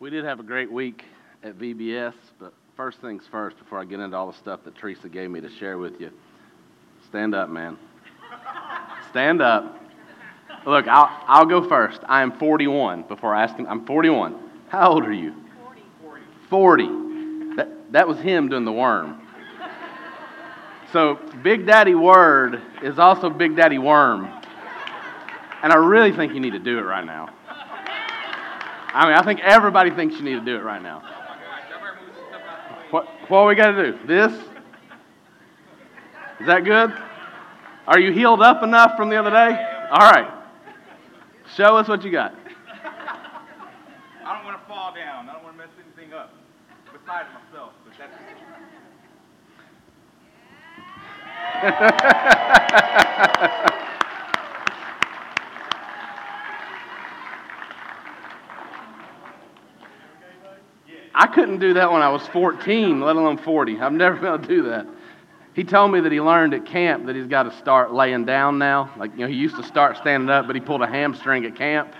We 0.00 0.08
did 0.08 0.24
have 0.24 0.40
a 0.40 0.42
great 0.42 0.72
week 0.72 1.04
at 1.42 1.58
VBS, 1.58 2.14
but 2.38 2.54
first 2.74 3.02
things 3.02 3.24
first, 3.30 3.58
before 3.58 3.78
I 3.78 3.84
get 3.84 4.00
into 4.00 4.16
all 4.16 4.32
the 4.32 4.38
stuff 4.38 4.60
that 4.64 4.74
Teresa 4.74 5.10
gave 5.10 5.30
me 5.30 5.42
to 5.42 5.50
share 5.50 5.76
with 5.76 6.00
you, 6.00 6.10
stand 7.06 7.34
up, 7.34 7.50
man. 7.50 7.76
stand 9.10 9.42
up. 9.42 9.78
Look, 10.64 10.88
I'll, 10.88 11.10
I'll 11.26 11.44
go 11.44 11.68
first. 11.68 12.00
I 12.08 12.22
am 12.22 12.32
41 12.38 13.02
before 13.08 13.34
asking. 13.34 13.68
I'm 13.68 13.84
41. 13.84 14.36
How 14.70 14.90
old 14.90 15.04
are 15.04 15.12
you? 15.12 15.34
40. 16.00 16.22
40. 16.48 17.56
That, 17.56 17.92
that 17.92 18.08
was 18.08 18.16
him 18.20 18.48
doing 18.48 18.64
the 18.64 18.72
worm. 18.72 19.20
So, 20.94 21.20
Big 21.42 21.66
Daddy 21.66 21.94
Word 21.94 22.62
is 22.82 22.98
also 22.98 23.28
Big 23.28 23.54
Daddy 23.54 23.76
Worm. 23.76 24.32
And 25.62 25.74
I 25.74 25.76
really 25.76 26.12
think 26.12 26.32
you 26.32 26.40
need 26.40 26.54
to 26.54 26.58
do 26.58 26.78
it 26.78 26.82
right 26.84 27.04
now. 27.04 27.34
I 28.92 29.06
mean, 29.06 29.14
I 29.14 29.22
think 29.22 29.38
everybody 29.40 29.90
thinks 29.90 30.16
you 30.16 30.22
need 30.22 30.34
to 30.34 30.44
do 30.44 30.56
it 30.56 30.64
right 30.64 30.82
now. 30.82 31.02
Oh 31.04 31.30
what, 32.90 33.06
what 33.28 33.46
we 33.46 33.54
got 33.54 33.70
to 33.72 33.92
do? 33.92 33.98
This? 34.06 34.32
Is 36.40 36.46
that 36.46 36.64
good? 36.64 36.90
Are 37.86 38.00
you 38.00 38.12
healed 38.12 38.42
up 38.42 38.62
enough 38.62 38.96
from 38.96 39.10
the 39.10 39.16
other 39.16 39.30
day? 39.30 39.50
All 39.90 40.10
right. 40.10 40.32
Show 41.56 41.76
us 41.76 41.88
what 41.88 42.04
you 42.04 42.10
got. 42.10 42.34
I 44.24 44.34
don't 44.34 44.44
want 44.44 44.60
to 44.60 44.66
fall 44.66 44.92
down. 44.94 45.28
I 45.28 45.34
don't 45.34 45.44
want 45.44 45.56
to 45.56 45.62
mess 45.62 45.70
anything 45.84 46.14
up 46.14 46.32
besides 46.92 47.28
myself. 47.52 47.72
But 47.84 47.94
that's. 47.98 48.16
I 61.14 61.26
couldn't 61.26 61.58
do 61.58 61.74
that 61.74 61.90
when 61.90 62.02
I 62.02 62.08
was 62.08 62.26
14, 62.28 63.00
let 63.00 63.16
alone 63.16 63.38
40. 63.38 63.80
I've 63.80 63.92
never 63.92 64.38
to 64.38 64.46
do 64.46 64.62
that. 64.64 64.86
He 65.54 65.64
told 65.64 65.90
me 65.90 66.00
that 66.00 66.12
he 66.12 66.20
learned 66.20 66.54
at 66.54 66.64
camp 66.64 67.06
that 67.06 67.16
he's 67.16 67.26
got 67.26 67.42
to 67.42 67.52
start 67.58 67.92
laying 67.92 68.24
down 68.24 68.58
now. 68.58 68.92
Like, 68.96 69.12
you 69.12 69.18
know, 69.18 69.26
he 69.26 69.34
used 69.34 69.56
to 69.56 69.64
start 69.64 69.96
standing 69.96 70.30
up, 70.30 70.46
but 70.46 70.54
he 70.54 70.60
pulled 70.60 70.82
a 70.82 70.86
hamstring 70.86 71.44
at 71.44 71.56
camp. 71.56 71.92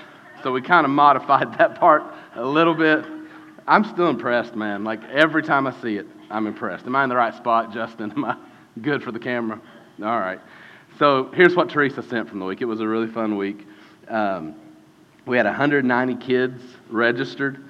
So 0.42 0.52
we 0.52 0.62
kind 0.62 0.84
of 0.84 0.90
modified 1.04 1.58
that 1.58 1.78
part 1.78 2.04
a 2.36 2.44
little 2.44 2.74
bit. 2.74 3.04
I'm 3.66 3.84
still 3.84 4.08
impressed, 4.08 4.54
man. 4.54 4.84
Like, 4.84 5.02
every 5.10 5.42
time 5.42 5.66
I 5.66 5.72
see 5.82 5.96
it, 5.96 6.06
I'm 6.30 6.46
impressed. 6.46 6.86
Am 6.86 6.94
I 6.94 7.02
in 7.02 7.08
the 7.08 7.16
right 7.16 7.34
spot, 7.34 7.72
Justin? 7.72 8.12
Am 8.12 8.24
I 8.24 8.36
good 8.80 9.02
for 9.02 9.10
the 9.10 9.18
camera? 9.18 9.60
All 10.00 10.20
right. 10.20 10.40
So 10.98 11.30
here's 11.34 11.56
what 11.56 11.68
Teresa 11.68 12.02
sent 12.02 12.28
from 12.28 12.38
the 12.38 12.44
week. 12.44 12.60
It 12.60 12.66
was 12.66 12.80
a 12.80 12.86
really 12.86 13.08
fun 13.08 13.36
week. 13.36 13.66
Um, 14.08 14.54
we 15.26 15.36
had 15.36 15.46
190 15.46 16.16
kids 16.24 16.62
registered. 16.88 17.64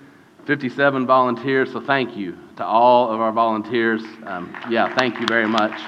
57 0.47 1.07
volunteers, 1.07 1.73
so 1.73 1.81
thank 1.81 2.17
you 2.17 2.37
to 2.57 2.65
all 2.65 3.11
of 3.11 3.21
our 3.21 3.33
volunteers. 3.33 4.03
Um, 4.25 4.55
yeah, 4.69 4.95
thank 4.97 5.21
you 5.21 5.27
very 5.27 5.47
much. 5.47 5.79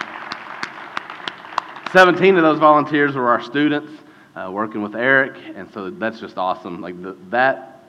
17 1.93 2.37
of 2.37 2.43
those 2.43 2.59
volunteers 2.59 3.15
were 3.15 3.29
our 3.29 3.43
students 3.43 3.93
uh, 4.35 4.51
working 4.51 4.83
with 4.83 4.95
Eric, 4.95 5.37
and 5.55 5.71
so 5.73 5.91
that's 5.91 6.21
just 6.21 6.39
awesome. 6.39 6.81
Like 6.81 7.01
the, 7.03 7.17
that 7.31 7.85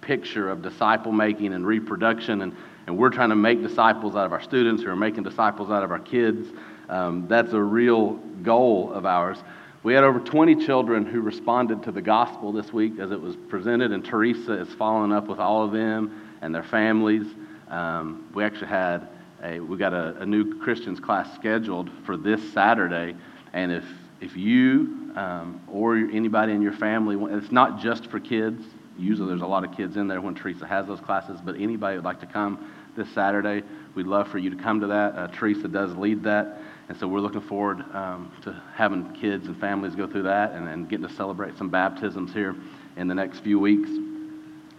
picture 0.00 0.50
of 0.50 0.62
disciple 0.62 1.12
making 1.12 1.52
and 1.52 1.66
reproduction, 1.66 2.42
and, 2.42 2.56
and 2.86 2.96
we're 2.96 3.10
trying 3.10 3.30
to 3.30 3.36
make 3.36 3.62
disciples 3.62 4.16
out 4.16 4.26
of 4.26 4.32
our 4.32 4.42
students 4.42 4.82
who 4.82 4.90
are 4.90 4.96
making 4.96 5.22
disciples 5.22 5.70
out 5.70 5.82
of 5.82 5.90
our 5.90 5.98
kids. 5.98 6.48
Um, 6.88 7.26
that's 7.28 7.52
a 7.52 7.60
real 7.60 8.14
goal 8.42 8.92
of 8.92 9.06
ours. 9.06 9.38
We 9.86 9.94
had 9.94 10.02
over 10.02 10.18
20 10.18 10.66
children 10.66 11.06
who 11.06 11.20
responded 11.20 11.84
to 11.84 11.92
the 11.92 12.02
gospel 12.02 12.50
this 12.50 12.72
week 12.72 12.98
as 12.98 13.12
it 13.12 13.20
was 13.20 13.36
presented, 13.36 13.92
and 13.92 14.04
Teresa 14.04 14.54
is 14.54 14.68
following 14.74 15.12
up 15.12 15.28
with 15.28 15.38
all 15.38 15.64
of 15.64 15.70
them 15.70 16.34
and 16.42 16.52
their 16.52 16.64
families. 16.64 17.24
Um, 17.70 18.28
we 18.34 18.42
actually 18.42 18.66
had 18.66 19.06
a 19.44 19.60
we 19.60 19.76
got 19.76 19.94
a, 19.94 20.16
a, 20.18 20.26
new 20.26 20.58
Christians 20.58 20.98
class 20.98 21.32
scheduled 21.36 21.88
for 22.04 22.16
this 22.16 22.52
Saturday, 22.52 23.14
and 23.52 23.70
if 23.70 23.84
if 24.20 24.36
you 24.36 25.12
um, 25.14 25.62
or 25.68 25.94
anybody 25.94 26.52
in 26.52 26.62
your 26.62 26.72
family, 26.72 27.16
it's 27.36 27.52
not 27.52 27.78
just 27.78 28.08
for 28.08 28.18
kids. 28.18 28.64
Usually, 28.98 29.28
there's 29.28 29.42
a 29.42 29.46
lot 29.46 29.62
of 29.62 29.70
kids 29.76 29.96
in 29.96 30.08
there 30.08 30.20
when 30.20 30.34
Teresa 30.34 30.66
has 30.66 30.88
those 30.88 31.00
classes, 31.00 31.38
but 31.40 31.54
anybody 31.60 31.94
would 31.94 32.04
like 32.04 32.18
to 32.18 32.26
come 32.26 32.72
this 32.96 33.08
Saturday, 33.10 33.62
we'd 33.94 34.06
love 34.06 34.26
for 34.28 34.38
you 34.38 34.50
to 34.50 34.56
come 34.56 34.80
to 34.80 34.88
that. 34.88 35.14
Uh, 35.14 35.28
Teresa 35.28 35.68
does 35.68 35.94
lead 35.94 36.24
that. 36.24 36.58
And 36.88 36.96
so 36.98 37.08
we're 37.08 37.20
looking 37.20 37.40
forward 37.40 37.80
um, 37.94 38.32
to 38.42 38.62
having 38.74 39.12
kids 39.14 39.48
and 39.48 39.58
families 39.58 39.96
go 39.96 40.06
through 40.06 40.22
that 40.24 40.52
and, 40.52 40.68
and 40.68 40.88
getting 40.88 41.06
to 41.06 41.14
celebrate 41.14 41.58
some 41.58 41.68
baptisms 41.68 42.32
here 42.32 42.54
in 42.96 43.08
the 43.08 43.14
next 43.14 43.40
few 43.40 43.58
weeks. 43.58 43.90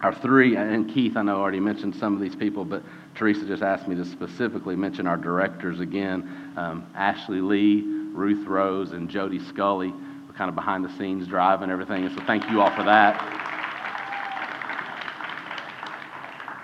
Our 0.02 0.14
three, 0.14 0.56
and 0.56 0.90
Keith, 0.94 1.18
I 1.18 1.24
know 1.24 1.38
already 1.38 1.60
mentioned 1.60 1.96
some 1.96 2.14
of 2.14 2.22
these 2.22 2.36
people, 2.36 2.64
but 2.64 2.84
Teresa 3.16 3.46
just 3.46 3.64
asked 3.64 3.88
me 3.88 3.96
to 3.96 4.06
specifically 4.06 4.76
mention 4.76 5.08
our 5.08 5.18
directors 5.18 5.80
again 5.80 6.54
um, 6.56 6.86
Ashley 6.96 7.42
Lee, 7.42 7.82
Ruth 8.14 8.48
Rose, 8.48 8.92
and 8.92 9.10
Jody 9.10 9.40
Scully. 9.40 9.90
We're 9.90 10.36
kind 10.38 10.50
of 10.50 10.56
behind 10.56 10.86
the 10.86 10.96
scenes 10.98 11.28
driving 11.28 11.72
everything, 11.72 12.06
and 12.06 12.16
so 12.16 12.24
thank 12.26 12.48
you 12.50 12.62
all 12.62 12.72
for 12.76 12.84
that. 12.84 13.16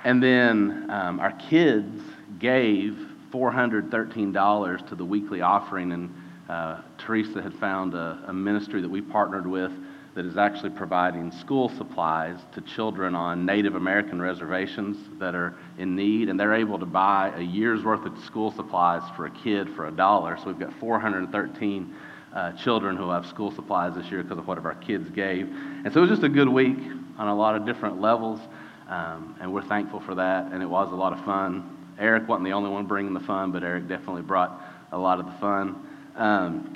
And 0.06 0.22
then 0.22 0.90
um, 0.90 1.20
our 1.20 1.32
kids 1.32 2.02
gave 2.40 2.98
$413 3.34 4.88
to 4.88 4.96
the 4.96 5.04
weekly 5.04 5.42
offering, 5.42 5.92
and 5.92 6.14
uh, 6.48 6.82
Teresa 6.98 7.42
had 7.42 7.54
found 7.56 7.96
a, 7.96 8.24
a, 8.28 8.34
ministry 8.34 8.82
that 8.82 8.90
we 8.90 9.02
partnered 9.02 9.48
with 9.48 9.72
that 10.14 10.26
is 10.26 10.38
actually 10.38 10.70
providing 10.70 11.32
school 11.32 11.70
supplies 11.70 12.38
to 12.54 12.62
children 12.62 13.16
on 13.16 13.46
Native 13.46 13.76
American 13.76 14.22
reservations 14.22 14.98
that 15.20 15.34
are 15.34 15.56
in 15.80 15.96
need, 15.96 16.30
and 16.30 16.40
they're 16.40 16.54
able 16.54 16.78
to 16.78 16.86
buy 16.86 17.34
a 17.36 17.42
year's 17.42 17.84
worth 17.84 18.06
of 18.06 18.16
school 18.24 18.52
supplies 18.52 19.02
for 19.16 19.26
a 19.26 19.32
kid 19.32 19.68
for 19.76 19.88
a 19.88 19.92
dollar. 19.92 20.38
So 20.38 20.48
we've 20.48 20.60
got 20.60 20.74
413 20.80 21.96
uh, 22.34 22.52
children 22.52 22.96
who 22.96 23.10
have 23.10 23.26
school 23.26 23.52
supplies 23.52 23.96
this 23.96 24.06
year 24.12 24.22
because 24.22 24.38
of 24.38 24.48
what 24.48 24.64
our 24.64 24.76
kids 24.76 25.10
gave. 25.10 25.48
And 25.48 25.92
so 25.92 26.00
it 26.00 26.02
was 26.02 26.10
just 26.12 26.24
a 26.24 26.30
good 26.30 26.50
week 26.50 26.78
on 27.18 27.28
a 27.28 27.36
lot 27.36 27.56
of 27.56 27.66
different 27.66 28.00
levels, 28.00 28.40
um, 28.88 29.36
and 29.42 29.52
we're 29.52 29.64
thankful 29.64 30.02
for 30.02 30.14
that, 30.16 30.52
and 30.52 30.62
it 30.62 30.68
was 30.68 30.92
a 30.92 30.96
lot 30.96 31.14
of 31.14 31.24
fun. 31.26 31.73
Eric 32.00 32.28
wasn't 32.28 32.46
the 32.46 32.54
only 32.54 32.70
one 32.70 32.86
bringing 32.86 33.14
the 33.14 33.20
fun, 33.20 33.52
but 33.52 33.64
Eric 33.64 33.88
definitely 33.88 34.22
brought 34.22 34.62
a 34.92 34.98
lot 34.98 35.20
of 35.20 35.26
the 35.26 35.32
fun. 35.34 35.88
Um, 36.16 36.74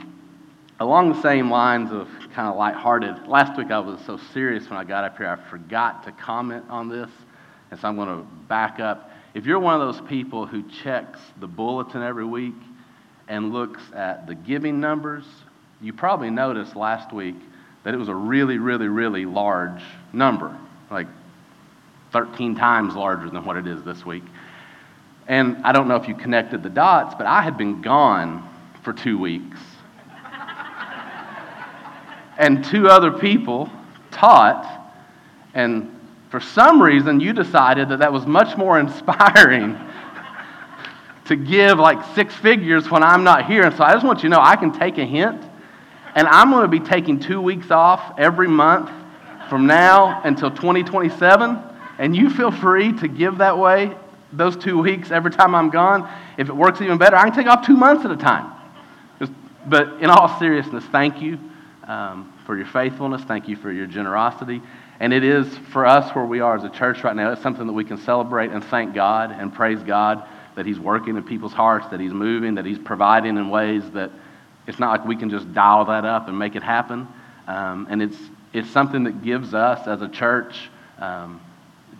along 0.79 1.13
the 1.13 1.21
same 1.21 1.49
lines 1.49 1.91
of 1.91 2.07
kind 2.33 2.47
of 2.47 2.55
lighthearted, 2.55 3.27
last 3.27 3.57
week 3.57 3.71
I 3.71 3.79
was 3.79 3.99
so 4.05 4.17
serious 4.33 4.69
when 4.69 4.77
I 4.77 4.83
got 4.83 5.03
up 5.03 5.17
here, 5.17 5.27
I 5.27 5.49
forgot 5.49 6.03
to 6.05 6.11
comment 6.11 6.65
on 6.69 6.89
this, 6.89 7.09
and 7.71 7.79
so 7.79 7.87
I'm 7.87 7.95
going 7.95 8.09
to 8.09 8.27
back 8.47 8.79
up. 8.79 9.11
If 9.33 9.45
you're 9.45 9.59
one 9.59 9.79
of 9.79 9.95
those 9.95 10.07
people 10.07 10.45
who 10.45 10.63
checks 10.83 11.19
the 11.39 11.47
bulletin 11.47 12.01
every 12.01 12.25
week 12.25 12.55
and 13.27 13.51
looks 13.53 13.81
at 13.93 14.25
the 14.27 14.35
giving 14.35 14.79
numbers, 14.79 15.25
you 15.81 15.93
probably 15.93 16.29
noticed 16.29 16.75
last 16.75 17.13
week 17.13 17.35
that 17.83 17.93
it 17.93 17.97
was 17.97 18.09
a 18.09 18.15
really, 18.15 18.57
really, 18.57 18.87
really 18.87 19.25
large 19.25 19.81
number, 20.11 20.57
like 20.89 21.07
13 22.11 22.55
times 22.55 22.95
larger 22.95 23.29
than 23.29 23.45
what 23.45 23.57
it 23.57 23.67
is 23.67 23.83
this 23.83 24.05
week. 24.05 24.23
And 25.27 25.57
I 25.65 25.73
don't 25.73 25.89
know 25.89 25.97
if 25.97 26.07
you 26.07 26.15
connected 26.15 26.63
the 26.63 26.69
dots, 26.69 27.13
but 27.17 27.27
I 27.27 27.41
had 27.41 27.57
been 27.57 27.81
gone 27.81 28.47
for 28.81 28.93
two 28.93 29.17
weeks. 29.17 29.59
and 32.37 32.63
two 32.63 32.87
other 32.87 33.11
people 33.11 33.69
taught, 34.09 34.93
and 35.53 35.93
for 36.29 36.39
some 36.39 36.81
reason, 36.81 37.19
you 37.19 37.33
decided 37.33 37.89
that 37.89 37.99
that 37.99 38.13
was 38.13 38.25
much 38.25 38.57
more 38.57 38.79
inspiring 38.79 39.77
to 41.25 41.35
give 41.35 41.77
like 41.77 42.15
six 42.15 42.33
figures 42.33 42.89
when 42.89 43.03
I'm 43.03 43.25
not 43.25 43.47
here. 43.47 43.63
And 43.63 43.75
so 43.75 43.83
I 43.83 43.91
just 43.91 44.05
want 44.05 44.19
you 44.19 44.29
to 44.29 44.35
know 44.35 44.41
I 44.41 44.55
can 44.55 44.71
take 44.71 44.97
a 44.97 45.05
hint, 45.05 45.43
and 46.15 46.25
I'm 46.25 46.51
going 46.51 46.61
to 46.61 46.69
be 46.69 46.79
taking 46.79 47.19
two 47.19 47.41
weeks 47.41 47.69
off 47.69 48.17
every 48.17 48.47
month 48.47 48.89
from 49.49 49.67
now 49.67 50.21
until 50.23 50.49
2027. 50.49 51.59
And 51.99 52.15
you 52.15 52.29
feel 52.29 52.51
free 52.51 52.93
to 52.99 53.09
give 53.09 53.39
that 53.39 53.57
way 53.57 53.93
those 54.31 54.57
two 54.57 54.81
weeks 54.81 55.11
every 55.11 55.31
time 55.31 55.55
I'm 55.55 55.69
gone. 55.69 56.09
If 56.37 56.49
it 56.49 56.55
works 56.55 56.81
even 56.81 56.97
better, 56.97 57.15
I 57.15 57.23
can 57.23 57.33
take 57.33 57.47
off 57.47 57.65
two 57.65 57.77
months 57.77 58.05
at 58.05 58.11
a 58.11 58.17
time. 58.17 58.53
Just, 59.19 59.31
but 59.67 60.01
in 60.01 60.09
all 60.09 60.37
seriousness, 60.39 60.83
thank 60.85 61.21
you 61.21 61.39
um, 61.87 62.33
for 62.45 62.57
your 62.57 62.67
faithfulness. 62.67 63.23
Thank 63.23 63.47
you 63.47 63.55
for 63.55 63.71
your 63.71 63.87
generosity. 63.87 64.61
And 64.99 65.13
it 65.13 65.23
is 65.23 65.47
for 65.71 65.85
us 65.85 66.13
where 66.15 66.25
we 66.25 66.39
are 66.39 66.57
as 66.57 66.63
a 66.63 66.69
church 66.69 67.03
right 67.03 67.15
now, 67.15 67.31
it's 67.31 67.41
something 67.41 67.67
that 67.67 67.73
we 67.73 67.83
can 67.83 67.97
celebrate 67.97 68.51
and 68.51 68.63
thank 68.63 68.93
God 68.95 69.31
and 69.31 69.53
praise 69.53 69.81
God 69.83 70.27
that 70.55 70.65
He's 70.65 70.79
working 70.79 71.15
in 71.15 71.23
people's 71.23 71.53
hearts, 71.53 71.87
that 71.89 71.99
He's 71.99 72.13
moving, 72.13 72.55
that 72.55 72.65
He's 72.65 72.79
providing 72.79 73.37
in 73.37 73.49
ways 73.49 73.83
that 73.91 74.11
it's 74.65 74.79
not 74.79 74.89
like 74.89 75.07
we 75.07 75.15
can 75.15 75.29
just 75.29 75.53
dial 75.53 75.85
that 75.85 76.03
up 76.03 76.27
and 76.27 76.37
make 76.37 76.55
it 76.55 76.63
happen. 76.63 77.07
Um, 77.47 77.87
and 77.89 78.01
it's, 78.01 78.17
it's 78.53 78.69
something 78.69 79.03
that 79.03 79.21
gives 79.21 79.53
us 79.53 79.87
as 79.87 80.01
a 80.01 80.09
church 80.09 80.69
um, 80.97 81.39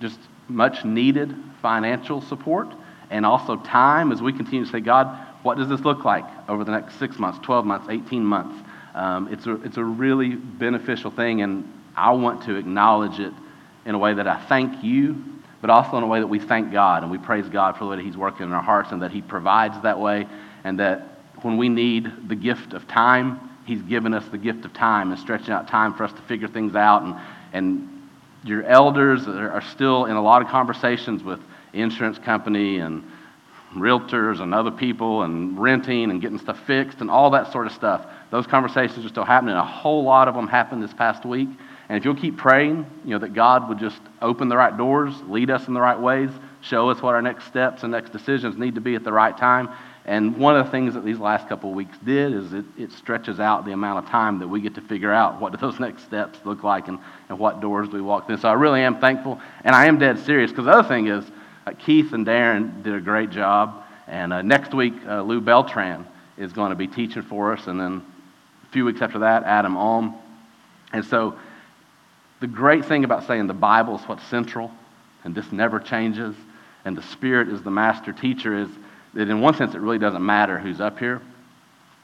just 0.01 0.19
much 0.49 0.83
needed 0.83 1.35
financial 1.67 2.21
support 2.21 2.69
and 3.09 3.25
also 3.25 3.57
time 3.57 4.13
as 4.13 4.21
we 4.21 4.31
continue 4.31 4.63
to 4.63 4.71
say, 4.71 4.79
God, 4.79 5.07
what 5.43 5.57
does 5.57 5.67
this 5.67 5.81
look 5.81 6.05
like 6.05 6.23
over 6.47 6.63
the 6.63 6.71
next 6.71 6.97
six 6.97 7.19
months, 7.19 7.39
12 7.43 7.65
months, 7.65 7.87
18 7.89 8.23
months? 8.23 8.57
Um, 8.95 9.27
it's, 9.33 9.45
a, 9.47 9.61
it's 9.63 9.75
a 9.75 9.83
really 9.83 10.35
beneficial 10.35 11.11
thing, 11.11 11.41
and 11.41 11.69
I 11.93 12.11
want 12.11 12.43
to 12.43 12.55
acknowledge 12.55 13.19
it 13.19 13.33
in 13.85 13.95
a 13.95 13.97
way 13.97 14.13
that 14.13 14.27
I 14.27 14.41
thank 14.45 14.81
you 14.81 15.21
but 15.61 15.69
also 15.69 15.97
in 15.97 16.03
a 16.03 16.07
way 16.07 16.19
that 16.19 16.27
we 16.27 16.39
thank 16.39 16.71
God 16.71 17.03
and 17.03 17.11
we 17.11 17.17
praise 17.17 17.49
God 17.49 17.77
for 17.77 17.85
the 17.85 17.89
way 17.89 17.95
that 17.97 18.05
He's 18.05 18.17
working 18.17 18.45
in 18.45 18.53
our 18.53 18.61
hearts 18.61 18.91
and 18.91 19.01
that 19.01 19.11
He 19.11 19.21
provides 19.21 19.75
that 19.81 19.99
way, 19.99 20.27
and 20.63 20.79
that 20.79 21.19
when 21.41 21.57
we 21.57 21.67
need 21.67 22.29
the 22.29 22.35
gift 22.35 22.73
of 22.73 22.87
time, 22.87 23.39
He's 23.65 23.81
given 23.81 24.13
us 24.13 24.25
the 24.29 24.37
gift 24.37 24.65
of 24.65 24.73
time 24.73 25.11
and 25.11 25.19
stretching 25.19 25.51
out 25.51 25.67
time 25.67 25.93
for 25.93 26.03
us 26.03 26.13
to 26.13 26.21
figure 26.21 26.47
things 26.47 26.75
out. 26.75 27.01
And, 27.01 27.15
and 27.53 28.09
your 28.43 28.63
elders 28.63 29.27
are 29.27 29.63
still 29.71 30.05
in 30.05 30.15
a 30.15 30.21
lot 30.21 30.41
of 30.41 30.47
conversations 30.47 31.23
with 31.23 31.41
insurance 31.73 32.19
company 32.19 32.79
and 32.79 33.03
realtors 33.75 34.39
and 34.39 34.53
other 34.53 34.71
people 34.71 35.23
and 35.23 35.59
renting 35.59 36.09
and 36.09 36.21
getting 36.21 36.39
stuff 36.39 36.59
fixed 36.65 37.01
and 37.01 37.09
all 37.09 37.29
that 37.31 37.51
sort 37.51 37.67
of 37.67 37.73
stuff. 37.73 38.05
Those 38.31 38.47
conversations 38.47 39.05
are 39.05 39.09
still 39.09 39.25
happening. 39.25 39.55
A 39.55 39.65
whole 39.65 40.03
lot 40.03 40.27
of 40.27 40.35
them 40.35 40.47
happened 40.47 40.81
this 40.81 40.93
past 40.93 41.25
week. 41.25 41.49
And 41.89 41.97
if 41.97 42.03
you'll 42.03 42.15
keep 42.15 42.37
praying, 42.37 42.85
you 43.05 43.11
know, 43.11 43.19
that 43.19 43.33
God 43.33 43.69
would 43.69 43.79
just 43.79 44.01
open 44.21 44.49
the 44.49 44.57
right 44.57 44.75
doors, 44.75 45.13
lead 45.27 45.49
us 45.49 45.67
in 45.67 45.73
the 45.73 45.79
right 45.79 45.99
ways, 45.99 46.29
show 46.61 46.89
us 46.89 47.01
what 47.01 47.15
our 47.15 47.21
next 47.21 47.45
steps 47.45 47.83
and 47.83 47.91
next 47.91 48.11
decisions 48.11 48.57
need 48.57 48.75
to 48.75 48.81
be 48.81 48.95
at 48.95 49.03
the 49.03 49.13
right 49.13 49.37
time. 49.37 49.69
And 50.05 50.37
one 50.37 50.55
of 50.55 50.65
the 50.65 50.71
things 50.71 50.93
that 50.93 51.03
these 51.03 51.19
last 51.19 51.49
couple 51.49 51.69
of 51.69 51.75
weeks 51.75 51.97
did 51.99 52.33
is 52.33 52.53
it, 52.53 52.65
it 52.77 52.91
stretches 52.93 53.41
out 53.41 53.65
the 53.65 53.73
amount 53.73 54.03
of 54.03 54.09
time 54.09 54.39
that 54.39 54.47
we 54.47 54.61
get 54.61 54.75
to 54.75 54.81
figure 54.81 55.11
out 55.13 55.39
what 55.39 55.51
do 55.51 55.57
those 55.61 55.79
next 55.79 56.03
steps 56.03 56.39
look 56.45 56.63
like 56.63 56.87
and, 56.87 56.99
and 57.29 57.37
what 57.39 57.61
doors 57.61 57.87
do 57.89 57.95
we 57.95 58.01
walk 58.01 58.27
through. 58.27 58.37
So 58.37 58.49
I 58.49 58.53
really 58.53 58.81
am 58.81 58.99
thankful. 58.99 59.39
And 59.63 59.75
I 59.75 59.85
am 59.85 59.97
dead 59.97 60.19
serious 60.19 60.51
because 60.51 60.65
the 60.65 60.71
other 60.71 60.87
thing 60.87 61.07
is, 61.07 61.25
Keith 61.73 62.13
and 62.13 62.25
Darren 62.25 62.83
did 62.83 62.93
a 62.93 63.01
great 63.01 63.29
job. 63.29 63.83
And 64.07 64.31
uh, 64.31 64.41
next 64.41 64.73
week, 64.73 64.93
uh, 65.07 65.21
Lou 65.21 65.41
Beltran 65.41 66.05
is 66.37 66.53
going 66.53 66.69
to 66.69 66.75
be 66.75 66.87
teaching 66.87 67.23
for 67.23 67.53
us. 67.53 67.67
And 67.67 67.79
then 67.79 68.05
a 68.63 68.71
few 68.71 68.85
weeks 68.85 69.01
after 69.01 69.19
that, 69.19 69.43
Adam 69.43 69.75
Alm. 69.75 70.15
And 70.93 71.03
so 71.03 71.37
the 72.39 72.47
great 72.47 72.85
thing 72.85 73.03
about 73.03 73.25
saying 73.27 73.47
the 73.47 73.53
Bible 73.53 73.97
is 73.97 74.01
what's 74.03 74.23
central 74.25 74.71
and 75.23 75.33
this 75.33 75.51
never 75.51 75.79
changes 75.79 76.35
and 76.85 76.97
the 76.97 77.01
Spirit 77.01 77.49
is 77.49 77.61
the 77.63 77.71
master 77.71 78.13
teacher 78.13 78.57
is 78.57 78.69
that 79.13 79.29
in 79.29 79.41
one 79.41 79.53
sense 79.55 79.75
it 79.75 79.79
really 79.79 79.99
doesn't 79.99 80.25
matter 80.25 80.57
who's 80.57 80.79
up 80.79 80.99
here. 80.99 81.21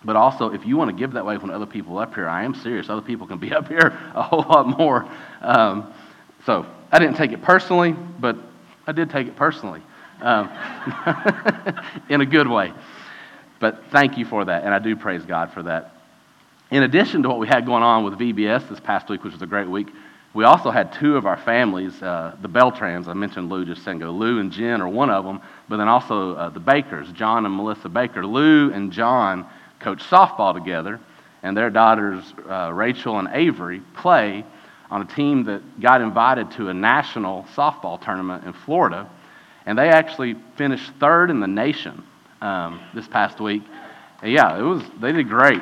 But 0.04 0.18
also, 0.18 0.52
if 0.52 0.66
you 0.66 0.76
want 0.76 0.90
to 0.90 0.96
give 0.96 1.14
that 1.14 1.26
way 1.26 1.38
when 1.38 1.50
other 1.50 1.66
people 1.66 1.98
up 1.98 2.14
here, 2.16 2.28
I 2.28 2.44
am 2.44 2.54
serious. 2.54 2.90
Other 2.90 3.02
people 3.02 3.26
can 3.26 3.38
be 3.38 3.54
up 3.56 3.70
here 3.70 3.98
a 4.14 4.22
whole 4.22 4.42
lot 4.42 4.78
more. 4.78 5.08
Um, 5.42 5.94
so 6.46 6.66
I 6.92 7.00
didn't 7.00 7.16
take 7.16 7.32
it 7.32 7.42
personally, 7.42 7.94
but 7.94 8.36
I 8.86 8.92
did 8.92 9.10
take 9.10 9.28
it 9.28 9.36
personally 9.36 9.82
um, 10.22 10.50
in 12.10 12.22
a 12.22 12.26
good 12.26 12.48
way. 12.48 12.74
But 13.60 13.86
thank 13.92 14.18
you 14.18 14.26
for 14.26 14.46
that, 14.46 14.64
and 14.64 14.74
I 14.74 14.80
do 14.80 14.96
praise 14.96 15.24
God 15.24 15.54
for 15.54 15.64
that. 15.64 15.96
In 16.70 16.84
addition 16.84 17.24
to 17.24 17.30
what 17.30 17.40
we 17.40 17.48
had 17.48 17.66
going 17.66 17.84
on 17.84 18.04
with 18.04 18.16
VBS 18.16 18.68
this 18.68 18.80
past 18.80 19.10
week, 19.10 19.24
which 19.24 19.34
was 19.34 19.42
a 19.42 19.48
great 19.48 19.70
week, 19.70 19.88
we 20.34 20.44
also 20.44 20.72
had 20.72 20.92
two 20.94 21.16
of 21.16 21.28
our 21.28 21.38
families, 21.38 22.02
uh, 22.02 22.36
the 22.42 22.50
Beltrans. 22.50 23.08
I 23.08 23.14
mentioned 23.14 23.50
Lou 23.50 23.66
just 23.66 23.84
saying. 23.84 24.00
Lou 24.00 24.40
and 24.40 24.52
Jen 24.52 24.82
are 24.82 24.90
one 24.90 25.12
of 25.12 25.24
them, 25.24 25.40
but 25.70 25.78
then 25.78 25.88
also 25.88 26.36
uh, 26.36 26.50
the 26.50 26.60
Bakers, 26.60 27.12
John 27.12 27.46
and 27.46 27.56
Melissa 27.56 27.88
Baker. 27.88 28.26
Lou 28.26 28.72
and 28.72 28.92
John 28.92 29.46
coach 29.80 30.04
softball 30.10 30.54
together, 30.54 31.00
and 31.44 31.56
their 31.56 31.70
daughters, 31.70 32.24
uh, 32.50 32.72
Rachel 32.74 33.20
and 33.20 33.30
Avery, 33.32 33.82
play 33.96 34.44
on 34.90 35.02
a 35.02 35.06
team 35.06 35.44
that 35.46 35.82
got 35.82 36.02
invited 36.02 36.52
to 36.52 36.70
a 36.70 36.74
national 36.74 37.44
softball 37.56 38.00
tournament 38.00 38.44
in 38.46 38.54
Florida, 38.54 39.10
and 39.66 39.78
they 39.78 39.90
actually 39.90 40.36
finished 40.56 40.92
third 41.00 41.30
in 41.30 41.40
the 41.40 41.48
nation 41.48 42.04
um, 42.42 42.80
this 42.94 43.08
past 43.08 43.40
week. 43.40 43.64
Yeah, 44.24 44.58
it 44.58 44.62
was 44.62 44.84
they 45.02 45.12
did 45.12 45.28
great. 45.28 45.62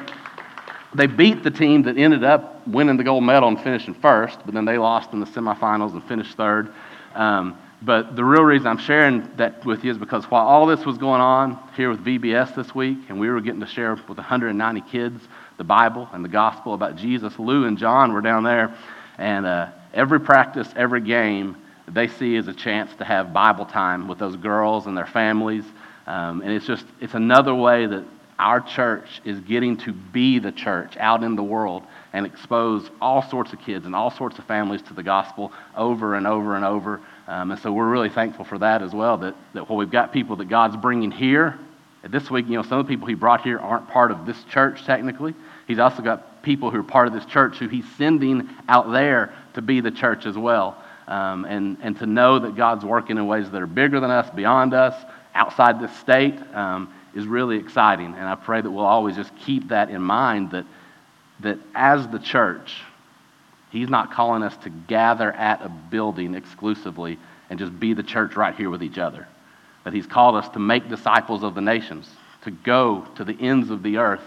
They 0.93 1.07
beat 1.07 1.43
the 1.43 1.51
team 1.51 1.83
that 1.83 1.97
ended 1.97 2.23
up 2.23 2.67
winning 2.67 2.97
the 2.97 3.03
gold 3.03 3.23
medal 3.23 3.47
and 3.47 3.59
finishing 3.61 3.93
first, 3.93 4.39
but 4.43 4.53
then 4.53 4.65
they 4.65 4.77
lost 4.77 5.13
in 5.13 5.19
the 5.21 5.25
semifinals 5.25 5.93
and 5.93 6.03
finished 6.03 6.35
third. 6.35 6.73
Um, 7.15 7.57
but 7.81 8.15
the 8.15 8.23
real 8.23 8.43
reason 8.43 8.67
I'm 8.67 8.77
sharing 8.77 9.27
that 9.37 9.65
with 9.65 9.83
you 9.83 9.91
is 9.91 9.97
because 9.97 10.25
while 10.25 10.45
all 10.45 10.67
this 10.67 10.85
was 10.85 10.97
going 10.97 11.21
on 11.21 11.57
here 11.75 11.89
with 11.89 12.03
VBS 12.03 12.55
this 12.55 12.75
week, 12.75 12.97
and 13.09 13.19
we 13.19 13.29
were 13.29 13.41
getting 13.41 13.61
to 13.61 13.65
share 13.65 13.95
with 13.95 14.17
190 14.17 14.81
kids 14.81 15.23
the 15.57 15.63
Bible 15.63 16.07
and 16.13 16.23
the 16.23 16.29
gospel 16.29 16.73
about 16.73 16.95
Jesus, 16.95 17.39
Lou 17.39 17.65
and 17.65 17.77
John 17.77 18.13
were 18.13 18.21
down 18.21 18.43
there 18.43 18.75
and 19.21 19.45
uh, 19.45 19.69
every 19.93 20.19
practice, 20.19 20.67
every 20.75 21.01
game, 21.01 21.55
they 21.87 22.07
see 22.07 22.35
as 22.37 22.47
a 22.47 22.53
chance 22.53 22.93
to 22.95 23.05
have 23.05 23.31
Bible 23.31 23.65
time 23.65 24.07
with 24.07 24.17
those 24.17 24.35
girls 24.35 24.87
and 24.87 24.97
their 24.97 25.05
families. 25.05 25.63
Um, 26.07 26.41
and 26.41 26.51
it's 26.51 26.65
just, 26.65 26.85
it's 26.99 27.13
another 27.13 27.53
way 27.53 27.85
that 27.85 28.03
our 28.39 28.59
church 28.59 29.21
is 29.23 29.39
getting 29.41 29.77
to 29.77 29.93
be 29.93 30.39
the 30.39 30.51
church 30.51 30.97
out 30.97 31.23
in 31.23 31.35
the 31.35 31.43
world 31.43 31.83
and 32.13 32.25
expose 32.25 32.89
all 32.99 33.21
sorts 33.21 33.53
of 33.53 33.59
kids 33.59 33.85
and 33.85 33.95
all 33.95 34.09
sorts 34.09 34.39
of 34.39 34.45
families 34.45 34.81
to 34.81 34.95
the 34.95 35.03
gospel 35.03 35.51
over 35.77 36.15
and 36.15 36.25
over 36.25 36.55
and 36.55 36.65
over. 36.65 36.99
Um, 37.27 37.51
and 37.51 37.59
so 37.61 37.71
we're 37.71 37.89
really 37.89 38.09
thankful 38.09 38.43
for 38.43 38.57
that 38.57 38.81
as 38.81 38.93
well, 38.93 39.17
that, 39.17 39.35
that 39.53 39.69
while 39.69 39.77
we've 39.77 39.91
got 39.91 40.11
people 40.11 40.35
that 40.37 40.49
God's 40.49 40.75
bringing 40.75 41.11
here, 41.11 41.59
this 42.09 42.31
week, 42.31 42.47
you 42.47 42.53
know, 42.53 42.63
some 42.63 42.79
of 42.79 42.87
the 42.87 42.89
people 42.89 43.07
he 43.07 43.13
brought 43.13 43.41
here 43.41 43.59
aren't 43.59 43.87
part 43.87 44.09
of 44.09 44.25
this 44.25 44.43
church 44.45 44.83
technically. 44.85 45.35
He's 45.67 45.77
also 45.77 46.01
got 46.01 46.30
people 46.41 46.71
who 46.71 46.79
are 46.79 46.83
part 46.83 47.07
of 47.07 47.13
this 47.13 47.25
church 47.25 47.57
who 47.57 47.67
he's 47.67 47.89
sending 47.97 48.49
out 48.67 48.91
there 48.91 49.33
to 49.53 49.61
be 49.61 49.81
the 49.81 49.91
church 49.91 50.25
as 50.25 50.37
well. 50.37 50.81
Um, 51.07 51.45
and, 51.45 51.77
and 51.81 51.97
to 51.99 52.05
know 52.05 52.39
that 52.39 52.55
God's 52.55 52.85
working 52.85 53.17
in 53.17 53.27
ways 53.27 53.49
that 53.51 53.61
are 53.61 53.67
bigger 53.67 53.99
than 53.99 54.11
us, 54.11 54.29
beyond 54.29 54.73
us, 54.73 54.95
outside 55.33 55.81
this 55.81 55.95
state, 55.97 56.39
um, 56.53 56.93
is 57.13 57.25
really 57.25 57.57
exciting. 57.57 58.13
And 58.13 58.23
I 58.23 58.35
pray 58.35 58.61
that 58.61 58.69
we'll 58.69 58.85
always 58.85 59.15
just 59.15 59.35
keep 59.35 59.69
that 59.69 59.89
in 59.89 60.01
mind 60.01 60.51
that, 60.51 60.65
that 61.41 61.57
as 61.75 62.07
the 62.07 62.19
church, 62.19 62.81
He's 63.71 63.89
not 63.89 64.11
calling 64.11 64.43
us 64.43 64.55
to 64.57 64.69
gather 64.69 65.31
at 65.31 65.61
a 65.61 65.69
building 65.69 66.35
exclusively 66.35 67.17
and 67.49 67.57
just 67.57 67.77
be 67.79 67.93
the 67.93 68.03
church 68.03 68.35
right 68.35 68.53
here 68.53 68.69
with 68.69 68.83
each 68.83 68.97
other. 68.97 69.27
That 69.83 69.93
He's 69.93 70.07
called 70.07 70.35
us 70.35 70.47
to 70.49 70.59
make 70.59 70.87
disciples 70.89 71.43
of 71.43 71.55
the 71.55 71.61
nations, 71.61 72.09
to 72.43 72.51
go 72.51 73.07
to 73.15 73.23
the 73.23 73.37
ends 73.39 73.69
of 73.69 73.81
the 73.81 73.97
earth 73.97 74.21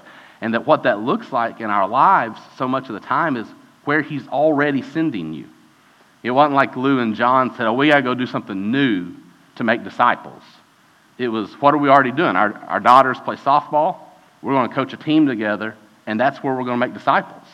and 0.44 0.52
that 0.52 0.66
what 0.66 0.82
that 0.82 1.00
looks 1.00 1.32
like 1.32 1.60
in 1.60 1.70
our 1.70 1.88
lives 1.88 2.38
so 2.58 2.68
much 2.68 2.90
of 2.90 2.92
the 2.92 3.00
time 3.00 3.38
is 3.38 3.46
where 3.86 4.02
He's 4.02 4.28
already 4.28 4.82
sending 4.82 5.32
you. 5.32 5.48
It 6.22 6.32
wasn't 6.32 6.54
like 6.54 6.76
Lou 6.76 6.98
and 6.98 7.14
John 7.14 7.56
said, 7.56 7.64
oh, 7.64 7.72
we 7.72 7.88
got 7.88 7.96
to 7.96 8.02
go 8.02 8.14
do 8.14 8.26
something 8.26 8.70
new 8.70 9.14
to 9.56 9.64
make 9.64 9.84
disciples. 9.84 10.42
It 11.16 11.28
was, 11.28 11.50
what 11.62 11.72
are 11.72 11.78
we 11.78 11.88
already 11.88 12.12
doing? 12.12 12.36
Our, 12.36 12.52
our 12.66 12.78
daughters 12.78 13.18
play 13.20 13.36
softball. 13.36 13.96
We're 14.42 14.52
going 14.52 14.68
to 14.68 14.74
coach 14.74 14.92
a 14.92 14.98
team 14.98 15.26
together, 15.26 15.76
and 16.06 16.20
that's 16.20 16.42
where 16.42 16.52
we're 16.52 16.64
going 16.64 16.78
to 16.78 16.86
make 16.86 16.92
disciples. 16.92 17.46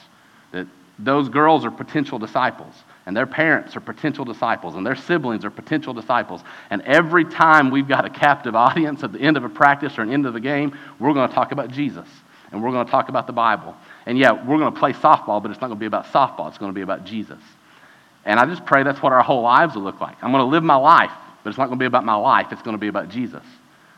That 0.51 0.67
those 0.99 1.29
girls 1.29 1.65
are 1.65 1.71
potential 1.71 2.19
disciples, 2.19 2.75
and 3.07 3.17
their 3.17 3.27
parents 3.27 3.77
are 3.77 3.81
potential 3.81 4.25
disciples, 4.25 4.75
and 4.75 4.85
their 4.85 4.97
siblings 4.97 5.45
are 5.45 5.51
potential 5.51 5.95
disciples. 5.95 6.43
And 6.71 6.83
every 6.83 7.25
time 7.25 7.71
we've 7.71 7.87
got 7.87 8.05
a 8.05 8.11
captive 8.11 8.57
audience 8.67 9.05
at 9.05 9.13
the 9.13 9.21
end 9.21 9.37
of 9.37 9.45
a 9.45 9.49
practice 9.49 9.97
or 9.97 10.03
an 10.03 10.13
end 10.13 10.27
of 10.27 10.35
a 10.35 10.41
game, 10.41 10.77
we're 10.99 11.15
going 11.15 11.29
to 11.29 11.35
talk 11.37 11.53
about 11.53 11.71
Jesus 11.71 12.09
and 12.53 12.63
we're 12.63 12.73
going 12.73 12.85
to 12.85 12.91
talk 12.91 13.09
about 13.09 13.27
the 13.27 13.33
Bible. 13.33 13.75
And 14.07 14.19
yeah, 14.19 14.33
we're 14.33 14.59
going 14.59 14.73
to 14.73 14.79
play 14.79 14.93
softball, 14.93 15.43
but 15.43 15.51
it's 15.51 15.61
not 15.61 15.69
going 15.69 15.79
to 15.79 15.81
be 15.81 15.87
about 15.87 16.07
softball. 16.07 16.49
It's 16.49 16.59
going 16.59 16.71
to 16.71 16.75
be 16.75 16.83
about 16.83 17.05
Jesus. 17.05 17.39
And 18.25 18.39
I 18.39 18.47
just 18.47 18.65
pray 18.67 18.83
that's 18.83 19.03
what 19.03 19.13
our 19.13 19.23
whole 19.23 19.43
lives 19.43 19.75
will 19.75 19.83
look 19.83 20.01
like. 20.01 20.17
I'm 20.23 20.33
going 20.33 20.43
to 20.43 20.51
live 20.51 20.63
my 20.63 20.77
life, 20.77 21.13
but 21.43 21.51
it's 21.51 21.59
not 21.59 21.67
going 21.67 21.79
to 21.79 21.83
be 21.83 21.87
about 21.87 22.05
my 22.05 22.15
life. 22.15 22.49
It's 22.51 22.63
going 22.63 22.75
to 22.77 22.81
be 22.81 22.89
about 22.89 23.09
Jesus. 23.09 23.43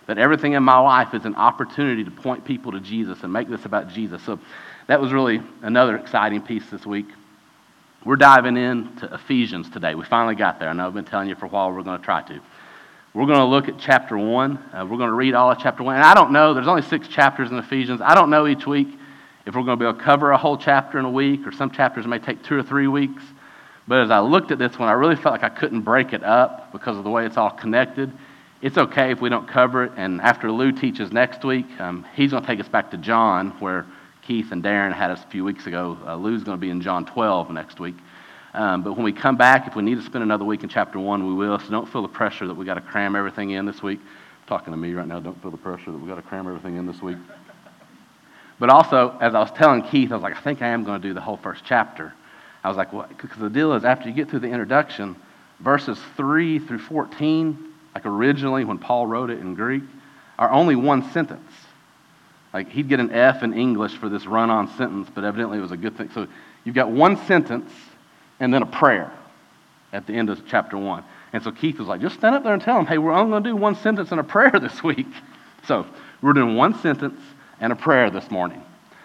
That 0.06 0.18
everything 0.18 0.52
in 0.52 0.62
my 0.62 0.78
life 0.78 1.14
is 1.14 1.25
an 1.25 1.35
opportunity 1.35 2.04
to 2.04 2.11
point 2.11 2.44
people 2.44 2.73
to 2.73 2.80
Jesus 2.80 3.23
and 3.23 3.32
make 3.32 3.49
this 3.49 3.64
about 3.64 3.88
Jesus. 3.88 4.23
So 4.23 4.38
that 4.87 5.00
was 5.00 5.12
really 5.12 5.40
another 5.62 5.97
exciting 5.97 6.42
piece 6.42 6.68
this 6.71 6.85
week. 6.85 7.06
We're 8.04 8.16
diving 8.16 8.56
into 8.56 9.12
Ephesians 9.14 9.71
today. 9.71 9.94
We 9.94 10.04
finally 10.04 10.35
got 10.35 10.59
there. 10.59 10.68
I 10.68 10.73
know 10.73 10.87
I've 10.87 10.94
been 10.94 11.04
telling 11.04 11.28
you 11.28 11.37
for 11.37 11.47
a 11.47 11.49
while 11.49 11.73
we're 11.73 11.82
going 11.82 11.99
to 11.99 12.04
try 12.04 12.23
to. 12.23 12.40
We're 13.14 13.26
going 13.26 13.40
to 13.40 13.45
look 13.45 13.69
at 13.69 13.78
chapter 13.78 14.16
1. 14.16 14.57
Uh, 14.57 14.87
we're 14.88 14.97
going 14.97 15.11
to 15.11 15.14
read 15.14 15.35
all 15.35 15.50
of 15.50 15.59
chapter 15.59 15.83
1. 15.83 15.97
And 15.97 16.04
I 16.04 16.14
don't 16.14 16.33
know, 16.33 16.54
there's 16.54 16.66
only 16.66 16.81
six 16.81 17.07
chapters 17.09 17.50
in 17.50 17.59
Ephesians. 17.59 18.00
I 18.00 18.14
don't 18.14 18.31
know 18.31 18.47
each 18.47 18.66
week 18.66 18.88
if 19.45 19.54
we're 19.54 19.64
going 19.64 19.78
to 19.78 19.85
be 19.85 19.87
able 19.87 19.99
to 19.99 20.04
cover 20.04 20.31
a 20.31 20.38
whole 20.38 20.57
chapter 20.57 20.99
in 20.99 21.04
a 21.04 21.11
week, 21.11 21.47
or 21.47 21.52
some 21.52 21.71
chapters 21.71 22.07
may 22.07 22.19
take 22.19 22.42
two 22.42 22.57
or 22.57 22.62
three 22.62 22.87
weeks. 22.87 23.23
But 23.87 24.00
as 24.00 24.11
I 24.11 24.21
looked 24.21 24.50
at 24.50 24.59
this 24.59 24.78
one, 24.78 24.88
I 24.88 24.92
really 24.92 25.16
felt 25.16 25.35
like 25.35 25.42
I 25.42 25.50
couldn't 25.50 25.83
break 25.83 26.14
it 26.14 26.25
up 26.25 26.73
because 26.73 26.97
of 26.97 27.04
the 27.04 27.11
way 27.11 27.26
it's 27.26 27.37
all 27.37 27.50
connected. 27.50 28.11
It's 28.62 28.78
okay 28.78 29.11
if 29.11 29.21
we 29.21 29.28
don't 29.28 29.47
cover 29.47 29.85
it. 29.85 29.92
And 29.99 30.23
after 30.23 30.50
Lou 30.50 30.73
teaches 30.73 31.12
next 31.12 31.45
week, 31.45 31.66
um, 31.81 32.07
he's 32.14 32.31
going 32.31 32.42
to 32.42 32.47
take 32.47 32.61
us 32.61 32.69
back 32.69 32.92
to 32.92 32.97
John, 32.97 33.50
where 33.61 33.85
Keith 34.23 34.52
and 34.52 34.62
Darren 34.62 34.95
had 34.95 35.11
us 35.11 35.23
a 35.23 35.26
few 35.26 35.45
weeks 35.45 35.66
ago. 35.66 35.99
Uh, 36.07 36.16
Lou's 36.16 36.45
going 36.45 36.57
to 36.57 36.61
be 36.61 36.71
in 36.71 36.81
John 36.81 37.04
12 37.04 37.50
next 37.50 37.78
week. 37.78 37.97
Um, 38.54 38.82
but 38.82 38.94
when 38.94 39.04
we 39.04 39.12
come 39.12 39.37
back, 39.37 39.66
if 39.66 39.75
we 39.75 39.82
need 39.82 39.97
to 39.97 40.02
spend 40.02 40.23
another 40.23 40.44
week 40.44 40.62
in 40.62 40.68
chapter 40.68 40.99
one, 40.99 41.26
we 41.26 41.35
will. 41.35 41.59
So 41.59 41.71
don't 41.71 41.88
feel 41.88 42.02
the 42.02 42.09
pressure 42.09 42.47
that 42.47 42.54
we 42.54 42.66
got 42.66 42.75
to 42.75 42.80
cram 42.82 43.16
everything 43.16 43.50
in 43.50 43.64
this 43.64 43.82
week. 43.82 43.99
I'm 44.00 44.49
talking 44.49 44.73
to 44.73 44.76
me 44.76 44.92
right 44.92 45.06
now. 45.06 45.21
Don't 45.21 45.40
feel 45.40 45.50
the 45.50 45.56
pressure 45.56 45.90
that 45.90 45.99
we 45.99 46.09
got 46.09 46.16
to 46.16 46.23
cram 46.23 46.47
everything 46.47 46.76
in 46.76 46.87
this 46.87 47.00
week. 47.00 47.16
But 48.59 48.68
also, 48.68 49.16
as 49.21 49.35
I 49.35 49.40
was 49.40 49.50
telling 49.52 49.82
Keith, 49.82 50.12
I 50.12 50.14
was 50.14 50.23
like, 50.23 50.37
I 50.37 50.40
think 50.40 50.61
I 50.61 50.68
am 50.68 50.85
going 50.85 51.00
to 51.00 51.09
do 51.09 51.14
the 51.14 51.21
whole 51.21 51.38
first 51.38 51.62
chapter. 51.64 52.12
I 52.62 52.68
was 52.68 52.76
like, 52.76 52.92
well, 52.92 53.09
because 53.09 53.38
the 53.38 53.50
deal 53.50 53.73
is 53.73 53.85
after 53.85 54.09
you 54.09 54.14
get 54.14 54.28
through 54.28 54.40
the 54.40 54.49
introduction, 54.49 55.16
verses 55.61 55.99
3 56.16 56.59
through 56.61 56.78
14, 56.78 57.73
like 57.94 58.06
originally 58.06 58.64
when 58.64 58.78
Paul 58.78 59.06
wrote 59.06 59.30
it 59.30 59.40
in 59.40 59.54
Greek, 59.54 59.82
are 60.38 60.50
only 60.50 60.76
one 60.76 61.11
sentence. 61.11 61.50
Like 62.52 62.68
he'd 62.68 62.88
get 62.88 63.00
an 63.00 63.11
F 63.11 63.42
in 63.42 63.54
English 63.54 63.97
for 63.97 64.09
this 64.09 64.26
run 64.26 64.50
on 64.50 64.68
sentence, 64.76 65.09
but 65.12 65.25
evidently 65.25 65.59
it 65.59 65.62
was 65.62 65.73
a 65.73 65.76
good 65.76 65.97
thing. 65.97 66.11
So 66.12 66.28
you've 66.64 66.75
got 66.75 66.90
one 66.90 67.16
sentence 67.26 67.73
and 68.43 68.53
then 68.53 68.63
a 68.63 68.67
prayer 68.67 69.13
at 69.93 70.05
the 70.09 70.13
end 70.13 70.29
of 70.29 70.43
chapter 70.49 70.77
1. 70.77 71.05
And 71.33 71.43
so 71.45 71.53
Keith 71.53 71.79
was 71.79 71.87
like, 71.87 72.01
just 72.01 72.17
stand 72.17 72.35
up 72.35 72.43
there 72.43 72.53
and 72.53 72.61
tell 72.61 72.77
them, 72.77 72.87
hey, 72.87 72.99
we're 72.99 73.13
only 73.13 73.31
going 73.31 73.45
to 73.45 73.51
do 73.51 73.57
one 73.57 73.77
sentence 73.77 74.11
and 74.11 74.19
a 74.19 74.25
prayer 74.25 74.51
this 74.61 74.83
week. 74.83 75.07
So 75.69 75.87
we're 76.21 76.33
doing 76.33 76.57
one 76.57 76.77
sentence 76.81 77.21
and 77.61 77.73
a 77.73 77.77
prayer 77.77 78.11
this 78.11 78.29
morning. 78.33 78.61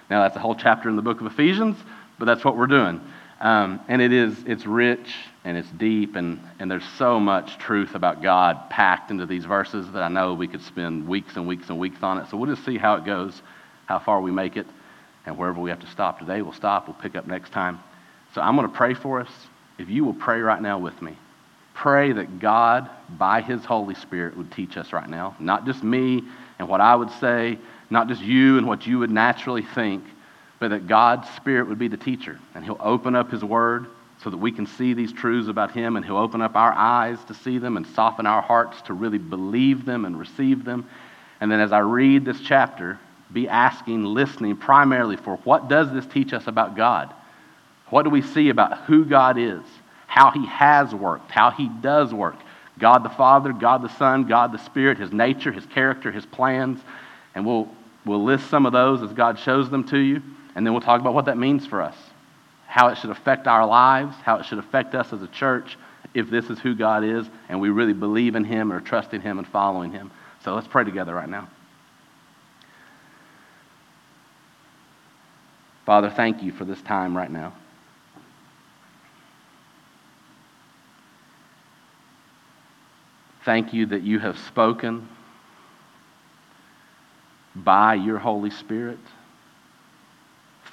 Now, 0.10 0.24
that's 0.24 0.36
a 0.36 0.39
whole 0.39 0.56
chapter 0.56 0.89
in 0.89 0.96
the 0.96 1.03
book 1.03 1.22
of 1.22 1.27
Ephesians, 1.27 1.77
but 2.17 2.25
that's 2.25 2.44
what 2.44 2.58
we're 2.58 2.65
doing. 2.65 3.00
Um, 3.39 3.79
and 3.88 4.01
it 4.01 4.12
is, 4.12 4.36
it's 4.48 4.65
rich 4.65 5.13
and 5.46 5.56
it's 5.56 5.70
deep, 5.70 6.15
and, 6.15 6.39
and 6.58 6.70
there's 6.72 6.88
so 6.98 7.20
much 7.20 7.60
truth 7.60 7.94
about 7.94 8.24
God 8.24 8.72
packed 8.72 9.12
into 9.12 9.27
these 9.27 9.46
verses 9.46 9.91
that 9.91 10.01
I 10.01 10.08
know 10.08 10.34
we 10.34 10.48
could 10.48 10.63
spend 10.63 11.08
weeks 11.08 11.36
and 11.36 11.48
weeks 11.48 11.70
and 11.70 11.77
weeks 11.77 12.01
on 12.01 12.17
it. 12.17 12.27
So 12.32 12.38
we'll 12.38 12.53
just 12.53 12.65
see 12.65 12.79
how 12.79 12.96
it 12.96 13.06
goes, 13.06 13.39
how 13.86 14.00
far 14.00 14.20
we 14.20 14.32
make 14.32 14.58
it, 14.58 14.65
and 15.27 15.38
wherever 15.38 15.62
we 15.62 15.70
have 15.70 15.82
to 15.82 15.88
stop 15.88 16.17
today, 16.17 16.41
we'll 16.41 16.53
stop. 16.53 16.88
We'll 16.88 16.98
pick 16.98 17.15
up 17.15 17.27
next 17.27 17.51
time. 17.51 17.79
So 18.38 18.44
I'm 18.44 18.56
going 18.56 18.70
to 18.70 18.77
pray 18.77 18.94
for 18.94 19.20
us. 19.20 19.32
If 19.79 19.89
you 19.89 20.06
will 20.06 20.13
pray 20.13 20.41
right 20.41 20.62
now 20.62 20.77
with 20.77 21.01
me, 21.01 21.17
pray 21.74 22.12
that 22.12 22.38
God, 22.38 22.88
by 23.17 23.41
His 23.41 23.65
Holy 23.65 23.96
Spirit, 23.96 24.38
would 24.38 24.51
teach 24.51 24.77
us 24.77 24.94
right 24.94 25.10
now. 25.10 25.36
Not 25.39 25.65
just 25.65 25.84
me 25.84 26.22
and 26.60 26.70
what 26.70 26.79
I 26.79 26.96
would 26.96 27.10
say, 27.20 27.58
not 27.89 28.08
just 28.08 28.22
you 28.22 28.60
and 28.60 28.67
what 28.67 28.86
you 28.86 29.00
would 29.00 29.10
naturally 29.10 29.63
think, 29.63 30.03
but 30.60 30.67
that 30.67 30.86
God's 30.86 31.27
Spirit 31.32 31.67
would 31.67 31.79
be 31.79 31.88
the 31.88 31.98
teacher, 31.98 32.38
and 32.53 32.63
He'll 32.63 32.77
open 32.79 33.15
up 33.15 33.32
His 33.32 33.44
Word 33.44 33.88
so 34.24 34.29
that 34.29 34.38
we 34.38 34.51
can 34.51 34.67
see 34.67 34.94
these 34.94 35.12
truths 35.12 35.50
about 35.50 35.72
Him, 35.72 35.96
and 35.96 36.06
He'll 36.06 36.17
open 36.17 36.44
up 36.44 36.56
our 36.56 36.74
eyes 36.74 37.17
to 37.29 37.34
see 37.34 37.58
them 37.58 37.75
and 37.75 37.88
soften 37.88 38.27
our 38.27 38.44
hearts 38.44 38.84
to 38.84 38.94
really 38.94 39.17
believe 39.17 39.84
them 39.84 40.06
and 40.06 40.20
receive 40.20 40.63
them. 40.63 40.88
And 41.41 41.51
then 41.51 41.60
as 41.60 41.72
I 41.72 41.79
read 41.79 42.24
this 42.24 42.39
chapter, 42.39 43.00
be 43.34 43.50
asking, 43.50 44.03
listening 44.03 44.58
primarily 44.58 45.17
for 45.17 45.38
what 45.38 45.70
does 45.70 45.91
this 45.91 46.06
teach 46.06 46.34
us 46.34 46.46
about 46.46 46.75
God? 46.75 47.15
What 47.89 48.03
do 48.03 48.10
we 48.10 48.22
see 48.22 48.50
about 48.50 48.79
who 48.86 49.06
God 49.06 49.38
is, 49.38 49.63
how 50.08 50.32
He 50.32 50.46
has 50.46 50.94
worked, 50.94 51.32
how 51.32 51.51
He 51.51 51.70
does 51.70 52.13
work? 52.13 52.36
God 52.79 53.03
the 53.03 53.10
Father, 53.10 53.53
God 53.53 53.82
the 53.82 53.89
Son, 53.89 54.27
God 54.27 54.51
the 54.51 54.60
Spirit, 54.60 54.98
His 54.98 55.12
nature, 55.12 55.51
His 55.51 55.65
character, 55.65 56.12
His 56.12 56.25
plans. 56.25 56.79
And 57.34 57.46
we'll, 57.46 57.67
we'll 58.06 58.24
list 58.24 58.50
some 58.50 58.65
of 58.65 58.74
those 58.74 59.01
as 59.01 59.13
God 59.13 59.39
shows 59.39 59.70
them 59.70 59.84
to 59.86 59.98
you. 59.98 60.22
And 60.56 60.65
then 60.65 60.74
we'll 60.74 60.82
talk 60.82 61.01
about 61.01 61.13
what 61.13 61.25
that 61.25 61.38
means 61.38 61.65
for 61.65 61.82
us, 61.82 61.96
how 62.67 62.88
it 62.88 62.98
should 62.98 63.10
affect 63.10 63.48
our 63.48 63.65
lives, 63.65 64.15
how 64.24 64.38
it 64.38 64.46
should 64.46 64.60
affect 64.60 64.96
us 64.96 65.13
as 65.13 65.22
a 65.22 65.27
church 65.27 65.77
if 66.13 66.29
this 66.29 66.50
is 66.50 66.60
who 66.60 66.74
God 66.74 67.03
is 67.03 67.27
and 67.50 67.60
we 67.60 67.70
really 67.70 67.94
believe 67.94 68.36
in 68.36 68.44
Him 68.44 68.72
or 68.72 68.82
trust 68.82 69.13
in 69.13 69.22
Him 69.22 69.38
and 69.38 69.48
following 69.48 69.91
Him. 69.91 70.12
So 70.44 70.56
let's 70.56 70.67
pray 70.67 70.84
together 70.84 71.13
right 71.13 71.29
now. 71.29 71.48
Father, 75.86 76.10
thank 76.10 76.44
you 76.44 76.51
for 76.51 76.65
this 76.65 76.82
time 76.82 77.15
right 77.15 77.32
now. 77.32 77.53
Thank 83.47 83.73
you 83.73 83.85
that 83.85 84.03
you 84.03 84.19
have 84.19 84.37
spoken 84.39 85.07
by 87.55 87.93
your 87.93 88.17
Holy 88.17 88.49
Spirit 88.49 88.99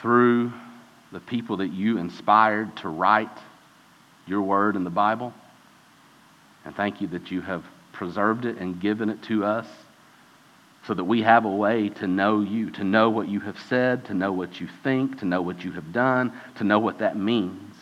through 0.01 0.53
the 1.13 1.21
people 1.21 1.59
that 1.59 1.69
you 1.69 1.99
inspired 1.99 2.77
to 2.79 2.89
write 2.89 3.29
your 4.27 4.43
word 4.43 4.75
in 4.75 4.83
the 4.83 4.91
Bible. 4.91 5.33
And 6.65 6.75
thank 6.75 7.01
you 7.01 7.07
that 7.07 7.31
you 7.31 7.43
have 7.43 7.63
preserved 7.93 8.45
it 8.45 8.57
and 8.57 8.81
given 8.81 9.09
it 9.09 9.23
to 9.23 9.45
us 9.45 9.69
so 10.89 10.95
that 10.95 11.05
we 11.05 11.23
have 11.23 11.45
a 11.45 11.49
way 11.49 11.91
to 11.91 12.09
know 12.09 12.41
you, 12.41 12.73
to 12.73 12.83
know 12.83 13.09
what 13.09 13.29
you 13.29 13.39
have 13.39 13.61
said, 13.69 14.05
to 14.07 14.15
know 14.15 14.33
what 14.33 14.61
you 14.61 14.69
think, 14.83 15.21
to 15.21 15.25
know 15.25 15.43
what 15.43 15.65
you 15.65 15.71
have 15.71 15.93
done, 15.93 16.33
to 16.57 16.65
know 16.65 16.81
what 16.81 16.99
that 16.99 17.17
means. 17.17 17.74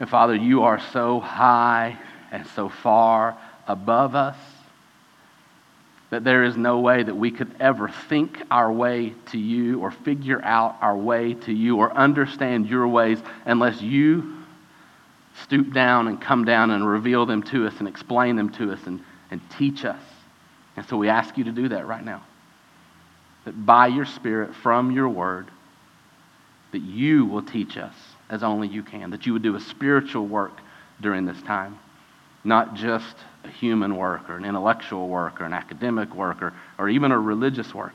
And 0.00 0.08
Father, 0.08 0.34
you 0.34 0.62
are 0.62 0.80
so 0.92 1.20
high 1.20 1.98
and 2.32 2.46
so 2.46 2.70
far 2.70 3.36
above 3.68 4.14
us 4.14 4.36
that 6.08 6.24
there 6.24 6.42
is 6.42 6.56
no 6.56 6.80
way 6.80 7.02
that 7.02 7.14
we 7.14 7.30
could 7.30 7.54
ever 7.60 7.88
think 7.88 8.42
our 8.50 8.72
way 8.72 9.14
to 9.26 9.38
you 9.38 9.78
or 9.78 9.90
figure 9.90 10.42
out 10.42 10.76
our 10.80 10.96
way 10.96 11.34
to 11.34 11.52
you 11.52 11.76
or 11.76 11.92
understand 11.92 12.68
your 12.68 12.88
ways 12.88 13.18
unless 13.44 13.80
you 13.80 14.38
stoop 15.42 15.72
down 15.72 16.08
and 16.08 16.20
come 16.20 16.44
down 16.44 16.70
and 16.70 16.86
reveal 16.86 17.26
them 17.26 17.42
to 17.44 17.66
us 17.66 17.74
and 17.78 17.86
explain 17.86 18.34
them 18.36 18.50
to 18.50 18.72
us 18.72 18.80
and, 18.86 19.00
and 19.30 19.40
teach 19.56 19.84
us. 19.84 20.00
And 20.76 20.86
so 20.88 20.96
we 20.96 21.08
ask 21.08 21.36
you 21.38 21.44
to 21.44 21.52
do 21.52 21.68
that 21.68 21.86
right 21.86 22.04
now. 22.04 22.24
That 23.44 23.64
by 23.64 23.86
your 23.86 24.06
Spirit, 24.06 24.54
from 24.54 24.90
your 24.90 25.08
word, 25.08 25.48
that 26.72 26.82
you 26.82 27.26
will 27.26 27.42
teach 27.42 27.76
us 27.76 27.94
as 28.30 28.42
only 28.42 28.68
you 28.68 28.82
can. 28.82 29.10
That 29.10 29.26
you 29.26 29.34
would 29.34 29.42
do 29.42 29.56
a 29.56 29.60
spiritual 29.60 30.26
work 30.26 30.58
during 31.02 31.26
this 31.26 31.40
time 31.42 31.78
not 32.44 32.74
just 32.74 33.16
a 33.44 33.48
human 33.48 33.96
work 33.96 34.28
or 34.30 34.36
an 34.36 34.44
intellectual 34.44 35.08
work 35.08 35.40
or 35.40 35.44
an 35.44 35.52
academic 35.52 36.14
work 36.14 36.42
or, 36.42 36.52
or 36.78 36.88
even 36.88 37.12
a 37.12 37.18
religious 37.18 37.74
work, 37.74 37.94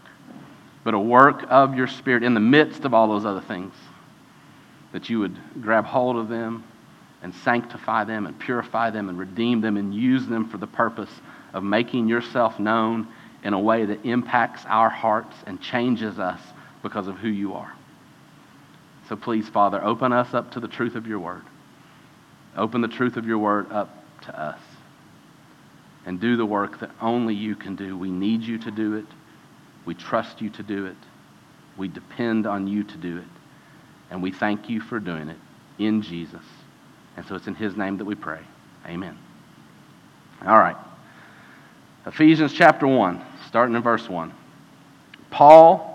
but 0.84 0.94
a 0.94 1.00
work 1.00 1.44
of 1.50 1.75
your 1.75 1.88
Spirit 1.88 2.24
in 2.24 2.34
the 2.34 2.39
midst 2.39 2.86
of 2.86 2.94
all 2.94 3.08
those 3.08 3.25
other 3.25 3.42
things. 3.42 3.74
That 4.92 5.10
you 5.10 5.20
would 5.20 5.36
grab 5.62 5.86
hold 5.86 6.15
of 6.15 6.30
them 6.30 6.63
and 7.22 7.34
sanctify 7.34 8.04
them 8.04 8.27
and 8.27 8.38
purify 8.38 8.92
them 8.92 9.10
and 9.10 9.18
redeem 9.18 9.62
them 9.62 9.77
and 9.77 9.94
use 9.94 10.27
them 10.27 10.48
for 10.48 10.58
the 10.58 10.68
purpose 10.68 11.10
of 11.54 11.63
making 11.63 12.08
yourself 12.08 12.60
known 12.60 13.08
in 13.44 13.54
a 13.54 13.60
way 13.60 13.86
that 13.86 14.06
impacts 14.06 14.63
our 14.68 14.89
hearts 14.89 15.36
and 15.48 15.60
changes 15.60 16.20
us 16.20 16.39
because 16.84 17.08
of 17.08 17.18
who 17.18 17.27
you 17.27 17.54
are. 17.54 17.74
So 19.08 19.16
please, 19.16 19.48
Father, 19.48 19.84
open 19.84 20.12
us 20.12 20.34
up 20.34 20.52
to 20.52 20.60
the 20.60 20.68
truth 20.68 20.96
of 20.96 21.06
your 21.06 21.20
word. 21.20 21.44
Open 22.58 22.82
the 22.82 22.88
truth 22.88 23.18
of 23.18 23.26
your 23.26 23.38
word 23.38 23.72
up 23.72 24.04
to 24.24 24.40
us 24.40 24.60
and 26.06 26.20
do 26.20 26.38
the 26.38 26.46
work 26.46 26.80
that 26.80 26.92
only 27.02 27.34
you 27.34 27.56
can 27.56 27.76
do. 27.76 27.98
We 27.98 28.10
need 28.10 28.42
you 28.42 28.58
to 28.60 28.72
do 28.72 28.96
it. 28.96 29.06
We 29.86 29.94
trust 29.94 30.42
you 30.42 30.50
to 30.52 30.64
do 30.64 30.86
it. 30.86 30.96
We 31.78 31.88
depend 31.88 32.48
on 32.48 32.68
you 32.68 32.84
to 32.84 32.98
do 32.98 33.18
it. 33.18 33.26
And 34.10 34.22
we 34.22 34.32
thank 34.32 34.70
you 34.70 34.82
for 34.82 35.00
doing 35.00 35.30
it 35.30 35.38
in 35.80 36.02
Jesus. 36.02 36.44
And 37.18 37.26
so 37.26 37.36
it's 37.36 37.48
in 37.48 37.56
his 37.56 37.76
name 37.76 37.98
that 37.98 38.06
we 38.06 38.16
pray. 38.16 38.42
Amen. 38.86 39.18
All 40.46 40.58
right. 40.58 40.78
Ephesians 42.06 42.54
chapter 42.54 42.88
1, 42.88 43.22
starting 43.48 43.76
in 43.76 43.82
verse 43.82 44.08
1. 44.08 44.32
Paul, 45.32 45.95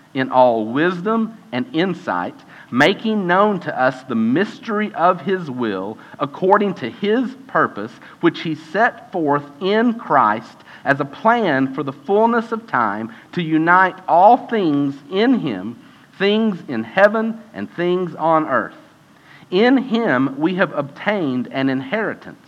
in 0.13 0.31
all 0.31 0.65
wisdom 0.65 1.37
and 1.51 1.65
insight 1.75 2.35
making 2.71 3.27
known 3.27 3.59
to 3.59 3.79
us 3.79 4.01
the 4.03 4.15
mystery 4.15 4.93
of 4.93 5.21
his 5.21 5.51
will 5.51 5.97
according 6.19 6.73
to 6.73 6.89
his 6.89 7.35
purpose, 7.47 7.91
which 8.21 8.41
he 8.41 8.55
set 8.55 9.11
forth 9.11 9.43
in 9.59 9.93
Christ 9.95 10.57
as 10.85 10.99
a 10.99 11.05
plan 11.05 11.73
for 11.73 11.83
the 11.83 11.91
fullness 11.91 12.51
of 12.51 12.65
time 12.65 13.13
to 13.33 13.41
unite 13.41 13.99
all 14.07 14.47
things 14.47 14.95
in 15.11 15.39
him, 15.39 15.77
things 16.17 16.63
in 16.69 16.83
heaven 16.83 17.43
and 17.53 17.69
things 17.73 18.15
on 18.15 18.47
earth. 18.47 18.75
In 19.51 19.77
him 19.77 20.39
we 20.39 20.55
have 20.55 20.71
obtained 20.73 21.49
an 21.51 21.69
inheritance 21.69 22.47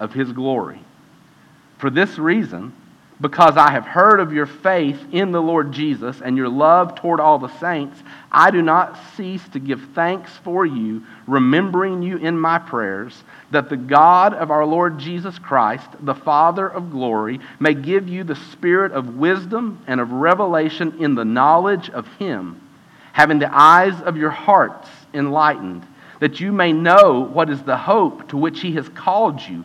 of 0.00 0.12
his 0.12 0.32
glory. 0.32 0.80
For 1.78 1.90
this 1.90 2.18
reason, 2.18 2.72
because 3.20 3.58
I 3.58 3.70
have 3.70 3.84
heard 3.84 4.18
of 4.18 4.32
your 4.32 4.46
faith 4.46 4.98
in 5.12 5.30
the 5.30 5.42
Lord 5.42 5.72
Jesus 5.72 6.22
and 6.22 6.38
your 6.38 6.48
love 6.48 6.94
toward 6.94 7.20
all 7.20 7.38
the 7.38 7.54
saints, 7.58 8.02
I 8.32 8.50
do 8.50 8.62
not 8.62 8.98
cease 9.14 9.46
to 9.50 9.58
give 9.58 9.82
thanks 9.94 10.30
for 10.38 10.64
you, 10.64 11.04
remembering 11.26 12.02
you 12.02 12.16
in 12.16 12.40
my 12.40 12.58
prayers, 12.58 13.22
that 13.50 13.68
the 13.68 13.76
God 13.76 14.32
of 14.32 14.50
our 14.50 14.64
Lord 14.64 14.98
Jesus 14.98 15.38
Christ, 15.38 15.88
the 16.00 16.14
Father 16.14 16.66
of 16.66 16.90
glory, 16.90 17.40
may 17.58 17.74
give 17.74 18.08
you 18.08 18.24
the 18.24 18.36
spirit 18.36 18.92
of 18.92 19.16
wisdom 19.16 19.82
and 19.86 20.00
of 20.00 20.12
revelation 20.12 20.96
in 20.98 21.14
the 21.14 21.24
knowledge 21.24 21.90
of 21.90 22.06
him, 22.14 22.58
having 23.12 23.38
the 23.38 23.54
eyes 23.54 24.00
of 24.00 24.16
your 24.16 24.30
hearts 24.30 24.88
enlightened, 25.12 25.86
that 26.20 26.40
you 26.40 26.52
may 26.52 26.72
know 26.72 27.20
what 27.20 27.50
is 27.50 27.62
the 27.62 27.76
hope 27.76 28.28
to 28.28 28.38
which 28.38 28.60
he 28.60 28.72
has 28.72 28.88
called 28.90 29.42
you 29.42 29.64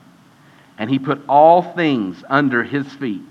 and 0.77 0.89
he 0.89 0.99
put 0.99 1.21
all 1.27 1.61
things 1.61 2.23
under 2.29 2.63
his 2.63 2.87
feet 2.93 3.21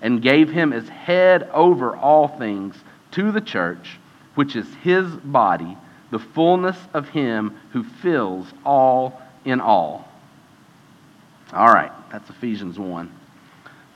and 0.00 0.22
gave 0.22 0.50
him 0.50 0.72
as 0.72 0.88
head 0.88 1.48
over 1.52 1.96
all 1.96 2.28
things 2.28 2.76
to 3.12 3.30
the 3.32 3.40
church, 3.40 3.98
which 4.34 4.56
is 4.56 4.66
his 4.82 5.06
body, 5.08 5.76
the 6.10 6.18
fullness 6.18 6.76
of 6.92 7.08
him 7.08 7.56
who 7.72 7.84
fills 7.84 8.52
all 8.64 9.20
in 9.44 9.60
all. 9.60 10.08
All 11.52 11.72
right, 11.72 11.92
that's 12.10 12.28
Ephesians 12.30 12.78
1. 12.78 13.12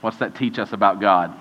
What's 0.01 0.19
that 0.19 0.37
teach 0.37 0.59
us 0.59 0.73
about 0.73 1.01
God? 1.01 1.35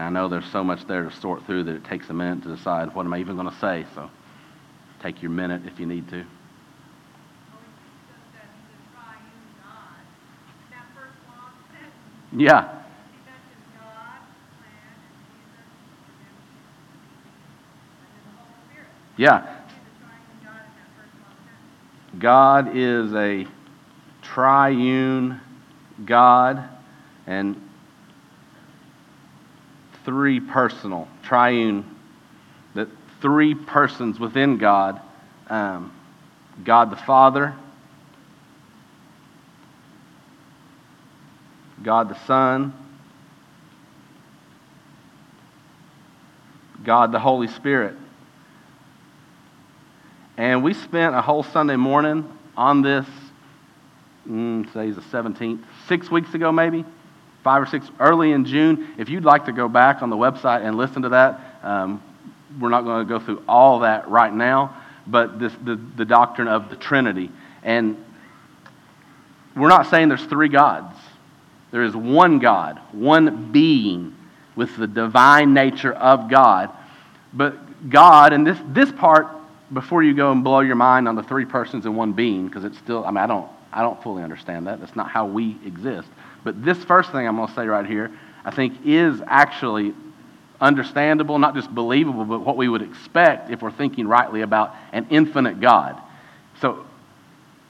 And 0.00 0.16
I 0.16 0.20
know 0.22 0.28
there's 0.28 0.50
so 0.50 0.64
much 0.64 0.86
there 0.86 1.02
to 1.02 1.12
sort 1.14 1.44
through 1.44 1.64
that 1.64 1.74
it 1.74 1.84
takes 1.84 2.08
a 2.08 2.14
minute 2.14 2.42
to 2.44 2.56
decide 2.56 2.94
what 2.94 3.04
am 3.04 3.12
I 3.12 3.18
even 3.18 3.36
going 3.36 3.50
to 3.50 3.58
say. 3.58 3.84
So 3.94 4.08
take 5.02 5.20
your 5.20 5.30
minute 5.30 5.60
if 5.66 5.78
you 5.78 5.84
need 5.84 6.08
to. 6.08 6.24
Yeah. 12.34 12.82
Yeah. 19.18 19.60
God 22.18 22.74
is 22.74 23.12
a 23.12 23.46
triune 24.22 25.42
God, 26.06 26.66
and 27.26 27.69
three 30.10 30.40
personal, 30.40 31.06
triune, 31.22 31.84
that 32.74 32.88
three 33.20 33.54
persons 33.54 34.18
within 34.18 34.58
God 34.58 35.00
um, 35.48 35.92
God 36.64 36.90
the 36.90 36.96
Father, 36.96 37.54
God 41.80 42.08
the 42.08 42.18
Son, 42.26 42.74
God 46.82 47.12
the 47.12 47.20
Holy 47.20 47.46
Spirit. 47.46 47.94
And 50.36 50.64
we 50.64 50.74
spent 50.74 51.14
a 51.14 51.22
whole 51.22 51.44
Sunday 51.44 51.76
morning 51.76 52.36
on 52.56 52.82
this, 52.82 53.06
mm, 54.28 54.72
say 54.72 54.90
the 54.90 55.02
17th, 55.02 55.62
six 55.86 56.10
weeks 56.10 56.34
ago 56.34 56.50
maybe 56.50 56.84
five 57.42 57.62
or 57.62 57.66
six 57.66 57.88
early 57.98 58.32
in 58.32 58.44
June. 58.44 58.94
If 58.98 59.08
you'd 59.08 59.24
like 59.24 59.46
to 59.46 59.52
go 59.52 59.68
back 59.68 60.02
on 60.02 60.10
the 60.10 60.16
website 60.16 60.64
and 60.64 60.76
listen 60.76 61.02
to 61.02 61.08
that, 61.10 61.40
um, 61.62 62.02
we're 62.58 62.68
not 62.68 62.82
going 62.84 63.06
to 63.06 63.08
go 63.08 63.24
through 63.24 63.42
all 63.48 63.80
that 63.80 64.08
right 64.08 64.32
now, 64.32 64.76
but 65.06 65.38
this, 65.38 65.52
the, 65.64 65.80
the 65.96 66.04
doctrine 66.04 66.48
of 66.48 66.68
the 66.68 66.76
Trinity. 66.76 67.30
And 67.62 68.02
we're 69.56 69.68
not 69.68 69.86
saying 69.86 70.08
there's 70.08 70.24
three 70.24 70.48
gods. 70.48 70.96
There 71.70 71.82
is 71.82 71.94
one 71.94 72.38
God, 72.38 72.80
one 72.92 73.52
being 73.52 74.16
with 74.56 74.76
the 74.76 74.86
divine 74.86 75.54
nature 75.54 75.92
of 75.92 76.28
God. 76.28 76.70
But 77.32 77.88
God, 77.88 78.32
and 78.32 78.46
this, 78.46 78.58
this 78.68 78.90
part, 78.90 79.28
before 79.72 80.02
you 80.02 80.14
go 80.14 80.32
and 80.32 80.42
blow 80.42 80.60
your 80.60 80.74
mind 80.74 81.06
on 81.06 81.14
the 81.14 81.22
three 81.22 81.44
persons 81.44 81.86
in 81.86 81.94
one 81.94 82.12
being, 82.12 82.46
because 82.46 82.64
it's 82.64 82.78
still, 82.78 83.04
I 83.04 83.10
mean, 83.10 83.18
I 83.18 83.26
don't, 83.26 83.48
I 83.72 83.82
don't 83.82 84.02
fully 84.02 84.24
understand 84.24 84.66
that. 84.66 84.80
That's 84.80 84.96
not 84.96 85.08
how 85.08 85.26
we 85.26 85.56
exist. 85.64 86.08
But 86.44 86.64
this 86.64 86.78
first 86.84 87.12
thing 87.12 87.26
I'm 87.26 87.36
going 87.36 87.48
to 87.48 87.54
say 87.54 87.66
right 87.66 87.86
here, 87.86 88.10
I 88.44 88.50
think 88.50 88.74
is 88.84 89.20
actually 89.26 89.94
understandable, 90.60 91.38
not 91.38 91.54
just 91.54 91.74
believable, 91.74 92.24
but 92.24 92.40
what 92.40 92.56
we 92.56 92.68
would 92.68 92.82
expect 92.82 93.50
if 93.50 93.62
we're 93.62 93.70
thinking 93.70 94.06
rightly 94.06 94.42
about 94.42 94.74
an 94.92 95.06
infinite 95.10 95.60
God. 95.60 96.00
So, 96.60 96.84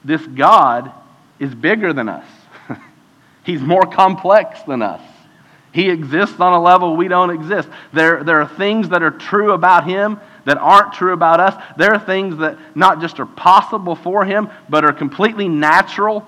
this 0.03 0.25
God 0.25 0.91
is 1.39 1.53
bigger 1.53 1.93
than 1.93 2.09
us, 2.09 2.25
He's 3.43 3.61
more 3.61 3.83
complex 3.83 4.61
than 4.63 4.81
us. 4.81 5.01
He 5.73 5.89
exists 5.89 6.39
on 6.39 6.51
a 6.51 6.61
level 6.61 6.97
we 6.97 7.07
don't 7.07 7.29
exist. 7.29 7.69
There, 7.93 8.25
there 8.25 8.41
are 8.41 8.47
things 8.47 8.89
that 8.89 9.03
are 9.03 9.11
true 9.11 9.53
about 9.53 9.87
Him 9.87 10.19
that 10.43 10.57
aren't 10.57 10.93
true 10.93 11.13
about 11.13 11.39
us. 11.39 11.63
There 11.77 11.93
are 11.93 11.99
things 11.99 12.37
that 12.39 12.57
not 12.75 12.99
just 12.99 13.21
are 13.21 13.25
possible 13.25 13.95
for 13.95 14.25
Him, 14.25 14.49
but 14.67 14.83
are 14.83 14.91
completely 14.91 15.47
natural 15.47 16.27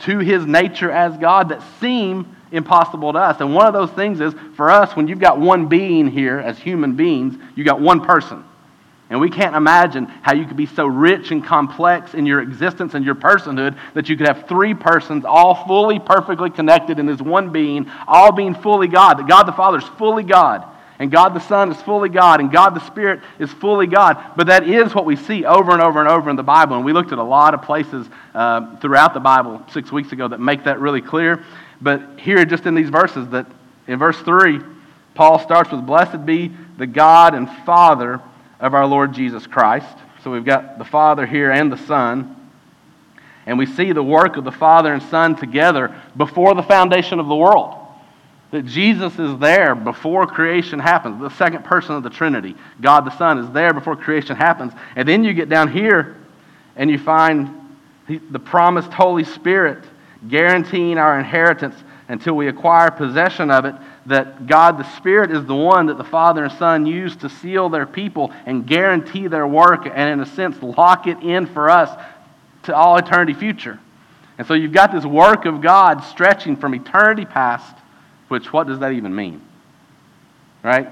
to 0.00 0.18
his 0.18 0.44
nature 0.44 0.90
as 0.90 1.16
God 1.16 1.48
that 1.48 1.62
seem 1.80 2.36
impossible 2.52 3.12
to 3.12 3.18
us. 3.18 3.40
And 3.40 3.54
one 3.54 3.66
of 3.66 3.72
those 3.72 3.90
things 3.90 4.20
is 4.20 4.34
for 4.56 4.70
us, 4.70 4.94
when 4.96 5.08
you've 5.08 5.18
got 5.18 5.38
one 5.38 5.66
being 5.66 6.08
here 6.08 6.38
as 6.38 6.58
human 6.58 6.94
beings, 6.94 7.36
you've 7.54 7.66
got 7.66 7.80
one 7.80 8.04
person. 8.04 8.44
And 9.08 9.20
we 9.20 9.30
can't 9.30 9.54
imagine 9.54 10.06
how 10.06 10.34
you 10.34 10.44
could 10.46 10.56
be 10.56 10.66
so 10.66 10.86
rich 10.86 11.30
and 11.30 11.44
complex 11.44 12.14
in 12.14 12.26
your 12.26 12.40
existence 12.40 12.94
and 12.94 13.04
your 13.04 13.14
personhood 13.14 13.78
that 13.94 14.08
you 14.08 14.16
could 14.16 14.26
have 14.26 14.48
three 14.48 14.74
persons 14.74 15.24
all 15.24 15.64
fully, 15.66 16.00
perfectly 16.00 16.50
connected 16.50 16.98
in 16.98 17.06
this 17.06 17.20
one 17.20 17.50
being, 17.50 17.88
all 18.08 18.32
being 18.32 18.54
fully 18.54 18.88
God. 18.88 19.18
That 19.18 19.28
God 19.28 19.44
the 19.44 19.52
Father 19.52 19.78
is 19.78 19.84
fully 19.96 20.24
God 20.24 20.66
and 20.98 21.10
God 21.10 21.34
the 21.34 21.40
Son 21.40 21.70
is 21.70 21.80
fully 21.82 22.08
God, 22.08 22.40
and 22.40 22.50
God 22.50 22.70
the 22.70 22.84
Spirit 22.86 23.20
is 23.38 23.52
fully 23.52 23.86
God. 23.86 24.32
But 24.36 24.46
that 24.46 24.68
is 24.68 24.94
what 24.94 25.04
we 25.04 25.16
see 25.16 25.44
over 25.44 25.72
and 25.72 25.82
over 25.82 26.00
and 26.00 26.08
over 26.08 26.30
in 26.30 26.36
the 26.36 26.42
Bible. 26.42 26.76
And 26.76 26.84
we 26.84 26.92
looked 26.92 27.12
at 27.12 27.18
a 27.18 27.22
lot 27.22 27.52
of 27.52 27.62
places 27.62 28.08
uh, 28.34 28.76
throughout 28.76 29.12
the 29.12 29.20
Bible 29.20 29.62
six 29.72 29.92
weeks 29.92 30.12
ago 30.12 30.28
that 30.28 30.40
make 30.40 30.64
that 30.64 30.80
really 30.80 31.02
clear. 31.02 31.44
But 31.80 32.18
here, 32.18 32.44
just 32.46 32.64
in 32.64 32.74
these 32.74 32.88
verses, 32.88 33.28
that 33.28 33.46
in 33.86 33.98
verse 33.98 34.18
3, 34.20 34.60
Paul 35.14 35.38
starts 35.38 35.70
with, 35.70 35.84
Blessed 35.86 36.24
be 36.24 36.50
the 36.78 36.86
God 36.86 37.34
and 37.34 37.48
Father 37.64 38.20
of 38.58 38.74
our 38.74 38.86
Lord 38.86 39.12
Jesus 39.12 39.46
Christ. 39.46 39.98
So 40.24 40.30
we've 40.30 40.44
got 40.44 40.78
the 40.78 40.84
Father 40.84 41.26
here 41.26 41.50
and 41.50 41.70
the 41.70 41.78
Son. 41.78 42.32
And 43.44 43.58
we 43.58 43.66
see 43.66 43.92
the 43.92 44.02
work 44.02 44.36
of 44.36 44.44
the 44.44 44.50
Father 44.52 44.92
and 44.92 45.02
Son 45.02 45.36
together 45.36 45.94
before 46.16 46.54
the 46.54 46.62
foundation 46.62 47.20
of 47.20 47.28
the 47.28 47.36
world. 47.36 47.85
That 48.56 48.64
Jesus 48.64 49.18
is 49.18 49.38
there 49.38 49.74
before 49.74 50.26
creation 50.26 50.78
happens. 50.78 51.20
The 51.20 51.28
second 51.28 51.66
person 51.66 51.94
of 51.94 52.02
the 52.02 52.08
Trinity, 52.08 52.54
God 52.80 53.04
the 53.04 53.14
Son, 53.18 53.36
is 53.36 53.50
there 53.50 53.74
before 53.74 53.96
creation 53.96 54.34
happens. 54.34 54.72
And 54.96 55.06
then 55.06 55.24
you 55.24 55.34
get 55.34 55.50
down 55.50 55.70
here 55.70 56.16
and 56.74 56.90
you 56.90 56.98
find 56.98 57.50
the 58.08 58.38
promised 58.38 58.94
Holy 58.94 59.24
Spirit 59.24 59.84
guaranteeing 60.26 60.96
our 60.96 61.18
inheritance 61.18 61.74
until 62.08 62.32
we 62.32 62.48
acquire 62.48 62.90
possession 62.90 63.50
of 63.50 63.66
it. 63.66 63.74
That 64.06 64.46
God 64.46 64.78
the 64.78 64.90
Spirit 64.96 65.32
is 65.32 65.44
the 65.44 65.54
one 65.54 65.84
that 65.88 65.98
the 65.98 66.04
Father 66.04 66.44
and 66.44 66.52
Son 66.54 66.86
use 66.86 67.14
to 67.16 67.28
seal 67.28 67.68
their 67.68 67.84
people 67.84 68.32
and 68.46 68.66
guarantee 68.66 69.26
their 69.26 69.46
work 69.46 69.84
and, 69.84 70.08
in 70.08 70.20
a 70.20 70.26
sense, 70.26 70.62
lock 70.62 71.06
it 71.06 71.18
in 71.18 71.44
for 71.44 71.68
us 71.68 71.90
to 72.62 72.74
all 72.74 72.96
eternity 72.96 73.34
future. 73.34 73.78
And 74.38 74.46
so 74.46 74.54
you've 74.54 74.72
got 74.72 74.92
this 74.92 75.04
work 75.04 75.44
of 75.44 75.60
God 75.60 76.00
stretching 76.04 76.56
from 76.56 76.74
eternity 76.74 77.26
past 77.26 77.76
which, 78.28 78.52
what 78.52 78.66
does 78.66 78.80
that 78.80 78.92
even 78.92 79.14
mean? 79.14 79.40
Right? 80.62 80.88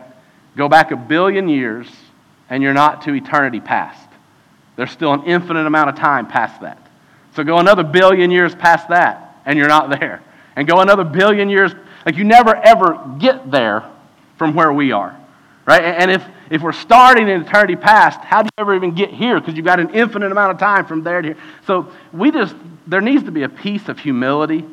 Go 0.56 0.68
back 0.68 0.92
a 0.92 0.96
billion 0.96 1.48
years, 1.48 1.88
and 2.48 2.62
you're 2.62 2.74
not 2.74 3.02
to 3.02 3.14
eternity 3.14 3.60
past. 3.60 4.08
There's 4.76 4.90
still 4.90 5.12
an 5.12 5.24
infinite 5.24 5.66
amount 5.66 5.90
of 5.90 5.96
time 5.96 6.26
past 6.26 6.60
that. 6.60 6.78
So 7.34 7.42
go 7.42 7.58
another 7.58 7.82
billion 7.82 8.30
years 8.30 8.54
past 8.54 8.88
that, 8.88 9.40
and 9.44 9.58
you're 9.58 9.68
not 9.68 9.90
there. 9.98 10.22
And 10.56 10.68
go 10.68 10.80
another 10.80 11.04
billion 11.04 11.50
years, 11.50 11.72
like 12.06 12.16
you 12.16 12.24
never 12.24 12.54
ever 12.54 13.16
get 13.18 13.50
there 13.50 13.84
from 14.36 14.54
where 14.54 14.72
we 14.72 14.92
are. 14.92 15.18
Right? 15.66 15.82
And 15.82 16.10
if, 16.10 16.24
if 16.50 16.60
we're 16.60 16.72
starting 16.72 17.26
in 17.28 17.40
eternity 17.40 17.74
past, 17.74 18.20
how 18.20 18.42
do 18.42 18.46
you 18.46 18.62
ever 18.62 18.74
even 18.74 18.94
get 18.94 19.10
here? 19.10 19.40
Because 19.40 19.54
you've 19.54 19.64
got 19.64 19.80
an 19.80 19.90
infinite 19.90 20.30
amount 20.30 20.52
of 20.52 20.58
time 20.58 20.84
from 20.84 21.02
there 21.02 21.22
to 21.22 21.28
here. 21.28 21.38
So 21.66 21.90
we 22.12 22.30
just, 22.30 22.54
there 22.86 23.00
needs 23.00 23.24
to 23.24 23.30
be 23.30 23.44
a 23.44 23.48
piece 23.48 23.88
of 23.88 23.98
humility 23.98 24.64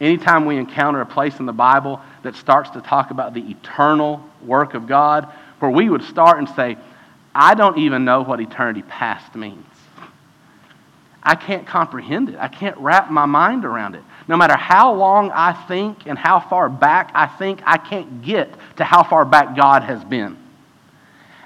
anytime 0.00 0.44
we 0.44 0.56
encounter 0.56 1.00
a 1.00 1.06
place 1.06 1.38
in 1.38 1.46
the 1.46 1.52
Bible 1.52 2.00
that 2.22 2.34
starts 2.34 2.70
to 2.70 2.80
talk 2.80 3.10
about 3.10 3.34
the 3.34 3.40
eternal 3.40 4.24
work 4.42 4.74
of 4.74 4.86
God, 4.86 5.32
where 5.58 5.70
we 5.70 5.88
would 5.88 6.02
start 6.02 6.38
and 6.38 6.48
say, 6.50 6.76
I 7.34 7.54
don't 7.54 7.78
even 7.78 8.04
know 8.04 8.22
what 8.22 8.40
eternity 8.40 8.82
past 8.82 9.34
means. 9.34 9.64
I 11.22 11.34
can't 11.34 11.66
comprehend 11.66 12.28
it. 12.28 12.36
I 12.38 12.48
can't 12.48 12.76
wrap 12.78 13.10
my 13.10 13.26
mind 13.26 13.64
around 13.64 13.96
it. 13.96 14.02
No 14.28 14.36
matter 14.36 14.56
how 14.56 14.94
long 14.94 15.32
I 15.32 15.52
think 15.52 16.06
and 16.06 16.16
how 16.16 16.38
far 16.40 16.68
back 16.68 17.10
I 17.14 17.26
think, 17.26 17.62
I 17.66 17.78
can't 17.78 18.22
get 18.22 18.54
to 18.76 18.84
how 18.84 19.02
far 19.02 19.24
back 19.24 19.56
God 19.56 19.82
has 19.82 20.04
been. 20.04 20.38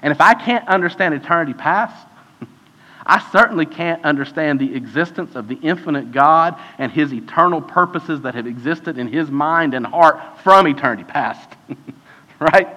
And 0.03 0.11
if 0.11 0.21
I 0.21 0.33
can't 0.33 0.67
understand 0.67 1.13
eternity 1.13 1.53
past, 1.53 2.07
I 3.11 3.19
certainly 3.33 3.65
can't 3.65 4.05
understand 4.05 4.61
the 4.61 4.73
existence 4.73 5.35
of 5.35 5.49
the 5.49 5.55
infinite 5.55 6.13
God 6.13 6.57
and 6.77 6.89
his 6.89 7.11
eternal 7.11 7.61
purposes 7.61 8.21
that 8.21 8.35
have 8.35 8.47
existed 8.47 8.97
in 8.97 9.09
his 9.09 9.29
mind 9.29 9.73
and 9.73 9.85
heart 9.85 10.39
from 10.45 10.65
eternity 10.65 11.03
past. 11.03 11.49
right? 12.39 12.69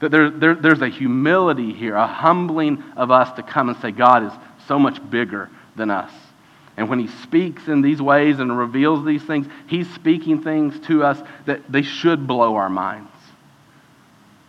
That 0.00 0.10
there, 0.10 0.28
there, 0.28 0.54
there's 0.56 0.82
a 0.82 0.90
humility 0.90 1.72
here, 1.72 1.96
a 1.96 2.06
humbling 2.06 2.84
of 2.98 3.10
us 3.10 3.32
to 3.36 3.42
come 3.42 3.70
and 3.70 3.78
say, 3.80 3.92
God 3.92 4.24
is 4.24 4.32
so 4.68 4.78
much 4.78 5.00
bigger 5.08 5.48
than 5.74 5.90
us. 5.90 6.12
And 6.76 6.90
when 6.90 6.98
he 6.98 7.06
speaks 7.06 7.66
in 7.66 7.80
these 7.80 8.02
ways 8.02 8.40
and 8.40 8.58
reveals 8.58 9.06
these 9.06 9.22
things, 9.22 9.46
he's 9.68 9.88
speaking 9.94 10.42
things 10.42 10.78
to 10.88 11.02
us 11.02 11.18
that 11.46 11.62
they 11.72 11.80
should 11.80 12.26
blow 12.26 12.56
our 12.56 12.68
minds. 12.68 13.10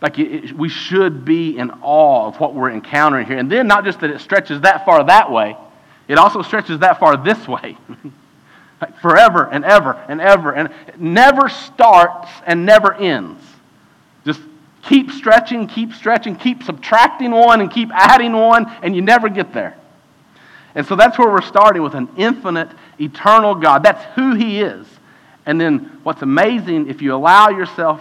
Like 0.02 0.18
it, 0.18 0.52
we 0.52 0.68
should 0.68 1.24
be 1.24 1.56
in 1.56 1.70
awe 1.80 2.26
of 2.26 2.40
what 2.40 2.54
we're 2.54 2.70
encountering 2.70 3.26
here. 3.26 3.38
And 3.38 3.50
then 3.50 3.68
not 3.68 3.84
just 3.84 4.00
that 4.00 4.10
it 4.10 4.20
stretches 4.20 4.60
that 4.62 4.84
far 4.84 5.04
that 5.04 5.30
way, 5.30 5.56
it 6.08 6.18
also 6.18 6.42
stretches 6.42 6.80
that 6.80 6.98
far 6.98 7.16
this 7.16 7.48
way. 7.48 7.78
like 8.82 8.98
forever 8.98 9.48
and 9.50 9.64
ever 9.64 9.92
and 10.08 10.20
ever. 10.20 10.52
And 10.52 10.68
it 10.88 11.00
never 11.00 11.48
starts 11.48 12.28
and 12.44 12.66
never 12.66 12.92
ends. 12.92 13.40
Just 14.26 14.40
keep 14.82 15.12
stretching, 15.12 15.68
keep 15.68 15.94
stretching, 15.94 16.34
keep 16.34 16.64
subtracting 16.64 17.30
one 17.30 17.60
and 17.60 17.70
keep 17.70 17.90
adding 17.92 18.32
one, 18.32 18.66
and 18.82 18.94
you 18.94 19.00
never 19.00 19.28
get 19.28 19.54
there. 19.54 19.76
And 20.74 20.84
so 20.84 20.96
that's 20.96 21.16
where 21.16 21.30
we're 21.30 21.42
starting 21.42 21.82
with 21.82 21.94
an 21.94 22.08
infinite, 22.16 22.70
eternal 22.98 23.54
God. 23.54 23.84
That's 23.84 24.02
who 24.16 24.34
He 24.34 24.60
is. 24.60 24.86
And 25.46 25.60
then 25.60 26.00
what's 26.02 26.22
amazing, 26.22 26.88
if 26.88 27.02
you 27.02 27.14
allow 27.14 27.50
yourself 27.50 28.00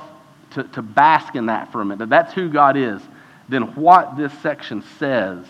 to, 0.51 0.63
to 0.63 0.81
bask 0.81 1.35
in 1.35 1.47
that 1.47 1.71
for 1.71 1.81
a 1.81 1.85
minute, 1.85 1.99
that 1.99 2.09
that's 2.09 2.33
who 2.33 2.49
God 2.49 2.77
is, 2.77 3.01
then 3.49 3.75
what 3.75 4.17
this 4.17 4.33
section 4.39 4.83
says, 4.99 5.45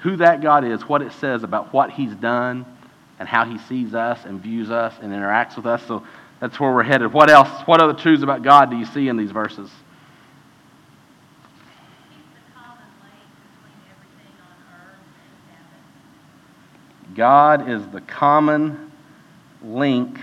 who 0.00 0.16
that 0.16 0.42
God 0.42 0.64
is, 0.64 0.82
what 0.82 1.02
it 1.02 1.12
says 1.12 1.42
about 1.42 1.72
what 1.72 1.90
He's 1.90 2.14
done, 2.14 2.66
and 3.18 3.28
how 3.28 3.44
He 3.44 3.58
sees 3.58 3.94
us 3.94 4.24
and 4.24 4.40
views 4.40 4.70
us 4.70 4.94
and 5.00 5.12
interacts 5.12 5.56
with 5.56 5.66
us. 5.66 5.82
So 5.86 6.04
that's 6.40 6.58
where 6.60 6.72
we're 6.72 6.82
headed. 6.82 7.12
What 7.12 7.30
else? 7.30 7.48
What 7.66 7.80
other 7.80 7.94
truths 7.94 8.22
about 8.22 8.42
God 8.42 8.70
do 8.70 8.76
you 8.76 8.86
see 8.86 9.08
in 9.08 9.16
these 9.16 9.30
verses? 9.30 9.70
God 17.14 17.70
is 17.70 17.86
the 17.88 18.00
common 18.00 18.90
link 19.62 20.18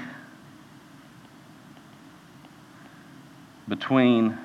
between 3.71 4.38